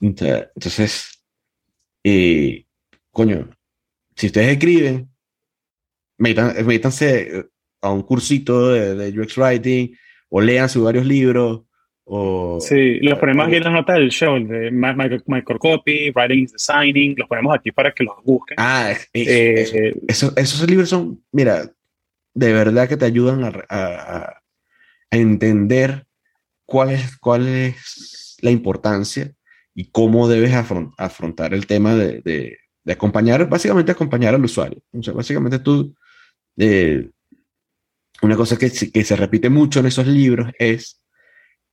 Entonces, 0.00 1.17
eh, 2.04 2.64
coño, 3.10 3.48
si 4.14 4.26
ustedes 4.26 4.48
escriben, 4.48 5.08
métanse 6.18 7.46
a 7.80 7.92
un 7.92 8.02
cursito 8.02 8.70
de, 8.72 8.94
de 8.94 9.20
UX 9.20 9.36
Writing 9.36 9.96
o 10.28 10.40
lean 10.40 10.68
sus 10.68 10.84
varios 10.84 11.06
libros 11.06 11.62
o, 12.10 12.58
sí, 12.58 13.00
los 13.00 13.18
ponemos 13.18 13.46
aquí 13.46 13.56
en 13.56 13.64
las 13.64 13.72
notas 13.74 13.96
del 13.96 14.08
show, 14.08 14.38
de 14.38 14.70
Microcopy, 14.70 16.10
Writing 16.12 16.44
is 16.44 16.52
Designing, 16.52 17.14
los 17.18 17.28
ponemos 17.28 17.54
aquí 17.54 17.70
para 17.70 17.92
que 17.92 18.02
los 18.02 18.14
busquen. 18.24 18.56
Ah, 18.58 18.94
eh, 19.12 19.94
esos 20.06 20.70
libros 20.70 20.88
son, 20.88 21.22
mira, 21.32 21.70
de 22.32 22.52
verdad 22.54 22.88
que 22.88 22.96
te 22.96 23.04
ayudan 23.04 23.44
a, 23.44 23.52
a, 23.68 24.42
entender 25.10 26.06
cuál 26.64 26.92
es, 26.92 27.18
cuál 27.18 27.46
es 27.46 28.38
la 28.40 28.52
importancia 28.52 29.34
y 29.78 29.92
cómo 29.92 30.26
debes 30.26 30.52
afrontar 30.52 31.54
el 31.54 31.68
tema 31.68 31.94
de, 31.94 32.20
de, 32.22 32.58
de, 32.82 32.92
acompañar, 32.92 33.48
básicamente 33.48 33.92
acompañar 33.92 34.34
al 34.34 34.44
usuario. 34.44 34.82
O 34.90 35.00
sea, 35.04 35.14
básicamente 35.14 35.60
tú, 35.60 35.94
eh, 36.56 37.08
una 38.20 38.34
cosa 38.34 38.58
que, 38.58 38.72
que 38.72 39.04
se 39.04 39.14
repite 39.14 39.48
mucho 39.48 39.78
en 39.78 39.86
esos 39.86 40.08
libros 40.08 40.50
es 40.58 41.00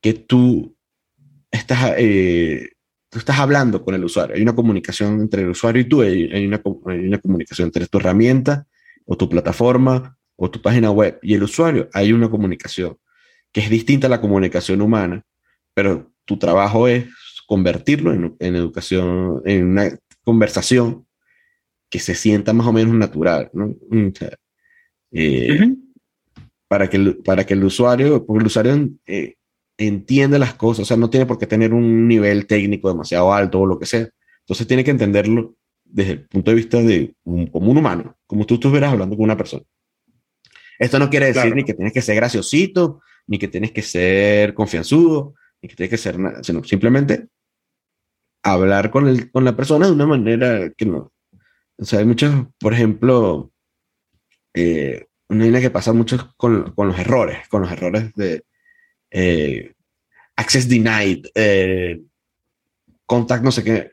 que 0.00 0.14
tú 0.14 0.76
estás, 1.50 1.94
eh, 1.98 2.68
tú 3.10 3.18
estás 3.18 3.40
hablando 3.40 3.84
con 3.84 3.96
el 3.96 4.04
usuario. 4.04 4.36
Hay 4.36 4.42
una 4.42 4.54
comunicación 4.54 5.20
entre 5.22 5.42
el 5.42 5.48
usuario 5.48 5.82
y 5.82 5.88
tú, 5.88 6.02
hay, 6.02 6.46
una, 6.46 6.62
hay, 6.86 7.08
una, 7.08 7.18
comunicación 7.18 7.66
entre 7.66 7.88
tu 7.88 7.98
herramienta 7.98 8.68
o 9.04 9.16
tu 9.16 9.28
plataforma 9.28 10.16
o 10.36 10.48
tu 10.48 10.62
página 10.62 10.92
web 10.92 11.18
y 11.22 11.34
el 11.34 11.42
usuario. 11.42 11.88
Hay 11.92 12.12
una 12.12 12.30
comunicación 12.30 12.98
que 13.50 13.62
es 13.62 13.68
distinta 13.68 14.06
a 14.06 14.10
la 14.10 14.20
comunicación 14.20 14.80
humana, 14.80 15.24
pero 15.74 16.12
tu 16.24 16.38
trabajo 16.38 16.86
es 16.86 17.06
convertirlo 17.46 18.12
en, 18.12 18.36
en 18.38 18.56
educación, 18.56 19.42
en 19.44 19.66
una 19.66 19.98
conversación 20.22 21.06
que 21.88 21.98
se 21.98 22.14
sienta 22.14 22.52
más 22.52 22.66
o 22.66 22.72
menos 22.72 22.94
natural, 22.94 23.50
¿no? 23.52 23.74
Eh, 25.12 25.74
para, 26.68 26.90
que, 26.90 26.98
para 27.24 27.44
que 27.44 27.54
el 27.54 27.64
usuario, 27.64 28.26
porque 28.26 28.40
el 28.40 28.46
usuario 28.46 28.88
eh, 29.06 29.36
entiende 29.78 30.38
las 30.38 30.54
cosas, 30.54 30.82
o 30.82 30.84
sea, 30.84 30.96
no 30.96 31.10
tiene 31.10 31.26
por 31.26 31.38
qué 31.38 31.46
tener 31.46 31.72
un 31.72 32.08
nivel 32.08 32.46
técnico 32.46 32.88
demasiado 32.88 33.32
alto 33.32 33.60
o 33.60 33.66
lo 33.66 33.78
que 33.78 33.86
sea. 33.86 34.08
Entonces 34.40 34.66
tiene 34.66 34.84
que 34.84 34.90
entenderlo 34.90 35.56
desde 35.84 36.12
el 36.12 36.26
punto 36.26 36.50
de 36.50 36.56
vista 36.56 36.82
de 36.82 37.14
un, 37.24 37.46
como 37.46 37.70
un 37.70 37.78
humano, 37.78 38.16
como 38.26 38.44
tú 38.44 38.54
estuvieras 38.54 38.92
hablando 38.92 39.16
con 39.16 39.24
una 39.24 39.36
persona. 39.36 39.64
Esto 40.78 40.98
no 40.98 41.08
quiere 41.08 41.32
decir 41.32 41.54
ni 41.54 41.64
que 41.64 41.74
tienes 41.74 41.92
que 41.92 42.02
ser 42.02 42.16
graciosito, 42.16 43.00
ni 43.26 43.38
que 43.38 43.48
tienes 43.48 43.72
que 43.72 43.82
ser 43.82 44.52
confianzudo, 44.52 45.34
ni 45.62 45.68
que 45.68 45.76
tienes 45.76 45.90
que 45.90 45.96
ser 45.96 46.18
nada, 46.18 46.42
sino 46.42 46.62
simplemente 46.64 47.28
hablar 48.52 48.90
con, 48.90 49.08
el, 49.08 49.30
con 49.30 49.44
la 49.44 49.56
persona 49.56 49.86
de 49.86 49.92
una 49.92 50.06
manera 50.06 50.70
que 50.76 50.86
no. 50.86 51.12
O 51.78 51.84
sea, 51.84 51.98
hay 51.98 52.04
muchos, 52.04 52.32
por 52.58 52.72
ejemplo, 52.72 53.50
eh, 54.54 55.06
una 55.28 55.44
línea 55.44 55.60
que 55.60 55.70
pasa 55.70 55.92
mucho 55.92 56.32
con, 56.36 56.72
con 56.72 56.88
los 56.88 56.98
errores, 56.98 57.48
con 57.48 57.62
los 57.62 57.70
errores 57.70 58.14
de, 58.14 58.44
eh, 59.10 59.72
access 60.36 60.68
denied, 60.68 61.26
eh, 61.34 62.00
contact 63.04 63.42
no 63.42 63.50
sé 63.50 63.64
qué, 63.64 63.92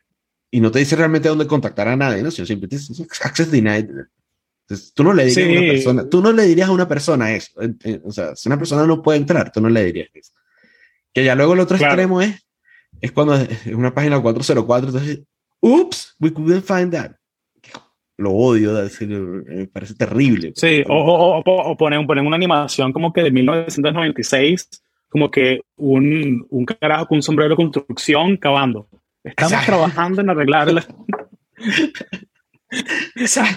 y 0.52 0.60
no 0.60 0.72
te 0.72 0.80
dice 0.80 0.96
realmente 0.96 1.30
dónde 1.30 1.48
contactar 1.48 1.88
a 1.88 1.96
nadie, 1.96 2.22
¿no? 2.22 2.30
Sino 2.30 2.46
simplemente 2.46 2.78
dice 2.78 3.08
access 3.24 3.50
denied. 3.50 3.90
Entonces, 4.66 4.94
tú 4.94 5.04
no 5.04 5.14
le 5.14 5.26
dirías 5.26 5.48
a 5.48 5.52
una 5.52 5.72
persona, 5.72 6.10
tú 6.10 6.22
no 6.22 6.32
le 6.32 6.44
dirías 6.44 6.70
a 6.70 6.72
una 6.72 6.88
persona 6.88 7.34
eso. 7.34 7.52
O 8.04 8.12
sea, 8.12 8.36
si 8.36 8.48
una 8.48 8.58
persona 8.58 8.86
no 8.86 9.02
puede 9.02 9.18
entrar, 9.18 9.52
tú 9.52 9.62
no 9.62 9.70
le 9.70 9.84
dirías 9.86 10.10
eso. 10.14 10.32
Que 11.14 11.24
ya 11.24 11.36
luego 11.36 11.54
el 11.54 11.60
otro 11.60 11.78
extremo 11.78 12.22
es, 12.22 12.46
es 13.04 13.12
cuando 13.12 13.36
es 13.36 13.68
una 13.68 13.94
página 13.94 14.22
404, 14.22 14.88
entonces, 14.88 15.22
oops, 15.60 16.16
we 16.22 16.32
couldn't 16.32 16.64
find 16.64 16.94
that. 16.94 17.12
Lo 18.16 18.32
odio, 18.32 18.72
me 18.72 19.68
parece 19.68 19.94
terrible. 19.96 20.54
Sí, 20.56 20.84
o, 20.88 20.96
o, 20.96 21.44
o, 21.46 21.76
ponen, 21.78 22.08
ponen 22.08 22.26
una 22.26 22.38
animación 22.38 22.94
como 22.94 23.12
que 23.12 23.24
de 23.24 23.32
1996 23.32 24.70
como 25.10 25.30
que 25.30 25.62
un, 25.76 26.48
un 26.50 26.66
carajo 26.66 27.08
con 27.08 27.18
un 27.18 27.22
sombrero 27.22 27.50
de 27.50 27.56
construcción 27.58 28.38
cavando. 28.38 28.88
Estamos 29.24 29.66
trabajando 29.66 30.22
en 30.22 30.30
arreglar 30.30 30.72
la... 30.72 30.86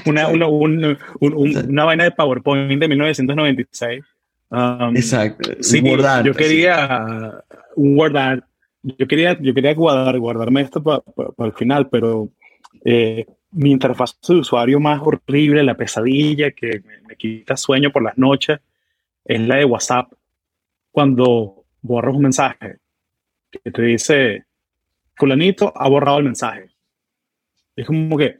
Una, 0.04 0.28
una, 0.28 0.46
un, 0.48 0.98
una, 1.20 1.84
vaina 1.84 2.04
de 2.04 2.10
PowerPoint 2.10 2.78
de 2.78 2.88
1996. 2.88 4.04
Um, 4.50 4.94
Exacto. 4.94 5.50
Sí, 5.60 5.82
yo 6.24 6.34
quería 6.34 7.42
un 7.76 7.96
Word 7.96 8.42
Yo 8.98 9.08
quería, 9.08 9.36
yo 9.40 9.52
quería 9.52 9.74
guardar, 9.74 10.16
guardarme 10.18 10.60
esto 10.60 10.82
para 10.82 11.02
el 11.38 11.52
final, 11.52 11.88
pero 11.88 12.28
eh, 12.84 13.26
mi 13.50 13.72
interfaz 13.72 14.16
de 14.28 14.34
usuario 14.34 14.78
más 14.78 15.00
horrible, 15.02 15.64
la 15.64 15.74
pesadilla 15.74 16.52
que 16.52 16.82
me, 16.84 17.00
me, 17.00 17.16
quita 17.16 17.56
sueño 17.56 17.90
por 17.90 18.04
las 18.04 18.16
noches, 18.16 18.60
es 19.24 19.40
la 19.40 19.56
de 19.56 19.64
WhatsApp 19.64 20.12
cuando 20.92 21.64
borras 21.82 22.14
un 22.14 22.22
mensaje 22.22 22.76
que 23.50 23.70
te 23.70 23.82
dice, 23.82 24.44
fulanito 25.16 25.72
ha 25.74 25.88
borrado 25.88 26.18
el 26.18 26.24
mensaje. 26.24 26.70
Es 27.74 27.86
como 27.86 28.16
que, 28.16 28.38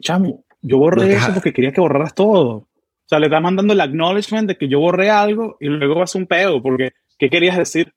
chamo, 0.00 0.44
yo 0.62 0.78
borré 0.78 1.14
eso 1.14 1.32
porque 1.34 1.52
quería 1.52 1.72
que 1.72 1.80
borraras 1.80 2.14
todo. 2.14 2.48
O 2.56 2.68
sea, 3.06 3.18
le 3.18 3.26
estás 3.26 3.42
mandando 3.42 3.74
el 3.74 3.80
acknowledgement 3.80 4.48
de 4.48 4.56
que 4.56 4.68
yo 4.68 4.80
borré 4.80 5.10
algo 5.10 5.56
y 5.60 5.66
luego 5.66 5.96
vas 5.96 6.14
un 6.14 6.26
pedo, 6.26 6.62
porque 6.62 6.92
¿qué 7.18 7.28
querías 7.28 7.58
decir? 7.58 7.92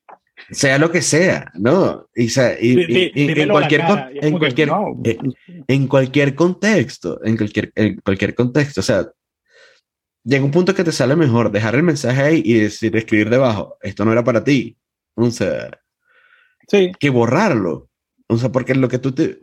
Sea 0.52 0.78
lo 0.78 0.92
que 0.92 1.02
sea, 1.02 1.52
¿no? 1.56 2.08
Y, 2.16 2.30
en 2.36 3.50
cualquier, 3.50 3.82
en, 4.22 4.38
cualquier, 4.38 4.70
eh, 5.04 5.18
en 5.68 5.88
cualquier 5.88 6.36
contexto, 6.36 7.20
en 7.24 7.36
cualquier, 7.36 7.72
en 7.76 8.00
cualquier 8.02 8.36
contexto, 8.36 8.80
o 8.80 8.84
sea, 8.84 9.08
llega 10.24 10.46
un 10.46 10.52
punto 10.52 10.76
que 10.76 10.84
te 10.84 10.92
sale 10.92 11.16
mejor 11.16 11.52
dejar 11.52 11.76
el 11.76 11.84
mensaje 11.84 12.22
ahí 12.22 12.42
y 12.46 12.56
decir, 12.56 12.96
escribir 12.96 13.30
debajo, 13.30 13.78
esto 13.82 14.06
no 14.06 14.12
era 14.12 14.24
para 14.24 14.44
ti. 14.44 14.78
O 15.16 15.32
sea, 15.32 15.72
sí. 16.68 16.92
que 17.00 17.10
borrarlo. 17.10 17.90
O 18.28 18.38
sea, 18.38 18.52
porque 18.52 18.76
lo 18.76 18.90
que 18.90 19.00
tú 19.00 19.14
te... 19.14 19.40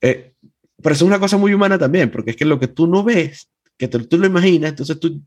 Eh, 0.00 0.34
pero 0.82 0.94
eso 0.94 1.04
es 1.04 1.08
una 1.08 1.20
cosa 1.20 1.36
muy 1.36 1.54
humana 1.54 1.78
también, 1.78 2.10
porque 2.10 2.32
es 2.32 2.36
que 2.36 2.44
lo 2.44 2.58
que 2.58 2.68
tú 2.68 2.86
no 2.86 3.04
ves, 3.04 3.48
que 3.78 3.88
tú 3.88 4.18
lo 4.18 4.26
imaginas, 4.26 4.70
entonces 4.70 4.98
tú, 4.98 5.22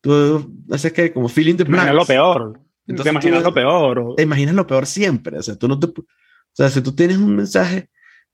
tú 0.00 0.52
haces 0.70 0.92
que 0.92 1.12
como 1.12 1.28
feeling 1.28 1.56
the 1.56 1.64
blanks. 1.64 1.94
lo 1.94 2.04
peor. 2.04 2.60
Entonces, 2.86 3.04
te 3.04 3.10
imaginas 3.10 3.42
lo 3.42 3.54
peor. 3.54 4.14
Te 4.16 4.22
imaginas 4.22 4.54
lo 4.54 4.66
peor 4.66 4.86
siempre. 4.86 5.38
O 5.38 5.42
sea, 5.42 5.56
tú 5.56 5.68
no 5.68 5.78
te... 5.78 5.86
O 5.86 6.04
sea, 6.52 6.70
si 6.70 6.80
tú 6.80 6.94
tienes 6.94 7.18
un 7.18 7.36
mensaje, 7.36 7.90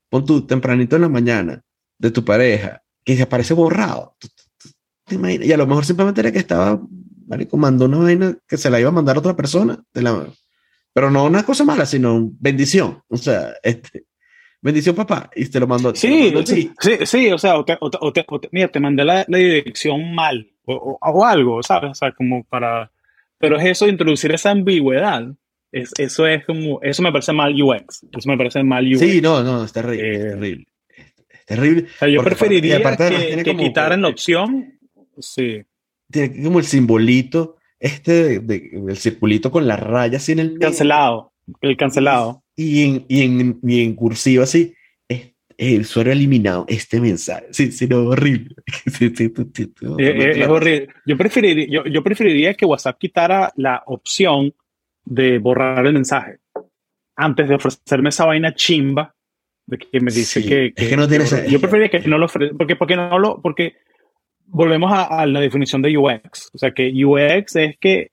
pon 0.09 0.25
tú 0.25 0.45
tempranito 0.45 0.95
en 0.95 1.01
la 1.01 1.09
mañana 1.09 1.61
de 1.97 2.11
tu 2.11 2.23
pareja, 2.23 2.83
que 3.03 3.15
se 3.15 3.23
aparece 3.23 3.53
borrado, 3.53 4.15
y 5.09 5.51
a 5.51 5.57
lo 5.57 5.67
mejor 5.67 5.85
simplemente 5.85 6.21
era 6.21 6.31
que 6.31 6.39
estaba, 6.39 6.81
marico, 7.27 7.57
mandó 7.57 7.85
una 7.85 7.97
vaina 7.97 8.37
que 8.47 8.57
se 8.57 8.69
la 8.69 8.79
iba 8.79 8.89
a 8.89 8.93
mandar 8.93 9.15
a 9.15 9.19
otra 9.19 9.35
persona. 9.35 9.83
De 9.93 10.01
la, 10.01 10.27
pero 10.93 11.09
no 11.09 11.25
una 11.25 11.43
cosa 11.43 11.63
mala, 11.63 11.85
sino 11.85 12.31
bendición. 12.39 13.01
O 13.09 13.17
sea, 13.17 13.53
este, 13.63 14.05
bendición 14.61 14.95
papá, 14.95 15.29
y 15.35 15.45
te 15.47 15.59
lo 15.59 15.67
mandó. 15.67 15.93
Sí, 15.95 16.33
sí, 16.45 16.71
sí, 17.05 17.31
o 17.31 17.37
sea, 17.37 17.57
o 17.57 17.65
te, 17.65 18.25
mira, 18.51 18.69
te 18.69 18.79
mandé 18.79 19.03
la, 19.03 19.25
dirección 19.25 20.13
mal, 20.15 20.49
o, 20.65 20.97
o, 21.01 21.25
algo, 21.25 21.61
¿sabes? 21.63 21.91
O 21.91 21.95
sea, 21.95 22.11
como 22.13 22.43
para... 22.45 22.91
Pero 23.39 23.57
es 23.57 23.65
eso, 23.65 23.87
introducir 23.87 24.31
esa 24.33 24.51
ambigüedad. 24.51 25.23
Es, 25.71 25.91
eso 25.97 26.27
es 26.27 26.45
como, 26.45 26.81
eso 26.81 27.01
me 27.01 27.11
parece 27.11 27.33
mal 27.33 27.59
UX. 27.59 28.05
Eso 28.11 28.29
me 28.29 28.37
parece 28.37 28.63
mal 28.63 28.85
UX. 28.87 28.99
Sí, 28.99 29.21
no, 29.21 29.43
no, 29.43 29.63
es 29.63 29.73
terrible, 29.73 30.11
es 30.11 30.17
eh, 30.17 30.29
terrible. 30.29 30.67
Es 31.29 31.45
terrible. 31.45 31.87
yo 32.11 32.23
preferiría 32.23 32.81
que, 32.95 33.43
que 33.43 33.57
quitaran 33.57 34.01
la 34.01 34.07
opción 34.07 34.73
Sí. 35.19 35.63
Tiene 36.09 36.43
como 36.43 36.59
el 36.59 36.65
simbolito, 36.65 37.57
este 37.79 38.39
de, 38.39 38.71
el 38.87 38.97
circulito 38.97 39.51
con 39.51 39.67
la 39.67 39.75
raya 39.75 40.17
así 40.17 40.31
en 40.33 40.39
el. 40.39 40.59
Cancelado. 40.59 41.33
El 41.61 41.77
cancelado. 41.77 42.43
Y 42.55 42.83
en, 42.83 43.05
y 43.07 43.21
en, 43.21 43.59
y 43.63 43.83
en 43.83 43.95
cursiva 43.95 44.43
así. 44.43 44.73
El 45.57 45.81
usuario 45.81 46.11
ha 46.11 46.15
eliminado 46.15 46.65
este 46.67 46.99
mensaje. 46.99 47.47
Sí, 47.51 47.71
sí, 47.71 47.87
no, 47.87 48.03
horrible. 48.03 48.55
es, 48.85 50.47
horrible. 50.47 50.89
Yo 51.05 51.17
preferiría, 51.17 51.67
yo, 51.69 51.85
yo 51.85 52.03
preferiría 52.03 52.53
que 52.53 52.65
WhatsApp 52.65 52.97
quitara 52.97 53.51
la 53.55 53.83
opción 53.85 54.53
de 55.05 55.39
borrar 55.39 55.85
el 55.85 55.93
mensaje 55.93 56.39
antes 57.15 57.47
de 57.47 57.55
ofrecerme 57.55 58.09
esa 58.09 58.25
vaina 58.25 58.55
chimba 58.55 59.15
de 59.65 59.77
que 59.77 59.99
me 59.99 60.11
dice 60.11 60.43
que, 60.43 60.73
es 60.75 60.89
que 60.89 60.97
no 60.97 61.07
tiene 61.07 61.25
yo 61.49 61.59
preferiría 61.59 61.89
que 61.89 62.07
no 62.07 62.17
lo 62.17 62.25
ofrezca 62.25 62.57
porque 62.57 62.75
porque 62.75 62.95
no 62.95 63.17
lo 63.19 63.41
porque 63.41 63.75
volvemos 64.45 64.91
a, 64.93 65.25
la 65.25 65.39
definición 65.39 65.81
de 65.81 65.97
UX 65.97 66.49
o 66.53 66.57
sea 66.57 66.71
que 66.71 66.91
UX 67.05 67.55
es 67.55 67.77
que 67.79 68.11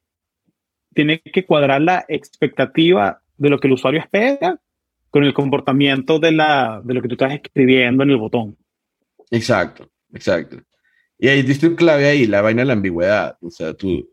tiene 0.94 1.20
que 1.20 1.44
cuadrar 1.44 1.80
la 1.80 2.04
expectativa 2.08 3.22
de 3.36 3.50
lo 3.50 3.58
que 3.58 3.68
el 3.68 3.74
usuario 3.74 4.00
espera 4.00 4.60
con 5.10 5.24
el 5.24 5.34
comportamiento 5.34 6.18
de, 6.18 6.32
la, 6.32 6.80
de 6.84 6.94
lo 6.94 7.02
que 7.02 7.08
tú 7.08 7.14
estás 7.14 7.32
escribiendo 7.32 8.02
en 8.04 8.10
el 8.10 8.16
botón. 8.16 8.56
Exacto, 9.30 9.90
exacto. 10.12 10.58
Y 11.18 11.28
ahí 11.28 11.42
diste 11.42 11.66
un 11.66 11.76
clave 11.76 12.06
ahí, 12.06 12.26
la 12.26 12.40
vaina 12.40 12.62
de 12.62 12.66
la 12.66 12.72
ambigüedad. 12.72 13.36
O 13.40 13.50
sea, 13.50 13.74
tú, 13.74 14.08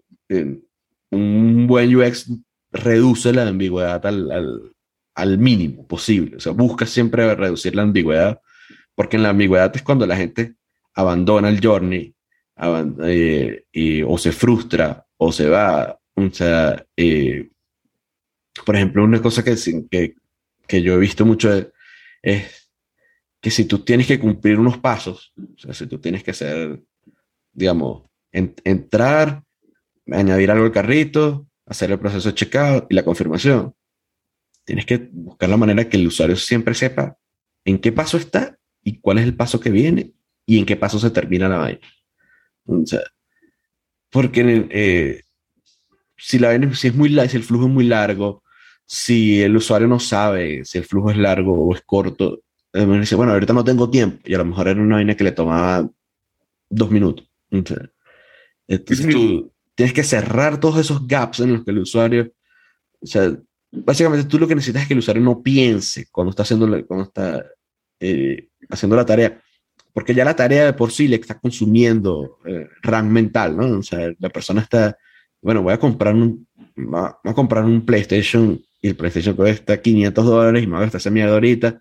un 1.12 1.68
buen 1.68 1.96
UX 1.96 2.30
reduce 2.72 3.32
la 3.32 3.48
ambigüedad 3.48 4.06
al, 4.06 4.32
al, 4.32 4.72
al, 5.16 5.38
mínimo 5.38 5.88
posible. 5.88 6.36
O 6.38 6.40
sea, 6.40 6.52
busca 6.52 6.86
siempre 6.86 7.34
reducir 7.36 7.76
la 7.76 7.84
ambigüedad, 7.84 8.42
porque 8.94 9.16
en 9.16 9.24
la 9.24 9.30
ambigüedad 9.30 9.74
es 9.76 9.84
cuando 9.84 10.06
la 10.06 10.18
gente 10.18 10.56
abandona 10.94 11.50
el 11.50 11.66
journey 11.66 12.14
eh, 13.04 14.04
o 14.06 14.18
se 14.18 14.32
frustra 14.32 15.06
o 15.18 15.32
se 15.32 15.48
va. 15.48 15.98
O 16.16 16.30
sea, 16.32 16.84
eh, 16.96 17.50
por 18.66 18.76
ejemplo, 18.76 19.04
una 19.04 19.22
cosa 19.22 19.44
que, 19.44 19.56
que, 19.90 20.16
que 20.68 20.82
yo 20.82 20.94
he 20.94 20.98
visto 20.98 21.26
mucho 21.26 21.52
es, 22.22 22.70
que 23.42 23.52
si 23.52 23.66
tú 23.66 23.80
tienes 23.80 24.08
que 24.08 24.20
cumplir 24.20 24.60
unos 24.60 24.78
pasos, 24.78 25.34
o 25.38 25.58
sea, 25.58 25.74
si 25.74 25.88
tú 25.88 26.00
tienes 26.00 26.24
que 26.24 26.32
hacer, 26.32 26.82
digamos, 27.54 28.04
entrar, 28.32 29.44
añadir 30.12 30.52
algo 30.52 30.66
al 30.66 30.72
carrito, 30.72 31.48
hacer 31.66 31.92
el 31.92 32.00
proceso 32.00 32.30
de 32.30 32.36
checkout 32.36 32.86
y 32.90 32.96
la 32.96 33.04
confirmación, 33.04 33.74
tienes 34.64 34.86
que 34.86 35.10
buscar 35.12 35.50
la 35.50 35.58
manera 35.58 35.88
que 35.88 35.98
el 35.98 36.08
usuario 36.08 36.36
siempre 36.36 36.74
sepa 36.74 37.18
en 37.64 37.80
qué 37.80 37.92
paso 37.92 38.18
está 38.18 38.58
y 38.84 39.00
cuál 39.00 39.20
es 39.20 39.26
el 39.26 39.36
paso 39.36 39.60
que 39.60 39.70
viene 39.70 40.14
y 40.46 40.60
en 40.60 40.66
qué 40.66 40.76
paso 40.76 41.00
se 41.00 41.12
termina 41.12 41.48
la 41.48 41.58
vaina. 41.58 41.88
O 42.66 42.86
sea, 42.86 43.02
porque 44.10 44.68
eh, 44.72 45.22
si 46.18 46.40
la 46.40 46.50
vaina, 46.50 46.74
si 46.74 46.88
es 46.88 46.96
muy 46.96 47.10
si 47.10 47.38
el 47.38 47.44
flujo 47.44 47.66
es 47.66 47.72
muy 47.72 47.86
largo, 47.86 48.44
si 48.90 49.42
el 49.42 49.56
usuario 49.58 49.88
no 49.88 50.00
sabe 50.00 50.64
si 50.64 50.78
el 50.78 50.86
flujo 50.86 51.12
es 51.12 51.18
largo 51.18 51.54
o 51.54 51.76
es 51.76 51.82
corto, 51.82 52.42
eh, 52.72 52.86
me 52.86 53.00
dice, 53.00 53.16
bueno, 53.16 53.34
ahorita 53.34 53.54
no 53.54 53.64
tengo 53.64 53.90
tiempo, 53.90 54.20
y 54.24 54.34
a 54.34 54.38
lo 54.38 54.46
mejor 54.46 54.70
era 54.70 54.82
una 54.82 54.96
vaina 54.96 55.16
que 55.16 55.26
le 55.26 55.34
tomaba 55.34 55.88
dos 56.70 56.90
minutos. 56.90 57.30
Entonces, 57.52 57.90
tú 59.10 59.52
tienes 59.76 59.94
que 59.94 60.04
cerrar 60.04 60.60
todos 60.60 60.80
esos 60.80 61.06
gaps 61.06 61.42
en 61.42 61.54
los 61.54 61.66
que 61.66 61.72
el 61.72 61.80
usuario, 61.80 62.32
o 63.02 63.06
sea, 63.06 63.38
básicamente 63.72 64.28
tú 64.28 64.40
lo 64.40 64.48
que 64.48 64.56
necesitas 64.56 64.84
es 64.84 64.88
que 64.88 64.94
el 64.94 65.00
usuario 65.00 65.22
no 65.22 65.44
piense 65.44 66.08
cuando 66.10 66.30
está 66.30 66.44
haciendo, 66.44 66.68
cuando 66.86 67.06
está 67.06 67.46
eh, 68.00 68.48
haciendo 68.70 68.96
la 68.96 69.06
tarea, 69.06 69.42
porque 69.92 70.16
ya 70.16 70.24
la 70.24 70.36
tarea 70.36 70.66
de 70.66 70.74
por 70.74 70.92
sí 70.92 71.10
le 71.10 71.18
está 71.18 71.38
consumiendo 71.38 72.40
eh, 72.46 72.70
RAM 72.84 73.10
mental, 73.10 73.58
¿no? 73.58 73.80
O 73.80 73.84
sea, 73.84 74.14
la 74.18 74.30
persona 74.30 74.62
está, 74.62 74.98
bueno, 75.42 75.62
voy 75.62 75.74
a 75.74 75.80
comprar 75.80 76.16
un, 76.16 76.48
voy 76.76 77.10
a 77.24 77.34
comprar 77.34 77.66
un 77.66 77.86
PlayStation 77.86 78.62
y 78.82 78.90
el 78.90 78.96
PlayStation 78.96 79.36
cuesta 79.36 79.82
500 79.82 80.26
dólares 80.26 80.64
y 80.64 80.68
me 80.68 80.74
va 80.74 80.80
a 80.80 80.82
gastar 80.84 81.00
esa 81.00 81.10
mierda 81.10 81.34
ahorita. 81.34 81.80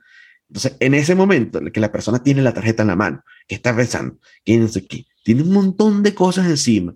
Entonces, 0.49 0.77
en 0.81 0.95
ese 0.95 1.15
momento, 1.15 1.61
que 1.73 1.81
la 1.81 1.93
persona 1.93 2.23
tiene 2.23 2.43
la 2.43 2.55
tarjeta 2.55 2.83
en 2.83 2.89
la 2.89 2.97
mano, 2.97 3.23
que 3.47 3.57
está 3.57 3.75
pensando, 3.75 4.19
que 4.45 4.57
no 4.59 4.69
sé 4.69 4.87
qué, 4.87 5.05
tiene 5.25 5.43
un 5.43 5.53
montón 5.53 6.03
de 6.03 6.15
cosas 6.15 6.47
encima, 6.47 6.95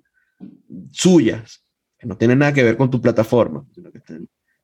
suyas, 0.92 1.64
que 1.98 2.06
no 2.06 2.16
tienen 2.16 2.38
nada 2.38 2.52
que 2.52 2.62
ver 2.62 2.76
con 2.76 2.90
tu 2.90 3.00
plataforma, 3.00 3.64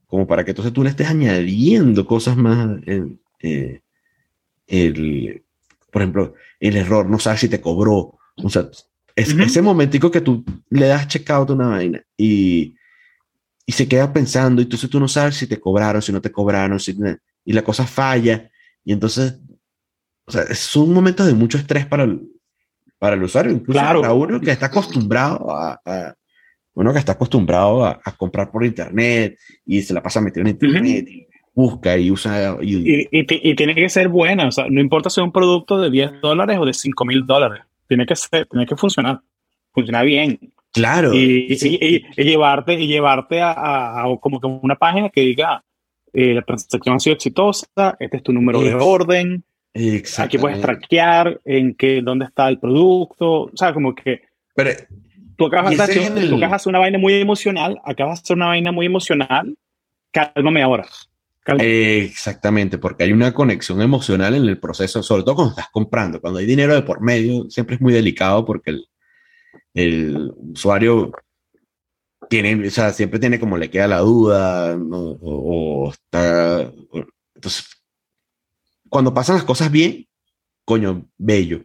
como 0.06 0.26
para 0.26 0.44
que 0.44 0.52
entonces 0.52 0.72
tú 0.72 0.82
le 0.82 0.90
estés 0.90 1.08
añadiendo 1.08 2.06
cosas 2.06 2.36
más. 2.36 2.78
Eh, 2.86 3.80
el, 4.68 5.42
por 5.90 6.02
ejemplo, 6.02 6.34
el 6.60 6.76
error, 6.76 7.08
no 7.08 7.18
sabes 7.18 7.40
si 7.40 7.48
te 7.48 7.60
cobró. 7.60 8.18
O 8.36 8.50
sea, 8.50 8.68
es, 9.14 9.34
ese 9.34 9.62
momentico 9.62 10.10
que 10.10 10.20
tú 10.20 10.44
le 10.70 10.86
das 10.86 11.08
checkout 11.08 11.50
a 11.50 11.52
una 11.54 11.68
vaina 11.68 12.02
y 12.16 12.74
y 13.66 13.72
se 13.72 13.88
queda 13.88 14.12
pensando, 14.12 14.62
y 14.62 14.64
entonces 14.64 14.88
tú 14.88 15.00
no 15.00 15.08
sabes 15.08 15.34
si 15.34 15.48
te 15.48 15.58
cobraron, 15.58 16.00
si 16.00 16.12
no 16.12 16.20
te 16.20 16.30
cobraron, 16.30 16.78
si, 16.78 16.96
y 17.44 17.52
la 17.52 17.62
cosa 17.62 17.84
falla, 17.84 18.48
y 18.84 18.92
entonces, 18.92 19.40
o 20.24 20.30
sea, 20.30 20.42
es 20.42 20.76
un 20.76 20.94
momento 20.94 21.26
de 21.26 21.34
mucho 21.34 21.58
estrés 21.58 21.84
para 21.84 22.04
el, 22.04 22.22
para 22.98 23.16
el 23.16 23.24
usuario, 23.24 23.52
incluso 23.52 23.78
claro. 23.78 24.00
para 24.00 24.12
uno 24.12 24.40
que 24.40 24.52
está 24.52 24.66
acostumbrado 24.66 25.50
a, 25.50 25.80
uno 26.74 26.92
que 26.92 26.98
está 27.00 27.12
acostumbrado 27.12 27.84
a, 27.84 28.00
comprar 28.16 28.52
por 28.52 28.64
internet 28.64 29.38
y 29.64 29.82
se 29.82 29.92
la 29.92 30.02
pasa 30.02 30.20
metido 30.20 30.42
en 30.42 30.52
internet 30.52 31.08
y 31.08 31.26
busca 31.52 31.96
y 31.96 32.10
usa. 32.10 32.58
Y, 32.62 33.08
y, 33.10 33.54
tiene 33.56 33.74
que 33.74 33.88
ser 33.88 34.08
buena, 34.08 34.46
o 34.46 34.52
sea, 34.52 34.66
no 34.70 34.80
importa 34.80 35.10
si 35.10 35.20
es 35.20 35.24
un 35.24 35.32
producto 35.32 35.80
de 35.80 35.90
10 35.90 36.20
dólares 36.20 36.58
o 36.60 36.66
de 36.66 36.72
5 36.72 37.04
mil 37.04 37.26
dólares, 37.26 37.64
tiene 37.88 38.06
que 38.06 38.14
ser, 38.14 38.46
tiene 38.46 38.66
que 38.66 38.76
funcionar, 38.76 39.20
funciona 39.72 40.02
bien. 40.02 40.38
Claro. 40.76 41.14
Y, 41.14 41.56
llevarte, 42.16 42.74
y 42.74 42.86
llevarte 42.86 43.40
a, 43.40 44.04
como 44.20 44.38
que 44.38 44.46
una 44.46 44.76
página 44.76 45.08
que 45.08 45.22
diga, 45.22 45.64
eh, 46.12 46.34
la 46.34 46.42
transacción 46.42 46.96
ha 46.96 47.00
sido 47.00 47.14
exitosa, 47.14 47.96
este 47.98 48.18
es 48.18 48.22
tu 48.22 48.34
número 48.34 48.60
de 48.60 48.74
orden, 48.74 49.42
aquí 50.18 50.36
puedes 50.36 50.60
traquear 50.60 51.40
en 51.46 51.74
qué, 51.74 52.02
dónde 52.02 52.26
está 52.26 52.50
el 52.50 52.58
producto, 52.58 53.44
o 53.44 53.50
sea, 53.54 53.72
como 53.72 53.94
que... 53.94 54.20
Pero, 54.54 54.70
tú 55.38 55.46
acabas, 55.46 55.78
de 55.78 55.82
hacer, 55.82 56.68
una 56.68 56.78
vaina 56.78 56.98
muy 56.98 57.14
emocional, 57.14 57.80
acabas 57.82 58.18
de 58.18 58.24
hacer 58.24 58.36
una 58.36 58.48
vaina 58.48 58.70
muy 58.70 58.84
emocional, 58.84 59.56
cálmame 60.10 60.62
ahora. 60.62 60.84
exactamente, 61.58 62.76
porque 62.76 63.04
hay 63.04 63.12
una 63.12 63.32
conexión 63.32 63.80
emocional 63.80 64.34
en 64.34 64.44
el 64.44 64.58
proceso, 64.58 65.02
sobre 65.02 65.22
todo 65.22 65.36
cuando 65.36 65.52
estás 65.52 65.70
comprando, 65.72 66.20
cuando 66.20 66.38
hay 66.38 66.44
dinero 66.44 66.74
de 66.74 66.82
por 66.82 67.00
medio, 67.00 67.48
siempre 67.48 67.76
es 67.76 67.80
muy 67.80 67.94
delicado 67.94 68.44
porque 68.44 68.72
el, 68.72 68.86
el 69.76 70.32
usuario 70.38 71.12
tiene, 72.30 72.66
o 72.66 72.70
sea, 72.70 72.92
siempre 72.92 73.20
tiene 73.20 73.38
como 73.38 73.58
le 73.58 73.70
queda 73.70 73.86
la 73.86 73.98
duda, 73.98 74.76
o, 74.90 75.92
está... 75.92 76.72
entonces, 77.34 77.66
cuando 78.88 79.12
pasan 79.12 79.36
las 79.36 79.44
cosas 79.44 79.70
bien, 79.70 80.08
coño, 80.64 81.08
bello. 81.18 81.64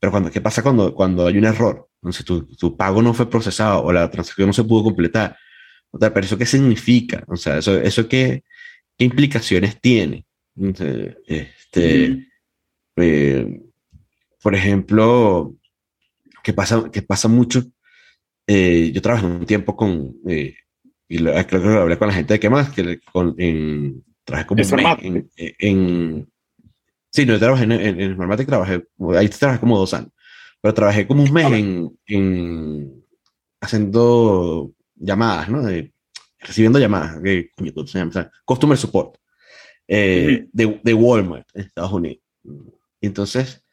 Pero 0.00 0.10
cuando, 0.10 0.30
¿qué 0.30 0.40
pasa 0.40 0.62
cuando, 0.62 0.94
cuando 0.94 1.26
hay 1.26 1.36
un 1.36 1.44
error? 1.44 1.88
Entonces, 2.02 2.24
tu, 2.24 2.46
tu 2.56 2.76
pago 2.76 3.02
no 3.02 3.12
fue 3.12 3.28
procesado 3.28 3.82
o 3.84 3.92
la 3.92 4.10
transacción 4.10 4.48
no 4.48 4.52
se 4.52 4.64
pudo 4.64 4.84
completar. 4.84 5.36
O 5.90 5.98
sea, 5.98 6.12
pero 6.12 6.26
eso 6.26 6.38
qué 6.38 6.46
significa? 6.46 7.24
O 7.28 7.36
sea, 7.36 7.58
eso, 7.58 7.78
eso 7.78 8.08
qué, 8.08 8.42
qué 8.96 9.04
implicaciones 9.04 9.80
tiene. 9.80 10.26
este, 11.26 12.26
eh, 12.96 13.60
por 14.42 14.54
ejemplo, 14.54 15.54
que 16.44 16.52
pasa, 16.52 16.90
que 16.92 17.02
pasa 17.02 17.26
mucho. 17.26 17.64
Eh, 18.46 18.92
yo 18.92 19.02
trabajé 19.02 19.26
un 19.26 19.46
tiempo 19.46 19.74
con, 19.74 20.14
eh, 20.28 20.54
y 21.08 21.16
creo 21.18 21.48
que 21.48 21.58
lo 21.58 21.80
hablé 21.80 21.98
con 21.98 22.08
la 22.08 22.14
gente 22.14 22.34
de 22.34 22.40
qué 22.40 22.50
más, 22.50 22.68
que 22.68 23.00
con, 23.12 23.34
en, 23.38 24.04
trabajé 24.24 24.46
como 24.46 24.60
en, 25.02 25.30
en, 25.34 26.28
sí, 27.10 27.24
no, 27.24 27.38
trabajé 27.38 27.64
en, 27.64 27.72
en, 27.72 28.00
en 28.00 28.46
trabajé, 28.46 28.84
ahí 29.16 29.28
trabajé 29.28 29.60
como 29.60 29.78
dos 29.78 29.94
años, 29.94 30.10
pero 30.60 30.74
trabajé 30.74 31.06
como 31.06 31.22
un 31.22 31.32
mes 31.32 31.50
en, 31.52 31.98
en 32.06 33.04
haciendo 33.60 34.72
llamadas, 34.94 35.48
¿no? 35.48 35.62
recibiendo 36.38 36.78
llamadas, 36.78 37.22
que 37.22 37.50
se 37.86 37.98
llama? 37.98 38.30
Customer 38.44 38.76
Support, 38.76 39.16
eh, 39.88 40.46
de, 40.52 40.80
de 40.82 40.94
Walmart 40.94 41.48
en 41.54 41.62
Estados 41.62 41.92
Unidos. 41.92 42.22
Entonces, 43.00 43.63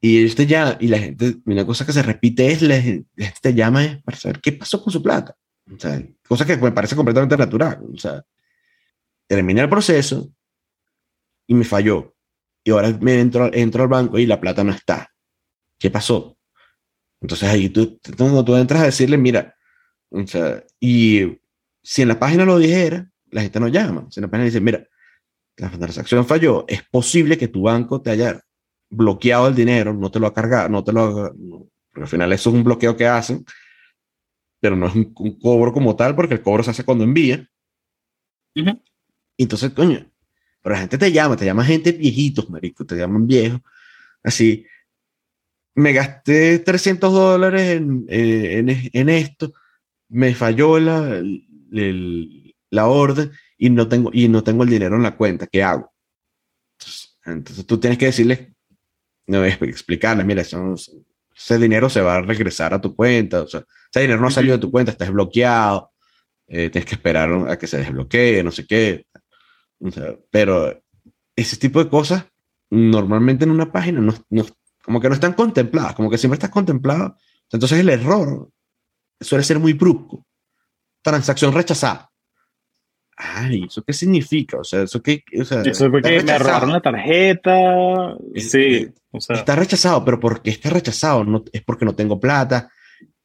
y 0.00 0.24
este 0.24 0.46
ya, 0.46 0.76
y 0.80 0.88
la 0.88 0.98
gente, 0.98 1.36
una 1.44 1.66
cosa 1.66 1.84
que 1.84 1.92
se 1.92 2.02
repite 2.02 2.52
es, 2.52 2.62
la 2.62 2.80
gente 2.80 3.06
te 3.40 3.54
llama 3.54 4.00
para 4.04 4.16
saber 4.16 4.40
qué 4.40 4.52
pasó 4.52 4.82
con 4.82 4.92
su 4.92 5.02
plata. 5.02 5.36
O 5.74 5.78
sea, 5.78 6.02
cosa 6.26 6.46
que 6.46 6.56
me 6.56 6.72
parece 6.72 6.94
completamente 6.94 7.36
natural. 7.36 7.80
O 7.92 7.98
sea, 7.98 8.24
terminé 9.26 9.60
el 9.60 9.68
proceso 9.68 10.30
y 11.46 11.54
me 11.54 11.64
falló. 11.64 12.14
Y 12.62 12.70
ahora 12.70 12.96
me 13.00 13.20
entro, 13.20 13.52
entro 13.52 13.82
al 13.82 13.88
banco 13.88 14.18
y 14.18 14.26
la 14.26 14.40
plata 14.40 14.62
no 14.62 14.72
está. 14.72 15.12
¿Qué 15.78 15.90
pasó? 15.90 16.38
Entonces 17.20 17.48
ahí 17.48 17.68
tú, 17.68 17.98
tú, 17.98 18.44
tú 18.44 18.56
entras 18.56 18.82
a 18.82 18.86
decirle, 18.86 19.18
mira, 19.18 19.56
o 20.10 20.26
sea, 20.26 20.62
y 20.78 21.40
si 21.82 22.02
en 22.02 22.08
la 22.08 22.18
página 22.18 22.44
lo 22.44 22.58
dijera, 22.58 23.10
la 23.30 23.42
gente 23.42 23.58
no 23.58 23.68
llama. 23.68 24.06
Si 24.10 24.20
en 24.20 24.22
la 24.22 24.30
página 24.30 24.44
dice, 24.44 24.60
mira, 24.60 24.86
la 25.56 25.70
transacción 25.70 26.24
falló, 26.24 26.64
es 26.68 26.82
posible 26.88 27.36
que 27.36 27.48
tu 27.48 27.62
banco 27.62 28.00
te 28.00 28.10
haya 28.10 28.40
bloqueado 28.90 29.48
el 29.48 29.54
dinero, 29.54 29.92
no 29.92 30.10
te 30.10 30.20
lo 30.20 30.26
ha 30.26 30.34
cargado, 30.34 30.68
no 30.68 30.84
te 30.84 30.92
lo 30.92 31.34
porque 31.98 32.04
al 32.04 32.08
final 32.08 32.32
eso 32.32 32.50
es 32.50 32.56
un 32.56 32.64
bloqueo 32.64 32.96
que 32.96 33.06
hacen, 33.06 33.44
pero 34.60 34.76
no 34.76 34.86
es 34.86 34.94
un, 34.94 35.12
cobro 35.12 35.72
como 35.72 35.96
tal, 35.96 36.14
porque 36.14 36.34
el 36.34 36.42
cobro 36.42 36.62
se 36.62 36.70
hace 36.70 36.84
cuando 36.84 37.04
envía. 37.04 37.48
Entonces, 39.36 39.72
coño, 39.72 40.10
pero 40.62 40.74
la 40.74 40.80
gente 40.80 40.98
te 40.98 41.12
llama, 41.12 41.36
te 41.36 41.44
llama 41.44 41.64
gente 41.64 41.92
viejitos, 41.92 42.48
marico, 42.50 42.84
te 42.84 42.96
llaman 42.96 43.26
viejos, 43.26 43.60
así. 44.22 44.64
Me 45.74 45.92
gasté 45.92 46.58
300 46.58 47.12
dólares 47.12 47.76
en, 47.76 48.04
en, 48.08 48.68
en 48.92 49.08
esto, 49.08 49.52
me 50.08 50.34
falló 50.34 50.78
la, 50.80 51.22
la 52.70 52.86
orden 52.86 53.30
y 53.56 53.70
no, 53.70 53.88
tengo, 53.88 54.10
y 54.12 54.28
no 54.28 54.42
tengo 54.42 54.64
el 54.64 54.70
dinero 54.70 54.96
en 54.96 55.02
la 55.04 55.16
cuenta, 55.16 55.46
¿qué 55.46 55.62
hago? 55.62 55.92
Entonces, 57.24 57.66
tú 57.66 57.78
tienes 57.78 57.98
que 57.98 58.06
decirle, 58.06 58.54
no, 59.28 59.44
explicarle, 59.44 60.24
mira, 60.24 60.42
ese 60.42 61.58
dinero 61.58 61.88
se 61.88 62.00
va 62.00 62.16
a 62.16 62.22
regresar 62.22 62.74
a 62.74 62.80
tu 62.80 62.96
cuenta, 62.96 63.42
o 63.42 63.46
ese 63.46 63.64
dinero 63.94 64.20
no 64.20 64.26
ha 64.26 64.30
salido 64.30 64.56
de 64.56 64.60
tu 64.60 64.70
cuenta, 64.70 64.90
está 64.92 65.04
desbloqueado, 65.04 65.92
eh, 66.46 66.70
tienes 66.70 66.86
que 66.86 66.94
esperar 66.94 67.30
a 67.48 67.58
que 67.58 67.66
se 67.66 67.78
desbloquee, 67.78 68.42
no 68.42 68.50
sé 68.50 68.66
qué. 68.66 69.06
pero 70.30 70.82
ese 71.36 71.56
tipo 71.56 71.82
de 71.82 71.88
cosas 71.88 72.26
normalmente 72.70 73.44
en 73.44 73.52
una 73.52 73.70
página 73.70 74.00
no, 74.00 74.14
no, 74.30 74.44
como 74.82 75.00
que 75.00 75.08
no 75.08 75.14
están 75.14 75.34
contempladas, 75.34 75.94
como 75.94 76.10
que 76.10 76.18
siempre 76.18 76.36
estás 76.36 76.50
contemplado. 76.50 77.16
Entonces 77.50 77.78
el 77.78 77.88
error 77.88 78.50
suele 79.20 79.44
ser 79.44 79.58
muy 79.58 79.74
brusco. 79.74 80.26
Transacción 81.02 81.52
rechazada. 81.52 82.10
Ay, 83.20 83.64
¿eso 83.64 83.82
qué 83.82 83.92
significa? 83.92 84.58
O 84.58 84.64
sea, 84.64 84.82
¿eso 84.82 85.02
qué? 85.02 85.24
O 85.40 85.44
sea, 85.44 85.62
eso 85.62 85.86
es 85.86 85.90
porque 85.90 86.22
me 86.22 86.38
robaron 86.38 86.72
la 86.72 86.80
tarjeta. 86.80 88.16
Sí. 88.36 88.88
O 89.10 89.20
sea. 89.20 89.36
Está 89.36 89.56
rechazado, 89.56 90.04
pero 90.04 90.20
¿por 90.20 90.40
qué 90.40 90.50
está 90.50 90.70
rechazado? 90.70 91.24
No, 91.24 91.42
es 91.52 91.62
porque 91.64 91.84
no 91.84 91.96
tengo 91.96 92.20
plata. 92.20 92.70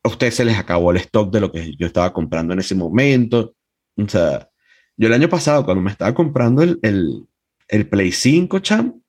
A 0.01 0.09
ustedes 0.09 0.33
se 0.33 0.45
les 0.45 0.57
acabó 0.57 0.89
el 0.89 0.97
stock 0.97 1.31
de 1.31 1.39
lo 1.39 1.51
que 1.51 1.75
yo 1.75 1.85
estaba 1.85 2.11
comprando 2.11 2.53
en 2.53 2.59
ese 2.59 2.73
momento. 2.73 3.53
O 3.95 4.09
sea, 4.09 4.49
yo 4.97 5.07
el 5.07 5.13
año 5.13 5.29
pasado, 5.29 5.63
cuando 5.63 5.83
me 5.83 5.91
estaba 5.91 6.11
comprando 6.15 6.63
el, 6.63 6.79
el, 6.81 7.27
el 7.67 7.87
Play 7.87 8.11
5, 8.11 8.59
cham, 8.59 8.99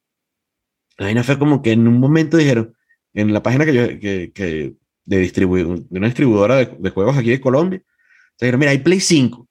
la 0.98 1.06
vaina 1.06 1.24
fue 1.24 1.38
como 1.38 1.62
que 1.62 1.72
en 1.72 1.88
un 1.88 1.98
momento 1.98 2.36
dijeron, 2.36 2.76
en 3.14 3.32
la 3.32 3.42
página 3.42 3.64
que 3.64 3.74
yo, 3.74 3.88
que, 3.98 4.32
que 4.34 4.74
de 5.06 5.84
una 5.90 6.06
distribuidora 6.08 6.56
de, 6.56 6.76
de, 6.78 6.90
juegos 6.90 7.16
aquí 7.16 7.30
de 7.30 7.40
Colombia, 7.40 7.82
dijeron, 8.38 8.60
mira, 8.60 8.72
hay 8.72 8.78
Play 8.78 9.00
5. 9.00 9.48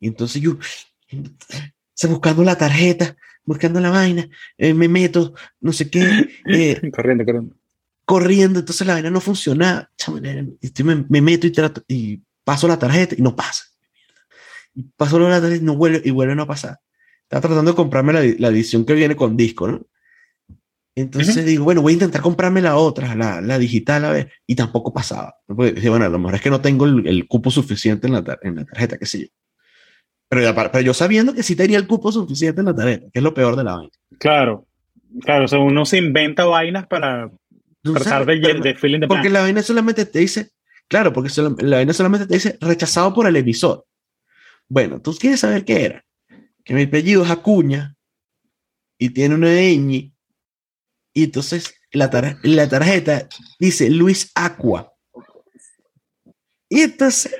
Y 0.00 0.08
entonces 0.08 0.42
yo, 0.42 0.58
buscando 2.08 2.44
la 2.44 2.56
tarjeta, 2.56 3.16
buscando 3.44 3.80
la 3.80 3.90
vaina, 3.90 4.28
eh, 4.58 4.74
me 4.74 4.88
meto, 4.88 5.34
no 5.60 5.72
sé 5.72 5.88
qué. 5.90 6.28
Eh, 6.46 6.90
corriendo, 6.94 7.24
corriendo. 7.24 7.56
Corriendo, 8.04 8.60
entonces 8.60 8.86
la 8.86 8.94
vaina 8.94 9.10
no 9.10 9.20
funciona. 9.20 9.90
Me, 10.12 11.04
me, 11.08 11.20
meto 11.20 11.46
y, 11.46 11.50
trato, 11.50 11.82
y 11.88 12.22
paso 12.44 12.68
la 12.68 12.78
tarjeta 12.78 13.14
y 13.18 13.22
no 13.22 13.34
pasa. 13.34 13.64
Y 14.74 14.82
paso 14.96 15.18
la 15.18 15.40
tarjeta 15.40 15.62
y 15.62 15.64
no 15.64 15.76
vuelve, 15.76 16.02
y 16.04 16.10
vuelve 16.10 16.34
a 16.34 16.36
no 16.36 16.46
pasar. 16.46 16.78
Estaba 17.22 17.40
tratando 17.40 17.72
de 17.72 17.76
comprarme 17.76 18.12
la, 18.12 18.22
la 18.38 18.48
edición 18.48 18.84
que 18.84 18.94
viene 18.94 19.16
con 19.16 19.36
disco, 19.36 19.66
¿no? 19.66 19.86
Entonces 20.94 21.44
digo, 21.44 21.64
bueno, 21.64 21.82
voy 21.82 21.92
a 21.92 21.94
intentar 21.94 22.22
comprarme 22.22 22.62
la 22.62 22.76
otra, 22.76 23.14
la, 23.14 23.42
la 23.42 23.58
digital, 23.58 24.06
a 24.06 24.12
ver, 24.12 24.32
y 24.46 24.54
tampoco 24.54 24.94
pasaba. 24.94 25.36
bueno, 25.46 26.04
a 26.06 26.08
lo 26.08 26.18
mejor 26.18 26.36
es 26.36 26.40
que 26.40 26.48
no 26.48 26.62
tengo 26.62 26.86
el, 26.86 27.06
el 27.06 27.28
cupo 27.28 27.50
suficiente 27.50 28.06
en 28.06 28.14
la, 28.14 28.38
en 28.40 28.56
la 28.56 28.64
tarjeta, 28.64 28.96
qué 28.96 29.04
sé 29.04 29.20
yo. 29.20 29.26
Pero, 30.28 30.54
pero, 30.54 30.80
yo 30.80 30.92
sabiendo 30.92 31.34
que 31.34 31.42
sí 31.42 31.54
tenía 31.54 31.78
el 31.78 31.86
cupo 31.86 32.10
suficiente 32.10 32.60
en 32.60 32.66
la 32.66 32.74
tarjeta, 32.74 33.06
que 33.12 33.18
es 33.18 33.22
lo 33.22 33.34
peor 33.34 33.56
de 33.56 33.64
la 33.64 33.76
vaina. 33.76 33.92
Claro, 34.18 34.66
claro, 35.20 35.44
o 35.44 35.48
sea, 35.48 35.58
uno 35.58 35.84
se 35.86 35.98
inventa 35.98 36.44
vainas 36.44 36.86
para 36.86 37.30
tratar 37.82 38.26
de, 38.26 38.38
de 38.54 38.74
feeling 38.74 39.00
de 39.00 39.08
Porque 39.08 39.30
la 39.30 39.42
vaina 39.42 39.62
solamente 39.62 40.04
te 40.04 40.18
dice, 40.18 40.50
claro, 40.88 41.12
porque 41.12 41.30
la 41.58 41.76
vaina 41.76 41.92
solamente 41.92 42.26
te 42.26 42.34
dice 42.34 42.58
rechazado 42.60 43.14
por 43.14 43.26
el 43.26 43.36
emisor. 43.36 43.84
Bueno, 44.68 45.00
tú 45.00 45.14
quieres 45.14 45.40
saber 45.40 45.64
qué 45.64 45.84
era. 45.84 46.04
Que 46.64 46.74
mi 46.74 46.82
apellido 46.82 47.22
es 47.22 47.30
Acuña 47.30 47.94
y 48.98 49.10
tiene 49.10 49.36
una 49.36 49.48
ñ 49.48 50.12
y 51.16 51.24
entonces 51.24 51.74
la, 51.92 52.10
la 52.42 52.68
tarjeta 52.68 53.26
dice 53.58 53.88
Luis 53.88 54.30
Aqua. 54.34 54.92
Y 56.68 56.82
entonces 56.82 57.34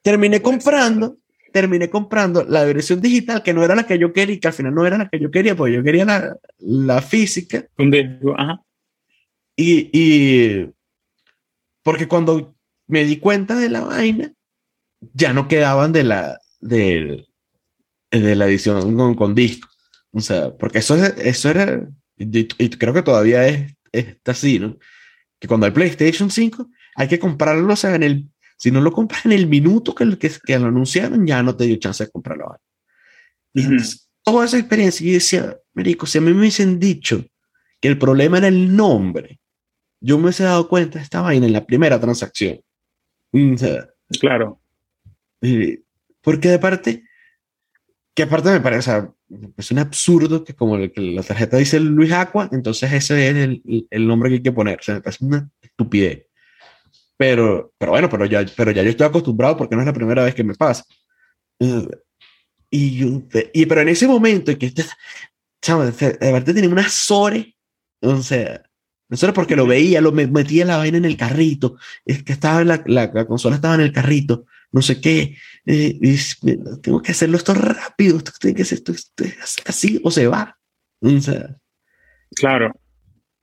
terminé 0.00 0.40
comprando, 0.40 1.18
terminé 1.50 1.90
comprando 1.90 2.44
la 2.44 2.64
versión 2.64 3.00
digital 3.00 3.42
que 3.42 3.54
no 3.54 3.64
era 3.64 3.74
la 3.74 3.86
que 3.86 3.98
yo 3.98 4.12
quería, 4.12 4.38
que 4.38 4.48
al 4.48 4.54
final 4.54 4.74
no 4.74 4.86
era 4.86 4.98
la 4.98 5.08
que 5.08 5.20
yo 5.20 5.30
quería, 5.30 5.56
porque 5.56 5.74
yo 5.74 5.82
quería 5.82 6.04
la, 6.04 6.36
la 6.58 7.02
física. 7.02 7.66
Ajá. 8.36 8.62
Y, 9.56 9.90
y 9.92 10.70
porque 11.82 12.08
cuando 12.08 12.54
me 12.86 13.04
di 13.04 13.18
cuenta 13.18 13.56
de 13.56 13.68
la 13.68 13.80
vaina, 13.80 14.32
ya 15.12 15.32
no 15.32 15.48
quedaban 15.48 15.92
de 15.92 16.04
la, 16.04 16.38
de, 16.60 17.26
de 18.10 18.36
la 18.36 18.46
edición 18.46 18.96
con, 18.96 19.14
con 19.14 19.34
disco. 19.34 19.68
O 20.12 20.20
sea, 20.20 20.56
porque 20.56 20.78
eso, 20.78 20.96
eso 20.96 21.50
era 21.50 21.86
y, 22.20 22.70
creo 22.70 22.92
que 22.92 23.02
todavía 23.02 23.46
es, 23.48 23.74
está 23.92 24.32
así, 24.32 24.58
¿no? 24.58 24.76
Que 25.38 25.48
cuando 25.48 25.66
hay 25.66 25.72
PlayStation 25.72 26.30
5, 26.30 26.68
hay 26.96 27.08
que 27.08 27.18
comprarlo, 27.18 27.72
o 27.72 27.76
sea, 27.76 27.94
en 27.94 28.02
el, 28.02 28.30
si 28.60 28.70
no 28.70 28.82
lo 28.82 28.92
compras 28.92 29.24
en 29.24 29.32
el 29.32 29.46
minuto 29.46 29.94
que, 29.94 30.18
que, 30.18 30.30
que 30.44 30.58
lo 30.58 30.66
anunciaron, 30.66 31.26
ya 31.26 31.42
no 31.42 31.56
te 31.56 31.64
dio 31.64 31.76
chance 31.76 32.04
de 32.04 32.10
comprarlo. 32.10 32.58
Y 33.54 33.64
toda 34.22 34.44
esa 34.44 34.58
experiencia, 34.58 35.06
yo 35.06 35.14
decía, 35.14 35.56
Merico, 35.72 36.04
si 36.04 36.18
a 36.18 36.20
mí 36.20 36.30
me 36.30 36.40
hubiesen 36.40 36.78
dicho 36.78 37.24
que 37.80 37.88
el 37.88 37.96
problema 37.96 38.36
era 38.36 38.48
el 38.48 38.76
nombre, 38.76 39.40
yo 39.98 40.18
me 40.18 40.24
hubiese 40.24 40.44
dado 40.44 40.68
cuenta 40.68 40.98
de 40.98 41.04
esta 41.04 41.22
vaina 41.22 41.46
en 41.46 41.54
la 41.54 41.64
primera 41.64 41.98
transacción. 41.98 42.60
claro. 44.20 44.60
porque 46.20 46.48
de 46.50 46.58
parte, 46.58 47.04
que 48.12 48.24
aparte 48.24 48.50
me 48.50 48.60
parece, 48.60 48.78
o 48.78 48.82
sea, 48.82 49.12
es 49.56 49.70
un 49.70 49.78
absurdo 49.78 50.44
que 50.44 50.52
como 50.52 50.76
la 50.76 51.22
tarjeta 51.22 51.56
dice 51.56 51.80
Luis 51.80 52.12
Aqua, 52.12 52.50
entonces 52.52 52.92
ese 52.92 53.26
es 53.26 53.36
el, 53.36 53.86
el, 53.88 54.06
nombre 54.06 54.28
que 54.28 54.34
hay 54.34 54.42
que 54.42 54.52
poner. 54.52 54.80
O 54.80 54.82
sea, 54.82 54.96
me 54.96 55.00
parece 55.00 55.24
una 55.24 55.48
estupidez. 55.62 56.26
Pero, 57.20 57.74
pero 57.76 57.92
bueno, 57.92 58.08
pero 58.08 58.24
ya, 58.24 58.46
pero 58.56 58.70
ya 58.70 58.82
yo 58.82 58.88
estoy 58.88 59.06
acostumbrado 59.06 59.54
porque 59.54 59.74
no 59.74 59.82
es 59.82 59.86
la 59.86 59.92
primera 59.92 60.24
vez 60.24 60.34
que 60.34 60.42
me 60.42 60.54
pasa. 60.54 60.86
Y, 62.70 63.04
y 63.52 63.66
pero 63.66 63.82
en 63.82 63.90
ese 63.90 64.08
momento 64.08 64.50
en 64.50 64.56
que 64.56 64.64
este, 64.64 64.84
chaval, 65.60 65.94
de 65.94 66.32
verdad 66.32 66.54
tenía 66.54 66.70
una 66.70 66.88
sore, 66.88 67.58
o 68.00 68.22
sea, 68.22 68.62
no 69.10 69.18
solo 69.18 69.34
porque 69.34 69.54
lo 69.54 69.66
veía, 69.66 70.00
lo 70.00 70.12
metía 70.12 70.64
la 70.64 70.78
vaina 70.78 70.96
en 70.96 71.04
el 71.04 71.18
carrito, 71.18 71.76
es 72.06 72.22
que 72.22 72.32
estaba 72.32 72.64
la, 72.64 72.82
la, 72.86 73.10
la 73.12 73.26
consola 73.26 73.56
estaba 73.56 73.74
en 73.74 73.82
el 73.82 73.92
carrito, 73.92 74.46
no 74.72 74.80
sé 74.80 74.98
qué, 75.02 75.36
eh, 75.66 76.00
tengo 76.80 77.02
que 77.02 77.12
hacerlo 77.12 77.36
esto 77.36 77.52
rápido, 77.52 78.16
esto 78.16 78.32
tiene 78.40 78.56
que 78.56 78.64
ser 78.64 78.78
esto, 78.78 78.94
así 79.66 80.00
o 80.02 80.10
se 80.10 80.26
va. 80.26 80.58
O 81.02 81.20
sea, 81.20 81.54
claro. 82.34 82.72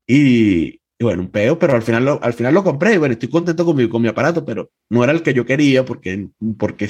Y, 0.07 0.76
bueno, 0.99 1.21
un 1.21 1.29
peo, 1.29 1.59
pero 1.59 1.75
al 1.75 1.81
final 1.81 2.05
lo, 2.05 2.23
al 2.23 2.33
final 2.33 2.53
lo 2.53 2.63
compré 2.63 2.95
y 2.95 2.97
bueno, 2.97 3.13
estoy 3.13 3.29
contento 3.29 3.65
con 3.65 3.75
mi, 3.75 3.87
con 3.87 4.01
mi 4.01 4.07
aparato, 4.07 4.43
pero 4.43 4.71
no 4.89 5.03
era 5.03 5.13
el 5.13 5.21
que 5.21 5.33
yo 5.33 5.45
quería 5.45 5.85
porque, 5.85 6.27
porque 6.57 6.89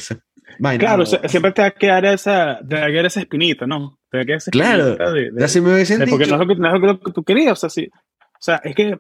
Claro, 0.80 1.06
siempre 1.06 1.52
te 1.52 1.62
va 1.62 1.68
a 1.68 1.72
quedar 1.72 2.06
esa, 2.06 2.60
te 2.68 2.76
va 2.76 2.86
a 2.86 2.88
quedar 2.88 3.06
esa 3.06 3.20
espinita, 3.20 3.68
¿no? 3.68 4.00
Te 4.10 4.18
va 4.18 4.24
a 4.24 4.26
quedar 4.26 4.38
esa 4.38 4.52
claro, 4.52 4.96
de, 4.96 5.32
de, 5.32 5.44
así 5.44 5.60
me 5.60 5.84
Porque 6.10 6.26
no 6.26 6.42
es, 6.42 6.82
lo 6.82 7.00
que, 7.02 7.12
tú 7.12 7.24
querías, 7.24 7.52
o 7.52 7.56
sea, 7.56 7.70
sí. 7.70 7.90
O 7.92 8.42
sea, 8.42 8.62
es 8.64 8.74
que, 8.74 8.98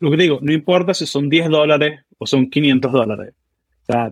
lo 0.00 0.10
que 0.10 0.16
digo, 0.18 0.38
no 0.42 0.52
importa 0.52 0.92
si 0.92 1.06
son 1.06 1.30
10 1.30 1.48
dólares 1.48 2.00
o 2.18 2.26
son 2.26 2.50
500 2.50 2.92
dólares 2.92 3.34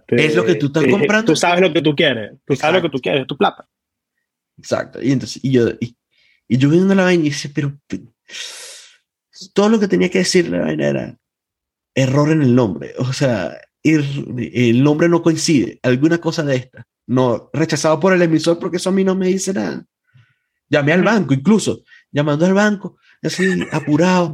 es 0.09 0.37
lo 0.37 0.45
que 0.45 0.55
tú 0.55 0.67
estás 0.67 0.85
comprando. 0.87 1.33
Tú 1.33 1.37
sabes 1.37 1.61
lo 1.61 1.73
que 1.73 1.83
tú 1.83 1.95
quieres. 1.95 2.33
Tú 2.47 2.57
sabes 2.57 2.77
lo 2.77 2.83
que 2.83 2.97
tú 2.97 3.01
quieres, 3.01 3.27
tu 3.27 3.37
plata. 3.37 3.67
Exacto. 4.59 5.03
Y 5.03 5.13
entonces, 5.13 5.43
y 5.45 5.51
yo, 5.51 5.69
y, 5.81 5.97
yo 6.49 6.71
viendo 6.71 6.95
la 6.95 7.05
vaina 7.05 7.23
y 7.23 7.31
dice, 7.31 7.51
pero, 7.53 7.77
todo 9.53 9.69
lo 9.69 9.81
que 9.81 9.89
tenía 9.89 10.11
que 10.11 10.19
decir 10.19 10.49
la 10.49 10.61
vaina 10.61 10.89
era 10.89 11.19
error 11.95 12.31
en 12.31 12.43
el 12.43 12.55
nombre. 12.55 12.95
O 12.99 13.13
sea, 13.13 13.57
el, 13.83 14.83
nombre 14.83 15.09
no 15.09 15.23
coincide. 15.23 15.79
Alguna 15.83 16.19
cosa 16.19 16.43
de 16.43 16.57
esta. 16.57 16.87
No, 17.07 17.51
rechazado 17.53 18.01
por 18.01 18.13
el 18.13 18.23
emisor 18.23 18.59
porque 18.59 18.79
eso 18.79 18.89
a 18.89 18.93
mí 18.93 19.05
no 19.05 19.15
me 19.15 19.29
dice 19.29 19.53
nada. 19.53 19.85
Llamé 20.69 20.93
al 20.93 21.03
banco, 21.03 21.35
incluso, 21.35 21.85
llamando 22.11 22.47
al 22.47 22.55
banco, 22.55 22.97
así 23.23 23.45
apurado. 23.71 24.33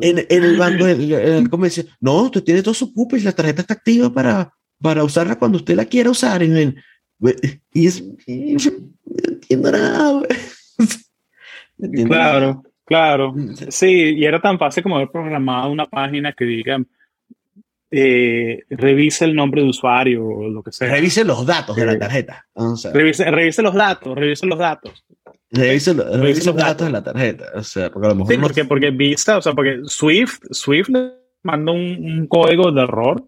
En, 0.00 0.18
en, 0.18 0.44
el 0.44 0.56
banco, 0.56 0.86
el, 0.86 1.12
el, 1.12 1.50
dice, 1.62 1.86
no, 2.00 2.22
usted 2.22 2.42
tiene 2.42 2.62
todo 2.62 2.72
su 2.72 2.94
cupo 2.94 3.16
y 3.16 3.20
la 3.20 3.32
tarjeta 3.32 3.60
está 3.60 3.74
activa 3.74 4.12
para, 4.12 4.54
para 4.80 5.04
usarla 5.04 5.38
cuando 5.38 5.58
usted 5.58 5.76
la 5.76 5.84
quiera 5.84 6.10
usar. 6.10 6.42
Y, 6.42 6.74
y 7.74 7.86
es, 7.86 8.02
y, 8.26 8.54
no 8.54 8.60
entiendo 9.28 9.70
nada. 9.70 10.22
claro, 12.06 12.62
claro. 12.90 13.34
Sí, 13.68 14.16
y 14.16 14.24
era 14.26 14.40
tan 14.40 14.58
fácil 14.58 14.82
como 14.82 14.96
haber 14.96 15.10
programado 15.10 15.70
una 15.70 15.86
página 15.86 16.32
que 16.32 16.44
diga, 16.44 16.78
eh, 17.90 18.64
revise 18.68 19.24
el 19.24 19.34
nombre 19.34 19.62
de 19.62 19.68
usuario 19.68 20.26
o 20.26 20.48
lo 20.48 20.62
que 20.62 20.72
sea. 20.72 20.90
Revise 20.90 21.24
los 21.24 21.46
datos 21.46 21.74
de 21.76 21.86
la 21.86 21.98
tarjeta. 21.98 22.46
revise, 22.92 23.30
revise 23.30 23.62
los 23.62 23.74
datos, 23.74 24.14
revise 24.14 24.46
los 24.46 24.58
datos. 24.58 25.04
Revise, 25.52 25.94
revise 25.94 26.44
los 26.44 26.56
datos 26.56 26.86
de 26.86 26.92
la 26.92 27.02
tarjeta. 27.02 27.46
O 27.54 27.62
sea, 27.62 27.90
porque 27.90 28.06
a 28.06 28.10
lo 28.10 28.16
mejor. 28.16 28.34
Sí, 28.34 28.40
porque, 28.40 28.64
porque 28.64 28.90
Visa, 28.90 29.38
o 29.38 29.42
sea, 29.42 29.52
porque 29.52 29.80
Swift, 29.84 30.40
Swift 30.50 30.88
le 30.88 31.12
manda 31.42 31.72
un, 31.72 31.96
un 32.04 32.26
código 32.26 32.70
de 32.70 32.82
error 32.82 33.24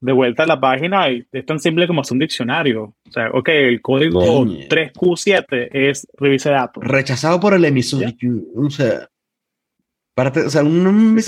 de 0.00 0.12
vuelta 0.12 0.42
a 0.42 0.46
la 0.46 0.60
página 0.60 1.10
y 1.10 1.26
es 1.32 1.46
tan 1.46 1.58
simple 1.58 1.86
como 1.86 2.02
hacer 2.02 2.14
un 2.14 2.20
diccionario. 2.20 2.94
O 3.08 3.10
sea, 3.10 3.30
ok, 3.32 3.48
el 3.48 3.80
código 3.80 4.44
3Q7 4.44 5.68
es 5.72 6.06
revise 6.18 6.50
datos. 6.50 6.84
Rechazado 6.84 7.40
por 7.40 7.54
el 7.54 7.64
emisor. 7.64 8.04
O 8.56 8.70
sea, 8.70 9.08
para 10.14 10.30
o 10.30 10.50
sea, 10.50 10.62
un 10.62 11.20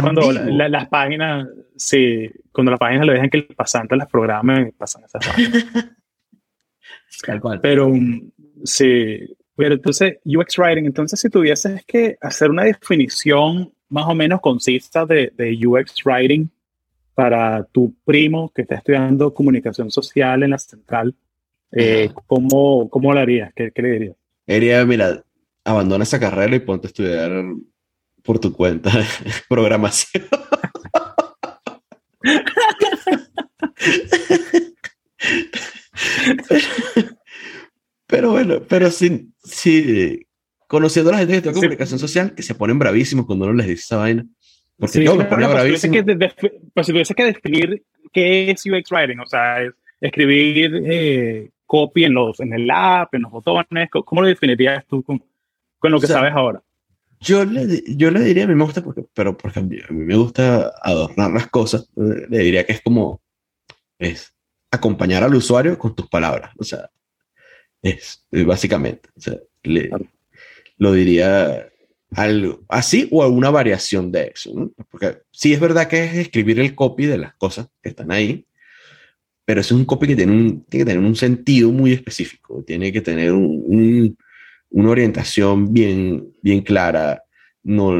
cuando 0.00 0.32
las 0.32 0.88
páginas, 0.88 1.48
sí, 1.76 2.30
cuando 2.52 2.70
las 2.70 2.80
páginas 2.80 3.06
le 3.06 3.12
dejan 3.14 3.30
que 3.30 3.38
el 3.38 3.46
pasante 3.46 3.96
las 3.96 4.08
programe, 4.08 4.72
pasan 4.78 5.04
esas 5.04 5.24
Tal 7.26 7.40
cual. 7.40 7.60
Pero, 7.60 7.92
sí, 8.64 9.18
pero 9.56 9.74
entonces, 9.74 10.18
UX 10.24 10.58
Writing, 10.58 10.84
entonces 10.84 11.18
si 11.18 11.30
tuvieses 11.30 11.84
que 11.86 12.18
hacer 12.20 12.50
una 12.50 12.64
definición 12.64 13.72
más 13.88 14.06
o 14.06 14.14
menos 14.14 14.40
consista 14.40 15.06
de, 15.06 15.32
de 15.34 15.66
UX 15.66 16.04
Writing, 16.04 16.48
para 17.16 17.64
tu 17.64 17.96
primo 18.04 18.52
que 18.54 18.60
está 18.62 18.74
estudiando 18.74 19.32
comunicación 19.32 19.90
social 19.90 20.42
en 20.42 20.50
la 20.50 20.58
central, 20.58 21.14
eh, 21.72 22.10
¿cómo, 22.26 22.90
¿cómo 22.90 23.14
lo 23.14 23.20
harías? 23.20 23.54
¿Qué, 23.56 23.72
¿Qué, 23.72 23.80
le 23.80 23.90
dirías? 23.92 24.16
Diría, 24.46 24.84
mira, 24.84 25.24
abandona 25.64 26.04
esa 26.04 26.20
carrera 26.20 26.54
y 26.54 26.60
ponte 26.60 26.88
a 26.88 26.90
estudiar 26.90 27.42
por 28.22 28.38
tu 28.38 28.52
cuenta 28.52 28.90
programación. 29.48 30.24
pero 38.06 38.32
bueno, 38.32 38.60
pero 38.68 38.90
sí, 38.90 39.32
sí, 39.42 40.26
conociendo 40.68 41.08
a 41.08 41.14
la 41.14 41.18
gente 41.20 41.32
que 41.32 41.38
estudia 41.38 41.54
comunicación 41.54 41.98
social, 41.98 42.34
que 42.34 42.42
se 42.42 42.54
ponen 42.54 42.78
bravísimos 42.78 43.24
cuando 43.24 43.46
uno 43.46 43.54
les 43.54 43.68
dice 43.68 43.84
esa 43.84 43.96
vaina. 43.96 44.26
Porque 44.78 45.04
ponía. 45.28 45.48
Pues 46.74 46.86
si 46.86 46.92
tuviese 46.92 47.14
que 47.14 47.24
definir 47.24 47.82
qué 48.12 48.50
es 48.50 48.64
UX 48.66 48.90
Writing, 48.90 49.20
o 49.20 49.26
sea, 49.26 49.58
escribir 50.00 50.82
eh, 50.84 51.50
copy 51.64 52.04
en, 52.04 52.14
los, 52.14 52.40
en 52.40 52.52
el 52.52 52.70
app, 52.70 53.14
en 53.14 53.22
los 53.22 53.32
botones, 53.32 53.88
¿cómo 53.90 54.22
lo 54.22 54.28
definirías 54.28 54.86
tú 54.86 55.02
con, 55.02 55.22
con 55.78 55.92
lo 55.92 56.00
que 56.00 56.06
sabes 56.06 56.32
ahora? 56.32 56.62
Yo 57.20 57.44
le, 57.44 57.82
yo 57.88 58.10
le 58.10 58.20
diría, 58.20 58.44
a 58.44 58.46
mí 58.46 58.54
me 58.54 58.64
gusta, 58.64 58.82
porque, 58.82 59.04
pero 59.14 59.36
porque 59.36 59.60
a 59.60 59.62
mí, 59.62 59.78
me 59.90 60.16
gusta 60.16 60.72
adornar 60.82 61.30
las 61.30 61.46
cosas, 61.48 61.88
le 61.96 62.38
diría 62.38 62.66
que 62.66 62.74
es 62.74 62.82
como, 62.82 63.22
es 63.98 64.34
acompañar 64.70 65.24
al 65.24 65.34
usuario 65.34 65.78
con 65.78 65.94
tus 65.94 66.08
palabras, 66.08 66.52
o 66.58 66.64
sea, 66.64 66.90
es, 67.82 68.26
básicamente, 68.30 69.08
o 69.16 69.20
sea, 69.20 69.36
le, 69.62 69.90
lo 70.76 70.92
diría 70.92 71.68
algo 72.10 72.64
así 72.68 73.08
o 73.10 73.22
alguna 73.22 73.50
variación 73.50 74.12
de 74.12 74.32
eso. 74.34 74.72
Porque 74.90 75.18
sí 75.32 75.52
es 75.52 75.60
verdad 75.60 75.88
que 75.88 76.04
es 76.04 76.14
escribir 76.14 76.60
el 76.60 76.74
copy 76.74 77.06
de 77.06 77.18
las 77.18 77.34
cosas 77.34 77.68
que 77.82 77.90
están 77.90 78.12
ahí, 78.12 78.46
pero 79.44 79.60
es 79.60 79.70
un 79.72 79.84
copy 79.84 80.08
que 80.08 80.16
tiene, 80.16 80.32
un, 80.32 80.64
que 80.64 80.84
tener 80.84 80.98
un 80.98 81.16
sentido 81.16 81.70
muy 81.70 81.92
específico, 81.92 82.64
tiene 82.66 82.92
que 82.92 83.00
tener 83.00 83.32
un, 83.32 84.16
una 84.70 84.90
orientación 84.90 85.72
bien, 85.72 86.32
bien 86.42 86.62
clara, 86.62 87.22
no, 87.62 87.90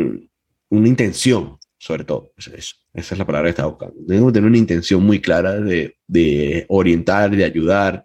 una 0.69 0.89
intención, 0.89 1.59
sobre 1.79 2.05
todo. 2.05 2.33
Eso, 2.37 2.51
esa 2.57 3.15
es 3.15 3.19
la 3.19 3.27
palabra 3.27 3.47
que 3.47 3.51
estaba 3.51 3.69
buscando. 3.69 3.95
Tengo 4.07 4.27
que 4.27 4.33
tener 4.33 4.49
una 4.49 4.59
intención 4.59 5.05
muy 5.05 5.21
clara 5.21 5.61
de, 5.61 5.97
de 6.07 6.65
orientar, 6.69 7.31
de 7.31 7.45
ayudar. 7.45 8.05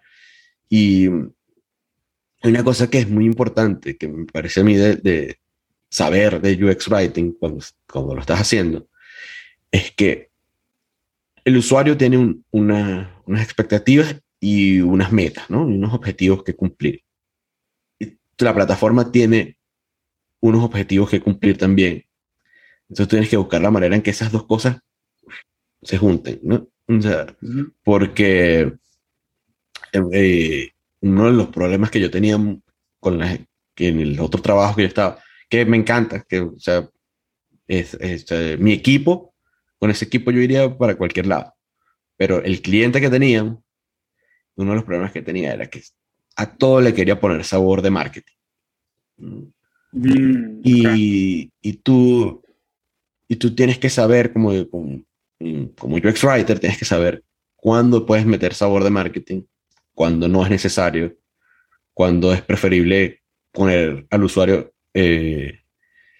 Y 0.69 1.07
una 2.43 2.63
cosa 2.63 2.89
que 2.89 2.99
es 2.99 3.09
muy 3.09 3.25
importante, 3.25 3.97
que 3.97 4.07
me 4.07 4.25
parece 4.25 4.61
a 4.61 4.63
mí 4.63 4.75
de, 4.75 5.39
saber 5.91 6.41
de 6.41 6.63
UX 6.63 6.87
Writing 6.87 7.33
cuando, 7.33 7.63
cuando 7.91 8.15
lo 8.15 8.21
estás 8.21 8.39
haciendo, 8.39 8.87
es 9.69 9.91
que 9.91 10.31
el 11.43 11.57
usuario 11.57 11.97
tiene 11.97 12.41
unas 12.51 13.43
expectativas 13.43 14.15
y 14.39 14.79
unas 14.79 15.11
metas, 15.11 15.49
¿no? 15.49 15.69
Y 15.69 15.73
unos 15.73 15.93
objetivos 15.93 16.43
que 16.43 16.55
cumplir. 16.55 17.03
La 18.37 18.55
plataforma 18.55 19.11
tiene 19.11 19.57
unos 20.39 20.63
objetivos 20.63 21.09
que 21.09 21.21
cumplir 21.21 21.57
también. 21.57 22.05
Entonces 22.89 23.09
tienes 23.09 23.29
que 23.29 23.37
buscar 23.37 23.61
la 23.61 23.71
manera 23.71 23.95
en 23.95 24.01
que 24.01 24.11
esas 24.11 24.31
dos 24.31 24.45
cosas 24.45 24.79
se 25.81 25.97
junten, 25.97 26.39
¿no? 26.43 26.67
O 26.87 27.01
sea, 27.01 27.35
porque 27.83 28.73
eh, 29.93 30.71
uno 31.01 31.25
de 31.25 31.31
los 31.31 31.47
problemas 31.47 31.91
que 31.91 31.99
yo 31.99 32.11
tenía 32.11 32.37
con 32.99 33.17
la, 33.17 33.37
que 33.75 33.89
en 33.89 33.99
el 33.99 34.19
otro 34.19 34.41
trabajo 34.41 34.75
que 34.75 34.83
yo 34.83 34.87
estaba, 34.87 35.19
que 35.51 35.65
me 35.65 35.75
encanta, 35.75 36.25
que, 36.27 36.39
o 36.39 36.59
sea, 36.59 36.89
es, 37.67 37.97
eh, 37.99 38.55
mi 38.57 38.71
equipo, 38.71 39.35
con 39.77 39.91
ese 39.91 40.05
equipo 40.05 40.31
yo 40.31 40.39
iría 40.39 40.77
para 40.77 40.95
cualquier 40.95 41.27
lado. 41.27 41.53
Pero 42.15 42.41
el 42.41 42.61
cliente 42.61 43.01
que 43.01 43.09
tenía, 43.09 43.43
uno 43.43 43.61
de 44.55 44.75
los 44.75 44.85
problemas 44.85 45.11
que 45.11 45.21
tenía 45.21 45.53
era 45.53 45.67
que 45.67 45.83
a 46.37 46.55
todo 46.55 46.79
le 46.79 46.93
quería 46.93 47.19
poner 47.19 47.43
sabor 47.43 47.81
de 47.81 47.89
marketing. 47.89 48.33
Mm, 49.17 50.61
y, 50.63 51.51
y, 51.61 51.73
tú, 51.73 52.41
y 53.27 53.35
tú 53.35 53.53
tienes 53.53 53.77
que 53.77 53.89
saber, 53.89 54.31
como, 54.31 54.51
como, 54.69 55.03
como 55.77 55.95
UX 55.97 56.23
Writer, 56.23 56.59
tienes 56.59 56.79
que 56.79 56.85
saber 56.85 57.25
cuándo 57.57 58.05
puedes 58.05 58.25
meter 58.25 58.53
sabor 58.53 58.85
de 58.85 58.89
marketing, 58.89 59.43
cuándo 59.93 60.29
no 60.29 60.45
es 60.45 60.49
necesario, 60.49 61.17
cuándo 61.93 62.31
es 62.33 62.41
preferible 62.41 63.21
poner 63.51 64.07
al 64.09 64.23
usuario 64.23 64.70
eh, 64.93 65.59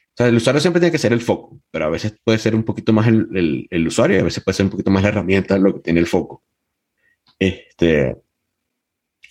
o 0.09 0.13
sea, 0.15 0.28
el 0.28 0.36
usuario 0.36 0.61
siempre 0.61 0.80
tiene 0.80 0.91
que 0.91 0.97
ser 0.97 1.13
el 1.13 1.22
foco, 1.22 1.59
pero 1.72 1.86
a 1.86 1.89
veces 1.89 2.15
puede 2.24 2.38
ser 2.38 2.55
un 2.55 2.63
poquito 2.63 2.93
más 2.93 3.07
el, 3.07 3.67
el, 3.69 3.88
usuario 3.88 4.17
y 4.17 4.19
a 4.19 4.24
veces 4.24 4.43
puede 4.43 4.55
ser 4.55 4.65
un 4.65 4.72
poquito 4.72 4.91
más 4.91 5.03
la 5.03 5.09
herramienta 5.09 5.57
lo 5.57 5.76
que 5.76 5.80
tiene 5.80 5.99
el 6.01 6.07
foco. 6.07 6.43
Este, 7.39 8.17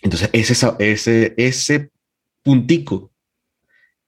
entonces, 0.03 0.31
ese, 0.33 0.67
ese, 0.79 1.35
ese 1.37 1.91
puntico, 2.43 3.13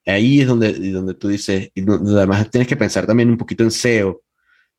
ahí 0.07 0.41
es 0.41 0.47
donde, 0.49 0.73
donde 0.91 1.15
tú 1.15 1.29
dices, 1.29 1.71
y 1.75 1.83
además 1.83 2.51
tienes 2.51 2.69
que 2.69 2.77
pensar 2.77 3.07
también 3.07 3.31
un 3.31 3.39
poquito 3.39 3.63
en 3.63 3.71
SEO, 3.71 4.23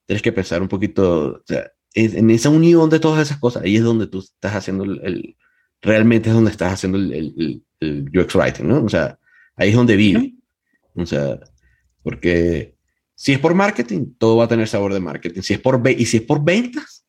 tienes 0.06 0.22
que 0.22 0.32
pensar 0.32 0.62
un 0.62 0.68
poquito, 0.68 1.36
o 1.36 1.44
sea, 1.46 1.72
en 1.96 2.32
esa 2.32 2.50
unión 2.50 2.90
de 2.90 3.00
todas 3.00 3.22
esas 3.22 3.40
cosas, 3.40 3.64
ahí 3.64 3.76
es 3.76 3.84
donde 3.84 4.08
tú 4.08 4.20
estás 4.20 4.56
haciendo 4.56 4.84
el, 4.84 5.38
realmente 5.84 6.30
es 6.30 6.36
donde 6.36 6.50
estás 6.50 6.74
haciendo 6.74 6.98
el, 6.98 7.14
el, 7.14 7.64
el, 7.80 8.20
UX 8.20 8.36
Writing, 8.36 8.68
¿no? 8.68 8.84
O 8.84 8.90
sea, 8.90 9.20
ahí 9.56 9.70
es 9.70 9.76
donde 9.76 9.96
vive. 9.96 10.34
O 10.96 11.06
sea, 11.06 11.40
porque 12.02 12.76
si 13.16 13.34
es 13.34 13.40
por 13.40 13.54
marketing, 13.54 14.14
todo 14.18 14.38
va 14.38 14.46
a 14.46 14.48
tener 14.48 14.68
sabor 14.68 14.94
de 14.94 15.00
marketing. 15.00 15.42
Si 15.42 15.54
es 15.54 15.60
por 15.60 15.82
y 15.90 16.06
si 16.06 16.18
es 16.18 16.24
por 16.24 16.44
ventas, 16.44 17.06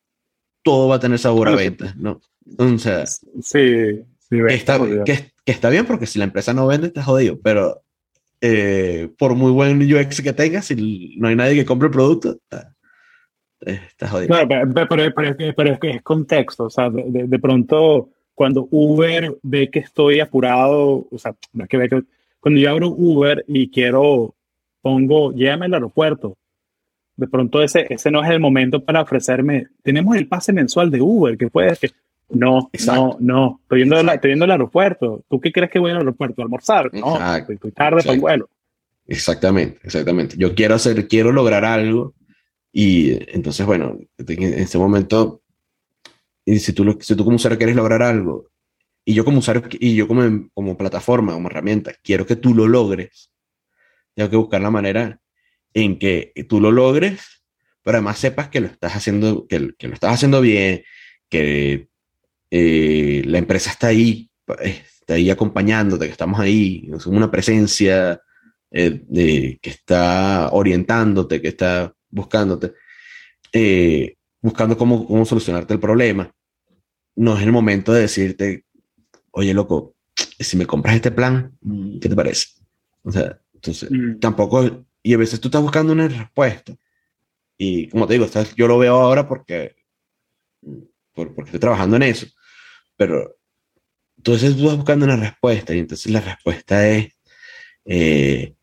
todo 0.63 0.87
va 0.87 0.95
a 0.95 0.99
tener 0.99 1.19
sabor 1.19 1.49
a 1.49 1.55
ventas, 1.55 1.95
¿no? 1.95 2.21
O 2.57 2.77
sea, 2.77 3.05
sí, 3.05 3.23
sí 3.41 4.37
está, 4.49 4.79
que, 5.03 5.31
que, 5.43 5.51
está 5.51 5.69
bien 5.69 5.85
porque 5.85 6.05
si 6.05 6.19
la 6.19 6.25
empresa 6.25 6.53
no 6.53 6.67
vende, 6.67 6.87
está 6.87 7.03
jodido, 7.03 7.39
pero 7.41 7.83
eh, 8.41 9.09
por 9.17 9.35
muy 9.35 9.51
buen 9.51 9.81
UX 9.81 10.21
que 10.21 10.33
tengas, 10.33 10.65
si 10.65 11.15
no 11.17 11.27
hay 11.27 11.35
nadie 11.35 11.55
que 11.55 11.65
compre 11.65 11.87
el 11.87 11.93
producto, 11.93 12.37
está, 13.59 14.07
jodido. 14.07 14.35
pero, 14.87 15.13
pero, 15.55 15.73
es 15.73 15.79
que 15.79 15.89
es 15.89 16.01
contexto, 16.03 16.65
o 16.65 16.69
sea, 16.69 16.89
de, 16.89 17.27
de, 17.27 17.39
pronto 17.39 18.09
cuando 18.35 18.67
Uber 18.69 19.37
ve 19.41 19.69
que 19.71 19.79
estoy 19.79 20.19
apurado, 20.19 21.07
o 21.09 21.17
sea, 21.17 21.35
que 21.67 21.77
ve 21.77 21.89
que 21.89 22.03
cuando 22.45 22.61
yo 22.61 22.69
abro 22.69 22.89
Uber 22.89 23.43
y 23.47 23.71
quiero, 23.71 24.35
pongo, 24.79 25.33
llévame 25.33 25.65
al 25.65 25.73
aeropuerto, 25.73 26.37
de 27.15 27.27
pronto 27.27 27.63
ese, 27.63 27.87
ese 27.89 28.11
no 28.11 28.23
es 28.23 28.29
el 28.29 28.39
momento 28.39 28.85
para 28.85 29.01
ofrecerme, 29.01 29.69
tenemos 29.81 30.15
el 30.15 30.27
pase 30.27 30.53
mensual 30.53 30.91
de 30.91 31.01
Uber, 31.01 31.39
que 31.39 31.49
puede 31.49 31.75
que, 31.75 31.89
no, 32.29 32.69
no, 32.85 33.17
no, 33.19 33.59
estoy 33.63 33.79
yendo, 33.79 33.99
estoy 33.99 34.29
yendo 34.29 34.45
al 34.45 34.51
aeropuerto, 34.51 35.23
¿tú 35.27 35.41
qué 35.41 35.51
crees 35.51 35.71
que 35.71 35.79
voy 35.79 35.89
al 35.89 35.97
aeropuerto? 35.97 36.39
¿A 36.39 36.45
almorzar? 36.45 36.93
No, 36.93 37.17
estoy, 37.35 37.57
tarde 37.71 38.03
para 38.03 38.13
el 38.13 38.19
vuelo. 38.19 38.49
Exactamente, 39.07 39.79
exactamente. 39.81 40.35
Yo 40.37 40.53
quiero 40.53 40.75
hacer, 40.75 41.07
quiero 41.07 41.31
lograr 41.31 41.65
algo 41.65 42.13
y 42.71 43.17
entonces, 43.35 43.65
bueno, 43.65 43.97
en 44.19 44.43
ese 44.43 44.77
momento, 44.77 45.41
y 46.45 46.59
si 46.59 46.73
tú, 46.73 46.95
si 47.01 47.15
tú 47.15 47.25
como 47.25 47.37
usuario 47.37 47.57
quieres 47.57 47.75
lograr 47.75 48.03
algo 48.03 48.51
y 49.05 49.13
yo 49.13 49.23
como 49.23 49.39
usuario, 49.39 49.63
y 49.79 49.95
yo 49.95 50.07
como, 50.07 50.49
como 50.53 50.77
plataforma, 50.77 51.33
como 51.33 51.47
herramienta, 51.47 51.93
quiero 52.03 52.25
que 52.25 52.35
tú 52.35 52.55
lo 52.55 52.67
logres. 52.67 53.31
Tengo 54.15 54.29
que 54.29 54.35
buscar 54.35 54.61
la 54.61 54.71
manera 54.71 55.21
en 55.73 55.99
que 55.99 56.33
tú 56.49 56.59
lo 56.59 56.71
logres, 56.71 57.43
pero 57.83 57.97
además 57.97 58.17
sepas 58.17 58.49
que 58.49 58.61
lo 58.61 58.67
estás 58.67 58.95
haciendo, 58.95 59.45
que, 59.47 59.73
que 59.77 59.87
lo 59.87 59.93
estás 59.93 60.15
haciendo 60.15 60.41
bien, 60.41 60.83
que 61.29 61.87
eh, 62.49 63.21
la 63.25 63.37
empresa 63.37 63.69
está 63.69 63.87
ahí, 63.87 64.29
está 64.99 65.13
ahí 65.13 65.29
acompañándote, 65.29 66.05
que 66.07 66.11
estamos 66.11 66.39
ahí, 66.39 66.89
es 66.95 67.05
una 67.05 67.29
presencia 67.29 68.19
eh, 68.71 69.01
de, 69.07 69.59
que 69.61 69.69
está 69.69 70.49
orientándote, 70.51 71.41
que 71.41 71.49
está 71.49 71.93
buscándote, 72.09 72.73
eh, 73.53 74.15
buscando 74.41 74.77
cómo, 74.77 75.05
cómo 75.05 75.25
solucionarte 75.25 75.73
el 75.73 75.79
problema. 75.79 76.31
No 77.15 77.37
es 77.37 77.43
el 77.43 77.51
momento 77.51 77.93
de 77.93 78.01
decirte, 78.01 78.64
oye, 79.35 79.53
loco, 79.53 79.95
si 80.39 80.57
me 80.57 80.65
compras 80.65 80.95
este 80.95 81.11
plan, 81.11 81.57
¿qué 82.01 82.09
te 82.09 82.15
parece? 82.15 82.47
O 83.03 83.11
sea, 83.11 83.39
entonces, 83.53 83.89
mm. 83.91 84.19
tampoco, 84.19 84.85
y 85.03 85.13
a 85.13 85.17
veces 85.17 85.39
tú 85.39 85.47
estás 85.49 85.61
buscando 85.61 85.93
una 85.93 86.07
respuesta. 86.07 86.73
Y 87.57 87.87
como 87.89 88.07
te 88.07 88.13
digo, 88.13 88.27
yo 88.55 88.67
lo 88.67 88.77
veo 88.77 88.95
ahora 88.95 89.27
porque 89.27 89.75
porque 91.13 91.41
estoy 91.43 91.59
trabajando 91.59 91.95
en 91.95 92.03
eso. 92.03 92.27
Pero 92.97 93.37
entonces 94.17 94.55
tú 94.57 94.67
vas 94.67 94.75
buscando 94.75 95.05
una 95.05 95.15
respuesta 95.15 95.73
y 95.73 95.79
entonces 95.79 96.11
la 96.11 96.21
respuesta 96.21 96.87
es, 96.89 97.13
eh, 97.85 98.55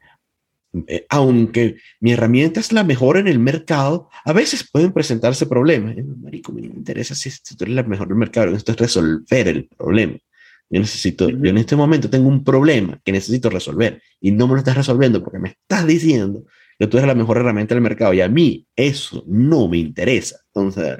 eh, 0.86 1.06
aunque 1.08 1.76
mi 2.00 2.12
herramienta 2.12 2.60
es 2.60 2.72
la 2.72 2.84
mejor 2.84 3.16
en 3.16 3.28
el 3.28 3.38
mercado, 3.38 4.08
a 4.24 4.32
veces 4.32 4.68
pueden 4.70 4.92
presentarse 4.92 5.46
problemas. 5.46 5.96
Marico, 6.20 6.52
me 6.52 6.62
interesa 6.62 7.14
si, 7.14 7.30
tú 7.56 7.64
eres 7.64 7.76
la 7.76 7.82
mejor 7.82 8.08
en 8.08 8.12
el 8.12 8.18
mercado, 8.18 8.54
esto 8.54 8.72
es 8.72 8.78
resolver 8.78 9.48
el 9.48 9.68
problema. 9.68 10.18
Yo 10.72 10.80
necesito, 10.80 11.28
yo 11.28 11.50
en 11.50 11.58
este 11.58 11.76
momento 11.76 12.08
tengo 12.08 12.28
un 12.28 12.42
problema 12.42 12.98
que 13.04 13.12
necesito 13.12 13.50
resolver 13.50 14.00
y 14.22 14.30
no 14.30 14.46
me 14.48 14.54
lo 14.54 14.58
estás 14.58 14.74
resolviendo 14.74 15.22
porque 15.22 15.38
me 15.38 15.50
estás 15.50 15.86
diciendo 15.86 16.46
que 16.78 16.86
tú 16.86 16.96
eres 16.96 17.08
la 17.08 17.14
mejor 17.14 17.36
herramienta 17.36 17.74
del 17.74 17.82
mercado 17.82 18.14
y 18.14 18.22
a 18.22 18.28
mí 18.28 18.66
eso 18.74 19.22
no 19.26 19.68
me 19.68 19.76
interesa. 19.76 20.40
Entonces, 20.46 20.96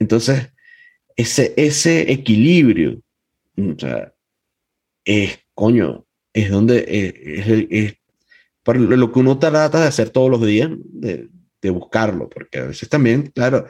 entonces 0.00 0.48
ese, 1.14 1.54
ese 1.56 2.10
equilibrio, 2.10 3.00
o 3.56 3.78
sea, 3.78 4.12
es, 5.04 5.38
coño, 5.54 6.04
es 6.32 6.50
donde 6.50 6.84
es, 6.88 7.66
es, 7.70 7.94
para 8.64 8.80
lo 8.80 9.12
que 9.12 9.18
uno 9.20 9.38
trata 9.38 9.80
de 9.80 9.86
hacer 9.86 10.10
todos 10.10 10.32
los 10.32 10.44
días, 10.44 10.68
de, 10.80 11.28
de 11.62 11.70
buscarlo, 11.70 12.28
porque 12.28 12.58
a 12.58 12.64
veces 12.64 12.88
también, 12.88 13.30
claro, 13.32 13.68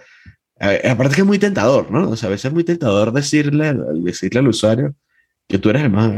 aparte 0.59 1.15
que 1.15 1.21
es 1.23 1.27
muy 1.27 1.39
tentador, 1.39 1.91
¿no? 1.91 2.11
O 2.11 2.17
sea, 2.17 2.29
a 2.29 2.31
veces 2.31 2.47
es 2.47 2.53
muy 2.53 2.65
tentador 2.65 3.13
decirle, 3.13 3.75
decirle 3.95 4.41
al 4.41 4.49
usuario 4.49 4.95
que 5.49 5.59
tú 5.59 5.71
eres 5.71 5.83
el 5.83 5.91
más, 5.91 6.13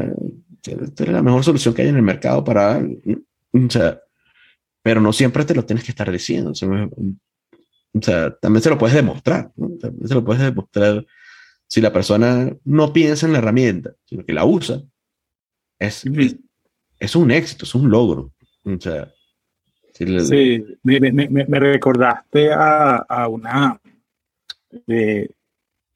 tú 0.63 1.03
eres 1.03 1.15
la 1.15 1.23
mejor 1.23 1.45
solución 1.45 1.75
que 1.75 1.83
hay 1.83 1.89
en 1.89 1.97
el 1.97 2.03
mercado 2.03 2.45
para, 2.45 2.79
o 2.79 3.71
sea, 3.71 4.01
pero 4.83 5.01
no 5.01 5.13
siempre 5.13 5.45
te 5.45 5.55
lo 5.55 5.65
tienes 5.65 5.85
que 5.85 5.91
estar 5.91 6.11
diciendo. 6.11 6.53
O 6.53 8.01
sea, 8.01 8.37
también 8.37 8.63
se 8.63 8.71
lo 8.71 8.79
puedes 8.79 8.95
demostrar, 8.95 9.51
¿no? 9.57 9.71
También 9.81 10.07
se 10.07 10.15
lo 10.15 10.25
puedes 10.25 10.43
demostrar 10.43 11.05
si 11.67 11.81
la 11.81 11.93
persona 11.93 12.55
no 12.65 12.93
piensa 12.93 13.27
en 13.27 13.33
la 13.33 13.39
herramienta, 13.39 13.95
sino 14.05 14.25
que 14.25 14.33
la 14.33 14.45
usa. 14.45 14.83
Es, 15.79 16.05
es, 17.01 17.17
un 17.17 17.31
éxito, 17.31 17.65
es 17.65 17.75
un 17.75 17.91
logro. 17.91 18.33
O 18.65 18.81
sea, 18.81 19.13
sí, 19.93 20.05
me, 20.83 21.01
me, 21.01 21.29
me, 21.29 21.59
recordaste 21.59 22.53
a, 22.53 22.97
a 22.97 23.29
una 23.29 23.81
de 24.87 25.35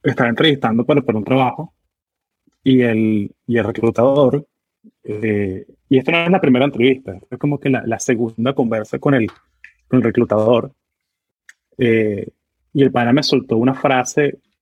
entrevistando 0.03 0.85
para, 0.85 1.03
para 1.03 1.18
un 1.18 1.24
trabajo. 1.24 1.74
Y 2.62 2.83
el, 2.83 3.35
y 3.47 3.57
el 3.57 3.64
reclutador, 3.64 4.47
eh, 5.03 5.66
y 5.89 5.97
esta 5.97 6.12
no 6.12 6.18
es 6.18 6.31
la 6.31 6.43
primera 6.43 6.66
entrevista, 6.66 7.18
es 7.31 7.39
como 7.39 7.59
que 7.59 7.70
la, 7.70 7.83
la 7.87 7.99
segunda 7.99 8.53
conversa 8.53 8.99
con 8.99 9.14
el, 9.14 9.28
con 9.89 9.97
el 9.97 10.03
reclutador, 10.03 10.70
eh, 11.78 12.28
y 12.74 12.83
el 12.83 12.93
pana 12.93 13.14
me 13.14 13.22
soltó 13.22 13.57
una 13.57 13.72
frase 13.72 14.41